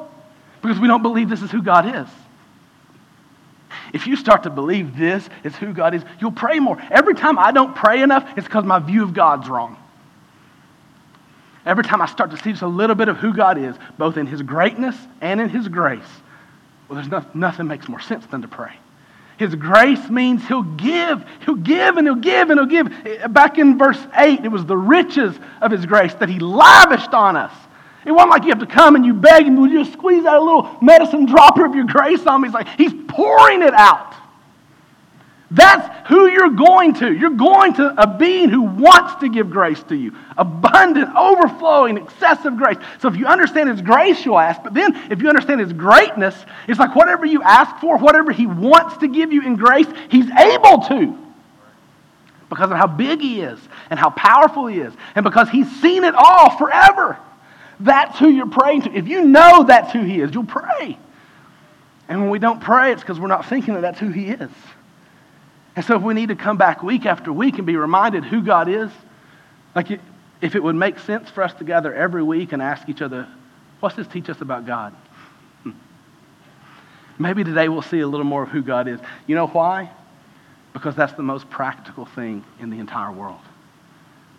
Because 0.64 0.80
we 0.80 0.88
don't 0.88 1.04
believe 1.04 1.30
this 1.30 1.44
is 1.44 1.52
who 1.52 1.62
God 1.62 1.86
is. 1.86 2.08
If 3.94 4.08
you 4.08 4.16
start 4.16 4.42
to 4.42 4.50
believe 4.50 4.98
this 4.98 5.30
is 5.44 5.56
who 5.56 5.72
God 5.72 5.94
is, 5.94 6.04
you'll 6.20 6.32
pray 6.32 6.60
more. 6.60 6.82
Every 6.90 7.14
time 7.14 7.38
I 7.38 7.52
don't 7.52 7.76
pray 7.76 8.02
enough, 8.02 8.28
it's 8.36 8.48
because 8.48 8.66
my 8.66 8.80
view 8.80 9.04
of 9.04 9.14
God's 9.14 9.48
wrong. 9.48 9.78
Every 11.64 11.84
time 11.84 12.02
I 12.02 12.08
start 12.08 12.32
to 12.32 12.38
see 12.38 12.50
just 12.50 12.64
a 12.64 12.68
little 12.68 12.96
bit 12.96 13.08
of 13.08 13.18
who 13.18 13.36
God 13.36 13.60
is, 13.60 13.76
both 14.00 14.18
in 14.18 14.26
His 14.26 14.42
greatness 14.42 14.96
and 15.22 15.40
in 15.40 15.50
His 15.50 15.68
grace, 15.68 16.02
well, 16.88 16.96
there's 16.96 17.08
no, 17.08 17.24
nothing 17.36 17.68
makes 17.68 17.88
more 17.88 18.02
sense 18.02 18.26
than 18.26 18.42
to 18.42 18.48
pray. 18.48 18.74
His 19.38 19.54
grace 19.54 20.10
means 20.10 20.44
He'll 20.48 20.64
give, 20.64 21.24
He'll 21.46 21.54
give, 21.54 21.98
and 21.98 22.08
He'll 22.08 22.16
give, 22.16 22.50
and 22.50 22.60
He'll 22.60 22.84
give. 22.84 23.32
Back 23.32 23.60
in 23.60 23.78
verse 23.78 24.04
8, 24.16 24.44
it 24.44 24.52
was 24.52 24.66
the 24.66 24.76
riches 24.76 25.38
of 25.62 25.70
His 25.70 25.86
grace 25.86 26.16
that 26.16 26.30
He 26.30 26.40
lavished 26.40 27.14
on 27.14 27.38
us 27.38 27.54
It 28.10 28.14
wasn't 28.14 28.32
like 28.32 28.42
you 28.42 28.50
have 28.50 28.60
to 28.60 28.66
come 28.66 28.96
and 28.96 29.06
you 29.06 29.14
beg 29.14 29.46
and 29.46 29.56
you 29.56 29.84
just 29.84 29.94
squeeze 29.94 30.26
out 30.26 30.42
a 30.42 30.44
little 30.44 30.68
medicine 30.82 31.28
dropper 31.28 31.64
of 31.64 31.76
your 31.76 31.86
grace 31.86 32.26
on 32.26 32.42
me. 32.42 32.48
He's 32.48 32.56
like, 32.56 32.68
He's 32.70 32.92
pouring 33.08 33.62
it 33.62 33.76
out. 33.76 34.16
That's 35.52 36.08
who 36.08 36.28
you're 36.28 36.50
going 36.50 36.96
to. 36.96 37.14
You're 37.14 37.30
going 37.30 37.74
to 37.76 37.94
a 38.02 38.08
being 38.08 38.50
who 38.50 38.64
wants 38.64 39.22
to 39.22 39.30
give 39.30 39.52
grace 39.52 39.84
to 39.84 39.96
you. 39.96 40.16
Abundant, 40.40 41.16
overflowing, 41.16 41.98
excessive 41.98 42.58
grace. 42.58 42.78
So 43.00 43.10
if 43.10 43.16
you 43.16 43.28
understand 43.28 43.70
His 43.70 43.80
grace, 43.80 44.26
you'll 44.26 44.40
ask. 44.40 44.64
But 44.64 44.74
then 44.74 44.96
if 45.12 45.22
you 45.22 45.30
understand 45.30 45.62
His 45.62 45.72
greatness, 45.72 46.36
it's 46.68 46.80
like 46.80 46.96
whatever 46.96 47.28
you 47.28 47.44
ask 47.44 47.80
for, 47.80 48.00
whatever 48.00 48.32
He 48.32 48.48
wants 48.48 48.98
to 48.98 49.08
give 49.08 49.32
you 49.32 49.44
in 49.44 49.56
grace, 49.56 49.86
He's 50.10 50.32
able 50.32 50.80
to. 50.88 51.16
Because 52.50 52.72
of 52.72 52.78
how 52.78 52.88
big 52.88 53.22
He 53.22 53.42
is 53.42 53.60
and 53.92 54.00
how 54.00 54.10
powerful 54.10 54.66
He 54.66 54.80
is. 54.80 54.96
And 55.14 55.24
because 55.24 55.48
He's 55.50 55.70
seen 55.80 56.04
it 56.04 56.16
all 56.16 56.58
forever. 56.58 57.20
That's 57.80 58.18
who 58.20 58.30
you're 58.30 58.50
praying 58.50 58.84
to. 58.84 58.94
If 58.94 59.08
you 59.08 59.24
know 59.24 59.64
that's 59.64 59.92
who 59.94 60.04
He 60.04 60.20
is, 60.20 60.34
you'll 60.34 60.46
pray. 60.46 60.98
And 62.08 62.22
when 62.22 62.30
we 62.30 62.40
don't 62.40 62.60
pray, 62.60 62.92
it's 62.92 63.02
because 63.02 63.20
we're 63.20 63.28
not 63.28 63.46
thinking 63.46 63.76
that 63.76 63.82
that's 63.82 64.00
who 64.00 64.10
He 64.10 64.30
is. 64.30 64.50
And 65.76 65.86
so 65.86 65.96
if 65.96 66.02
we 66.02 66.14
need 66.14 66.30
to 66.30 66.36
come 66.36 66.58
back 66.58 66.84
week 66.84 67.06
after 67.06 67.32
week 67.32 67.58
and 67.58 67.66
be 67.66 67.78
reminded 67.78 68.26
who 68.26 68.42
God 68.42 68.68
is, 68.68 68.92
like 69.76 69.88
if 70.42 70.56
it 70.56 70.62
would 70.62 70.76
make 70.76 71.00
sense 71.00 71.30
for 71.30 71.44
us 71.44 71.54
to 71.54 71.64
gather 71.64 71.94
every 71.94 72.24
week 72.24 72.52
and 72.52 72.62
ask 72.62 72.90
each 72.90 73.02
other, 73.02 73.28
what's 73.80 73.96
this 73.96 74.08
teach 74.08 74.30
us 74.30 74.42
about 74.42 74.66
God? 74.66 74.94
Hmm. 75.64 75.72
Maybe 77.18 77.44
today 77.44 77.70
we'll 77.70 77.82
see 77.82 78.00
a 78.00 78.08
little 78.08 78.26
more 78.26 78.44
of 78.44 78.50
who 78.50 78.62
God 78.62 78.88
is. 78.88 79.00
You 79.28 79.36
know 79.36 79.48
why? 79.48 79.92
Because 80.74 80.96
that's 80.96 81.14
the 81.14 81.24
most 81.24 81.50
practical 81.50 82.06
thing 82.06 82.44
in 82.60 82.70
the 82.70 82.80
entire 82.80 83.12
world. 83.12 83.42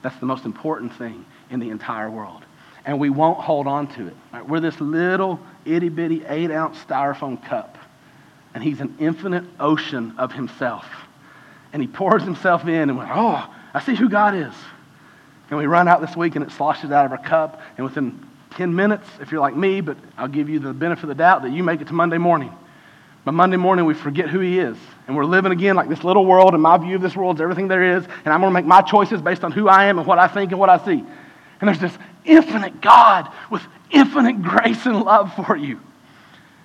That's 0.02 0.16
the 0.18 0.26
most 0.26 0.44
important 0.44 0.94
thing 0.96 1.24
in 1.50 1.60
the 1.60 1.70
entire 1.70 2.10
world. 2.10 2.44
And 2.90 2.98
we 2.98 3.08
won't 3.08 3.38
hold 3.38 3.66
on 3.66 3.86
to 3.94 4.08
it. 4.08 4.16
Right? 4.32 4.46
We're 4.46 4.60
this 4.60 4.80
little 4.80 5.38
itty 5.64 5.88
bitty 5.88 6.24
eight 6.26 6.50
ounce 6.50 6.76
styrofoam 6.78 7.42
cup, 7.46 7.78
and 8.52 8.62
He's 8.62 8.80
an 8.80 8.96
infinite 8.98 9.44
ocean 9.58 10.14
of 10.18 10.32
Himself 10.32 10.84
and 11.72 11.82
he 11.82 11.88
pours 11.88 12.22
himself 12.22 12.66
in 12.66 12.90
and 12.90 12.96
we're, 12.96 13.04
like, 13.04 13.16
oh, 13.16 13.54
I 13.72 13.80
see 13.80 13.94
who 13.94 14.08
God 14.08 14.34
is. 14.34 14.54
And 15.50 15.58
we 15.58 15.66
run 15.66 15.88
out 15.88 16.00
this 16.00 16.16
week 16.16 16.36
and 16.36 16.44
it 16.44 16.50
sloshes 16.52 16.90
out 16.90 17.06
of 17.06 17.12
our 17.12 17.18
cup. 17.18 17.60
And 17.76 17.84
within 17.84 18.26
10 18.52 18.74
minutes, 18.74 19.08
if 19.20 19.32
you're 19.32 19.40
like 19.40 19.56
me, 19.56 19.80
but 19.80 19.96
I'll 20.16 20.28
give 20.28 20.48
you 20.48 20.58
the 20.58 20.72
benefit 20.72 21.04
of 21.04 21.08
the 21.08 21.14
doubt 21.14 21.42
that 21.42 21.52
you 21.52 21.62
make 21.62 21.80
it 21.80 21.88
to 21.88 21.92
Monday 21.92 22.18
morning. 22.18 22.52
By 23.24 23.32
Monday 23.32 23.56
morning, 23.56 23.84
we 23.84 23.94
forget 23.94 24.30
who 24.30 24.40
he 24.40 24.58
is. 24.58 24.76
And 25.06 25.16
we're 25.16 25.24
living 25.24 25.52
again 25.52 25.76
like 25.76 25.88
this 25.88 26.02
little 26.02 26.24
world, 26.24 26.54
and 26.54 26.62
my 26.62 26.78
view 26.78 26.96
of 26.96 27.02
this 27.02 27.14
world 27.14 27.36
is 27.36 27.42
everything 27.42 27.68
there 27.68 27.96
is. 27.96 28.04
And 28.24 28.32
I'm 28.32 28.40
going 28.40 28.50
to 28.50 28.54
make 28.54 28.64
my 28.64 28.80
choices 28.80 29.20
based 29.20 29.44
on 29.44 29.52
who 29.52 29.68
I 29.68 29.86
am 29.86 29.98
and 29.98 30.06
what 30.06 30.18
I 30.18 30.26
think 30.26 30.52
and 30.52 30.60
what 30.60 30.70
I 30.70 30.78
see. 30.84 31.04
And 31.60 31.68
there's 31.68 31.78
this 31.78 31.96
infinite 32.24 32.80
God 32.80 33.32
with 33.50 33.62
infinite 33.90 34.42
grace 34.42 34.86
and 34.86 35.02
love 35.02 35.32
for 35.34 35.56
you. 35.56 35.80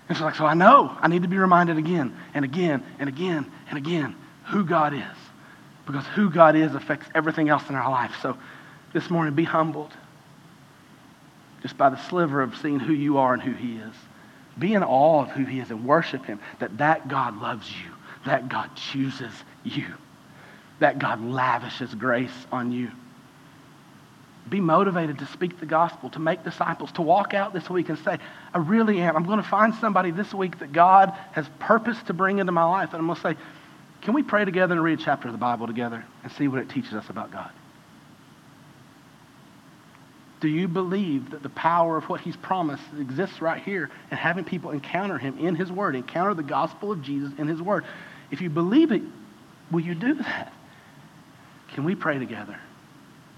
And 0.08 0.18
so, 0.18 0.26
like, 0.26 0.36
so 0.36 0.45
I 0.45 0.53
know 0.53 0.95
I 1.01 1.08
need 1.08 1.24
to 1.24 1.28
be 1.28 1.38
reminded 1.38 1.78
again 1.78 2.16
and 2.34 2.45
again 2.45 2.84
and 2.99 3.10
again 3.10 3.51
and 3.70 3.78
again 3.78 4.16
who 4.45 4.64
God 4.64 4.93
is. 4.93 5.18
Because 5.86 6.06
who 6.08 6.30
God 6.30 6.56
is 6.56 6.74
affects 6.74 7.08
everything 7.14 7.49
else 7.49 7.70
in 7.70 7.76
our 7.76 7.89
life. 7.89 8.16
So 8.22 8.38
this 8.93 9.10
morning, 9.10 9.36
be 9.36 9.43
humbled 9.43 9.91
just 11.62 11.78
by 11.78 11.89
the 11.89 11.97
sliver 11.97 12.41
of 12.41 12.56
seeing 12.58 12.80
who 12.80 12.93
you 12.93 13.18
are 13.18 13.34
and 13.34 13.41
who 13.41 13.53
He 13.53 13.78
is. 13.78 13.93
Be 14.58 14.74
in 14.74 14.84
awe 14.84 15.24
of 15.24 15.32
who 15.32 15.45
He 15.45 15.60
is 15.60 15.70
and 15.70 15.86
worship 15.86 16.26
Him. 16.26 16.39
That 16.60 16.78
that 16.78 17.08
God 17.08 17.39
loves 17.41 17.70
you. 17.70 17.91
That 18.26 18.49
God 18.49 18.70
chooses 18.76 19.34
you. 19.64 19.88
That 20.80 20.99
God 20.99 21.22
lavishes 21.24 21.93
grace 21.93 22.47
on 22.51 22.72
you. 22.72 22.91
Be 24.48 24.60
motivated 24.60 25.20
to 25.20 25.26
speak 25.28 25.60
the 25.60 25.66
gospel, 25.66 26.10
to 26.12 26.20
make 26.20 26.43
disciples, 26.43 26.91
to 26.93 27.02
walk 27.02 27.34
out 27.34 27.54
this 27.54 27.68
week 27.70 27.89
and 27.89 27.98
say, 28.00 28.20
I 28.54 28.60
really 28.60 29.02
am. 29.02 29.16
I'm 29.16 29.26
going 29.26 29.41
to 29.41 29.48
find 29.48 29.74
somebody 29.76 30.12
this 30.12 30.34
week 30.34 30.60
that 30.60 30.72
God 30.72 31.14
has 31.32 31.50
purposed 31.60 32.08
to 32.08 32.14
bring 32.14 32.38
into 32.38 32.52
my 32.52 32.64
life. 32.64 32.89
And 32.93 33.00
I'm 33.00 33.08
going 33.08 33.16
to 33.16 33.22
say, 33.22 33.36
can 34.02 34.14
we 34.14 34.22
pray 34.22 34.46
together 34.46 34.76
and 34.76 34.84
read 34.84 35.00
a 35.00 35.04
chapter 35.04 35.28
of 35.28 35.34
the 35.34 35.39
Bible 35.39 35.66
together 35.66 36.06
and 36.24 36.32
see 36.34 36.48
what 36.48 36.60
it 36.60 36.70
teaches 36.70 36.93
us 36.93 37.10
about 37.10 37.32
God? 37.32 37.50
Do 40.41 40.48
you 40.48 40.68
believe 40.68 41.32
that 41.32 41.41
the 41.41 41.50
power 41.50 41.98
of 41.98 42.04
what 42.04 42.22
he's 42.22 42.36
promised 42.36 42.84
exists 43.00 43.41
right 43.41 43.64
here 43.64 43.89
and 44.12 44.20
having 44.20 44.43
people 44.43 44.70
encounter 44.70 45.18
him 45.18 45.39
in 45.39 45.56
his 45.56 45.72
word, 45.72 45.96
encounter 45.96 46.36
the 46.36 46.43
gospel 46.43 46.91
of 46.91 47.02
Jesus 47.02 47.32
in 47.39 47.48
his 47.48 47.64
word? 47.64 47.84
If 48.30 48.41
you 48.41 48.52
believe 48.52 48.91
it, 48.91 49.02
will 49.72 49.80
you 49.80 49.96
do 49.96 50.14
that? 50.14 50.54
Can 51.70 51.84
we 51.84 51.96
pray 51.96 52.20
together 52.20 52.60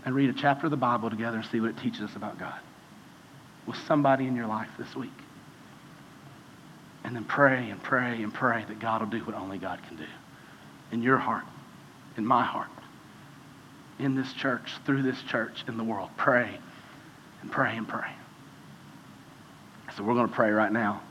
and 0.07 0.15
read 0.15 0.29
a 0.29 0.33
chapter 0.33 0.67
of 0.67 0.71
the 0.71 0.77
Bible 0.77 1.09
together 1.09 1.35
and 1.35 1.45
see 1.47 1.59
what 1.59 1.71
it 1.71 1.77
teaches 1.79 1.99
us 1.99 2.15
about 2.15 2.39
God? 2.39 2.57
With 3.65 3.75
somebody 3.89 4.25
in 4.25 4.37
your 4.37 4.47
life 4.47 4.69
this 4.79 4.95
week. 4.95 5.11
And 7.03 7.13
then 7.13 7.25
pray 7.25 7.69
and 7.69 7.83
pray 7.83 8.23
and 8.23 8.33
pray 8.33 8.63
that 8.69 8.79
God 8.79 9.01
will 9.01 9.09
do 9.09 9.19
what 9.25 9.35
only 9.35 9.57
God 9.57 9.81
can 9.85 9.97
do 9.97 10.05
in 10.93 11.01
your 11.01 11.17
heart, 11.17 11.43
in 12.15 12.25
my 12.25 12.45
heart, 12.45 12.69
in 13.99 14.15
this 14.15 14.31
church, 14.31 14.71
through 14.85 15.01
this 15.01 15.21
church, 15.23 15.65
in 15.67 15.75
the 15.75 15.83
world. 15.83 16.09
Pray 16.15 16.57
and 17.41 17.51
pray 17.51 17.75
and 17.75 17.85
pray. 17.85 18.09
So 19.97 20.03
we're 20.03 20.13
going 20.13 20.29
to 20.29 20.33
pray 20.33 20.51
right 20.51 20.71
now. 20.71 21.01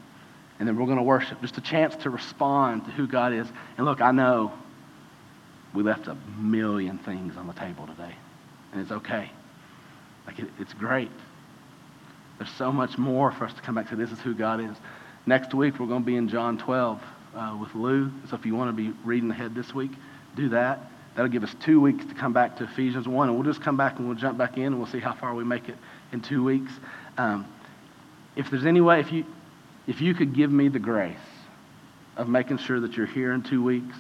And 0.59 0.67
then 0.67 0.75
we're 0.75 0.87
going 0.87 0.97
to 0.97 1.03
worship. 1.03 1.43
Just 1.43 1.59
a 1.59 1.61
chance 1.61 1.95
to 1.97 2.09
respond 2.09 2.87
to 2.87 2.93
who 2.93 3.07
God 3.07 3.35
is. 3.35 3.47
And 3.77 3.85
look, 3.85 4.01
I 4.01 4.13
know 4.13 4.55
we 5.75 5.83
left 5.83 6.07
a 6.07 6.17
million 6.39 6.97
things 6.97 7.37
on 7.37 7.47
the 7.47 7.53
table 7.53 7.87
today. 7.87 8.15
And 8.73 8.81
it's 8.81 8.93
okay. 8.93 9.31
Like, 10.27 10.39
it, 10.39 10.49
it's 10.59 10.75
great. 10.75 11.11
There's 12.39 12.51
so 12.51 12.71
much 12.71 12.99
more 12.99 13.33
for 13.33 13.45
us 13.45 13.55
to 13.55 13.62
come 13.62 13.75
back 13.75 13.89
to. 13.91 13.97
This 13.97 14.11
is 14.11 14.21
who 14.21 14.35
God 14.35 14.61
is. 14.61 14.77
Next 15.25 15.55
week, 15.55 15.79
we're 15.79 15.87
going 15.87 16.03
to 16.03 16.07
be 16.07 16.17
in 16.17 16.29
John 16.29 16.59
12 16.59 17.03
uh, 17.35 17.59
with 17.61 17.75
Lou. 17.75 18.11
So 18.29 18.37
if 18.37 18.47
you 18.47 18.55
want 18.55 18.77
to 18.77 18.83
be 18.83 18.97
reading 19.05 19.31
ahead 19.31 19.55
this 19.55 19.75
week, 19.75 19.93
do 20.37 20.51
that. 20.51 20.91
That'll 21.14 21.31
give 21.31 21.45
us 21.45 21.55
two 21.61 21.81
weeks 21.81 22.05
to 22.05 22.14
come 22.14 22.35
back 22.35 22.59
to 22.59 22.64
Ephesians 22.64 23.09
1, 23.09 23.29
and 23.29 23.37
we'll 23.37 23.47
just 23.47 23.62
come 23.62 23.77
back 23.77 23.99
and 23.99 24.07
we'll 24.07 24.19
jump 24.19 24.37
back 24.37 24.59
in, 24.59 24.64
and 24.64 24.79
we'll 24.79 24.87
see 24.87 25.01
how 25.01 25.14
far 25.14 25.35
we 25.35 25.45
make 25.45 25.69
it 25.69 25.77
in 26.12 26.21
two 26.21 26.45
weeks. 26.45 26.71
Um, 27.17 27.47
if 28.37 28.51
there's 28.51 28.67
any 28.67 28.83
way, 28.83 29.01
if 29.01 29.11
you, 29.11 29.25
if 29.87 30.03
you 30.03 30.14
could 30.14 30.35
give 30.35 30.53
me 30.53 30.69
the 30.69 30.79
grace 30.79 31.17
of 32.17 32.29
making 32.29 32.59
sure 32.59 32.81
that 32.81 32.97
you're 32.97 33.07
here 33.07 33.33
in 33.33 33.43
two 33.43 33.62
weeks 33.62 33.97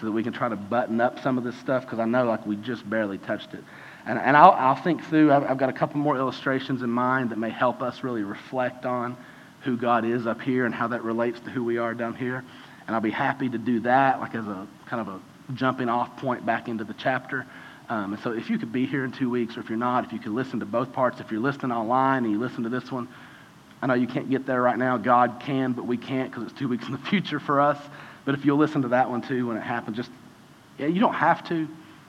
so 0.00 0.06
that 0.06 0.12
we 0.12 0.22
can 0.22 0.32
try 0.32 0.48
to 0.48 0.56
button 0.56 1.00
up 1.02 1.18
some 1.22 1.36
of 1.36 1.44
this 1.44 1.56
stuff, 1.56 1.84
because 1.84 1.98
I 1.98 2.06
know 2.06 2.24
like 2.24 2.46
we 2.46 2.56
just 2.56 2.88
barely 2.88 3.18
touched 3.18 3.52
it. 3.52 3.62
And, 4.08 4.18
and 4.18 4.36
I'll, 4.38 4.52
I'll 4.52 4.74
think 4.74 5.04
through, 5.04 5.30
I've, 5.30 5.44
I've 5.44 5.58
got 5.58 5.68
a 5.68 5.72
couple 5.72 6.00
more 6.00 6.16
illustrations 6.16 6.80
in 6.82 6.88
mind 6.88 7.28
that 7.30 7.38
may 7.38 7.50
help 7.50 7.82
us 7.82 8.02
really 8.02 8.22
reflect 8.22 8.86
on 8.86 9.16
who 9.60 9.76
God 9.76 10.06
is 10.06 10.26
up 10.26 10.40
here 10.40 10.64
and 10.64 10.74
how 10.74 10.88
that 10.88 11.04
relates 11.04 11.38
to 11.40 11.50
who 11.50 11.62
we 11.62 11.76
are 11.76 11.92
down 11.92 12.14
here. 12.14 12.42
And 12.86 12.96
I'll 12.96 13.02
be 13.02 13.10
happy 13.10 13.50
to 13.50 13.58
do 13.58 13.80
that, 13.80 14.18
like 14.18 14.34
as 14.34 14.46
a 14.46 14.66
kind 14.86 15.06
of 15.06 15.08
a 15.08 15.20
jumping 15.52 15.90
off 15.90 16.16
point 16.16 16.46
back 16.46 16.68
into 16.68 16.84
the 16.84 16.94
chapter. 16.94 17.46
Um, 17.90 18.14
and 18.14 18.22
so 18.22 18.32
if 18.32 18.48
you 18.48 18.58
could 18.58 18.72
be 18.72 18.86
here 18.86 19.04
in 19.04 19.12
two 19.12 19.28
weeks, 19.28 19.58
or 19.58 19.60
if 19.60 19.68
you're 19.68 19.76
not, 19.76 20.04
if 20.04 20.12
you 20.14 20.18
could 20.18 20.32
listen 20.32 20.60
to 20.60 20.66
both 20.66 20.90
parts, 20.90 21.20
if 21.20 21.30
you're 21.30 21.40
listening 21.42 21.72
online 21.72 22.24
and 22.24 22.32
you 22.32 22.40
listen 22.40 22.62
to 22.62 22.70
this 22.70 22.90
one, 22.90 23.08
I 23.82 23.86
know 23.88 23.94
you 23.94 24.06
can't 24.06 24.30
get 24.30 24.46
there 24.46 24.62
right 24.62 24.78
now. 24.78 24.96
God 24.96 25.36
can, 25.40 25.72
but 25.72 25.86
we 25.86 25.98
can't 25.98 26.30
because 26.30 26.48
it's 26.48 26.58
two 26.58 26.68
weeks 26.68 26.86
in 26.86 26.92
the 26.92 26.98
future 27.10 27.40
for 27.40 27.60
us. 27.60 27.78
But 28.24 28.34
if 28.34 28.46
you'll 28.46 28.56
listen 28.56 28.80
to 28.82 28.88
that 28.88 29.10
one 29.10 29.20
too 29.20 29.48
when 29.48 29.58
it 29.58 29.62
happens, 29.62 29.98
just, 29.98 30.10
yeah, 30.78 30.86
you 30.86 30.98
don't 30.98 31.14
have 31.14 31.46
to, 31.48 31.68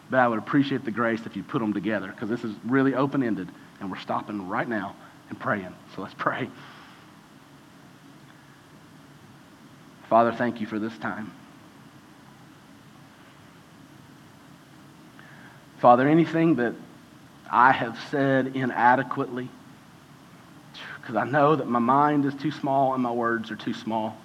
but 0.10 0.20
I 0.20 0.28
would 0.28 0.39
appreciate 0.39 0.86
the 0.86 0.91
grace 0.91 1.22
if 1.26 1.36
you 1.36 1.43
put 1.43 1.60
them 1.60 1.74
together 1.74 2.07
because 2.07 2.30
this 2.30 2.43
is 2.43 2.53
really 2.66 2.95
open 2.95 3.24
ended 3.24 3.49
and 3.80 3.91
we're 3.91 3.99
stopping 3.99 4.47
right 4.47 4.68
now 4.68 4.95
and 5.30 5.39
praying. 5.39 5.74
So 5.95 6.01
let's 6.01 6.16
pray. 6.16 6.49
Father, 10.10 10.32
thank 10.32 10.60
you 10.60 10.66
for 10.66 10.80
this 10.80 10.97
time. 10.97 11.32
Father, 15.80 16.07
anything 16.07 16.55
that 16.55 16.74
I 17.49 17.72
have 17.72 17.97
said 18.10 18.55
inadequately, 18.55 19.49
because 20.99 21.16
I 21.16 21.26
know 21.26 21.55
that 21.55 21.68
my 21.68 21.80
mind 21.80 22.26
is 22.26 22.34
too 22.36 22.51
small 22.51 22.95
and 22.95 23.03
my 23.03 23.12
words 23.12 23.51
are 23.51 23.55
too 23.55 23.74
small, 23.74 24.18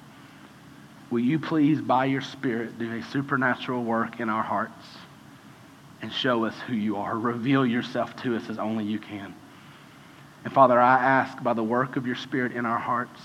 will 1.11 1.21
you 1.21 1.39
please, 1.39 1.81
by 1.81 2.07
your 2.07 2.23
Spirit, 2.23 2.79
do 2.79 2.91
a 2.93 3.03
supernatural 3.05 3.85
work 3.85 4.21
in 4.21 4.29
our 4.29 4.43
hearts 4.43 4.73
and 6.05 6.13
show 6.13 6.45
us 6.45 6.55
who 6.67 6.75
you 6.75 6.97
are? 6.99 7.19
Reveal 7.19 7.65
yourself 7.65 8.15
to 8.17 8.37
us 8.37 8.51
as 8.51 8.59
only 8.59 8.85
you 8.85 8.99
can. 8.99 9.35
And 10.45 10.53
Father, 10.53 10.79
I 10.79 10.99
ask 10.99 11.43
by 11.43 11.55
the 11.55 11.63
work 11.63 11.97
of 11.97 12.07
your 12.07 12.15
Spirit 12.15 12.53
in 12.53 12.67
our 12.67 12.79
hearts, 12.79 13.23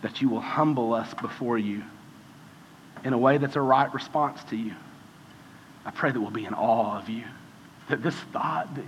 that 0.00 0.22
you 0.22 0.30
will 0.30 0.40
humble 0.40 0.94
us 0.94 1.12
before 1.20 1.58
you 1.58 1.82
in 3.04 3.12
a 3.12 3.18
way 3.18 3.36
that's 3.36 3.56
a 3.56 3.60
right 3.60 3.92
response 3.92 4.42
to 4.44 4.56
you. 4.56 4.72
I 5.84 5.90
pray 5.90 6.10
that 6.12 6.18
we'll 6.18 6.30
be 6.30 6.46
in 6.46 6.54
awe 6.54 6.98
of 6.98 7.10
you. 7.10 7.24
That 7.90 8.02
this 8.02 8.16
thought 8.32 8.74
that 8.74 8.84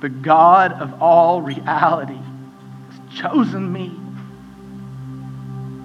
the 0.00 0.08
God 0.08 0.72
of 0.72 1.02
all 1.02 1.42
reality 1.42 2.14
has 2.14 3.20
chosen 3.20 3.70
me. 3.70 3.94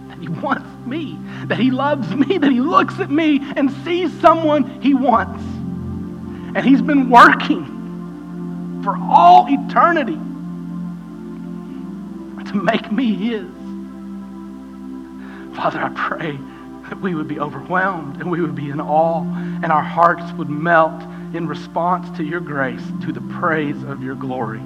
That 0.08 0.20
he 0.20 0.30
wants 0.30 0.88
me. 0.88 1.20
That 1.48 1.60
he 1.60 1.72
loves 1.72 2.10
me. 2.16 2.38
That 2.38 2.52
he 2.52 2.62
looks 2.62 3.02
at 3.02 3.12
me 3.12 3.42
and 3.58 3.70
sees 3.84 4.18
someone 4.22 4.82
he 4.82 4.94
wants. 4.94 5.44
And 6.54 6.66
he's 6.66 6.82
been 6.82 7.10
working 7.10 8.82
for 8.84 8.98
all 8.98 9.48
eternity 9.50 10.20
to 12.52 12.58
make 12.58 12.92
me 12.92 13.14
His. 13.16 13.48
Father, 15.56 15.82
I 15.82 15.90
pray 15.96 16.38
that 16.90 17.00
we 17.00 17.16
would 17.16 17.28
be 17.28 17.40
overwhelmed 17.40 18.20
and 18.20 18.30
we 18.30 18.42
would 18.42 18.56
be 18.56 18.70
in 18.70 18.82
awe 18.82 19.24
and 19.64 19.66
our 19.66 19.84
hearts 19.84 20.32
would 20.34 20.50
melt 20.50 21.02
in 21.34 21.48
response 21.48 22.18
to 22.18 22.24
your 22.24 22.42
grace, 22.42 22.84
to 23.04 23.14
the 23.14 23.22
praise 23.40 23.82
of 23.84 24.04
your 24.04 24.16
glory. 24.16 24.62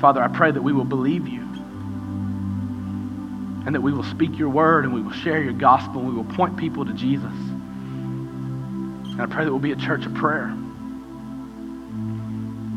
Father, 0.00 0.22
I 0.22 0.28
pray 0.28 0.50
that 0.50 0.62
we 0.62 0.72
will 0.72 0.84
believe 0.84 1.28
you 1.28 1.42
and 3.66 3.74
that 3.74 3.80
we 3.80 3.92
will 3.92 4.04
speak 4.04 4.36
your 4.38 4.48
word 4.48 4.84
and 4.84 4.92
we 4.92 5.00
will 5.00 5.12
share 5.12 5.42
your 5.42 5.52
gospel 5.52 6.00
and 6.00 6.08
we 6.08 6.14
will 6.14 6.24
point 6.34 6.56
people 6.56 6.84
to 6.84 6.92
Jesus. 6.92 7.32
And 9.14 9.22
I 9.22 9.26
pray 9.26 9.44
that 9.44 9.50
we'll 9.50 9.60
be 9.60 9.72
a 9.72 9.76
church 9.76 10.06
of 10.06 10.14
prayer. 10.14 10.52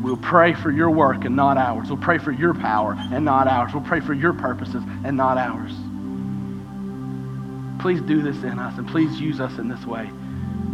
We'll 0.02 0.16
pray 0.16 0.54
for 0.54 0.70
your 0.70 0.90
work 0.90 1.24
and 1.24 1.34
not 1.34 1.58
ours. 1.58 1.88
We'll 1.88 1.98
pray 1.98 2.18
for 2.18 2.30
your 2.30 2.54
power 2.54 2.96
and 2.96 3.24
not 3.24 3.48
ours. 3.48 3.72
We'll 3.74 3.82
pray 3.82 4.00
for 4.00 4.14
your 4.14 4.32
purposes 4.32 4.82
and 5.04 5.16
not 5.16 5.36
ours. 5.36 5.72
Please 7.80 8.00
do 8.02 8.22
this 8.22 8.36
in 8.44 8.58
us 8.58 8.78
and 8.78 8.88
please 8.88 9.20
use 9.20 9.40
us 9.40 9.58
in 9.58 9.68
this 9.68 9.84
way. 9.84 10.08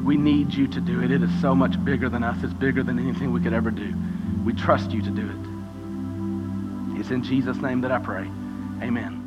We 0.04 0.18
need 0.18 0.52
you 0.52 0.68
to 0.68 0.80
do 0.80 1.02
it. 1.02 1.10
It 1.10 1.22
is 1.22 1.40
so 1.40 1.54
much 1.54 1.82
bigger 1.82 2.10
than 2.10 2.22
us, 2.22 2.36
it's 2.44 2.52
bigger 2.52 2.82
than 2.82 2.98
anything 2.98 3.32
we 3.32 3.40
could 3.40 3.54
ever 3.54 3.70
do. 3.70 3.94
We 4.44 4.52
trust 4.52 4.90
you 4.90 5.00
to 5.00 5.10
do 5.10 5.22
it. 5.22 7.00
It's 7.00 7.10
in 7.10 7.22
Jesus' 7.22 7.56
name 7.56 7.80
that 7.80 7.92
I 7.92 7.98
pray. 7.98 8.28
Amen. 8.82 9.23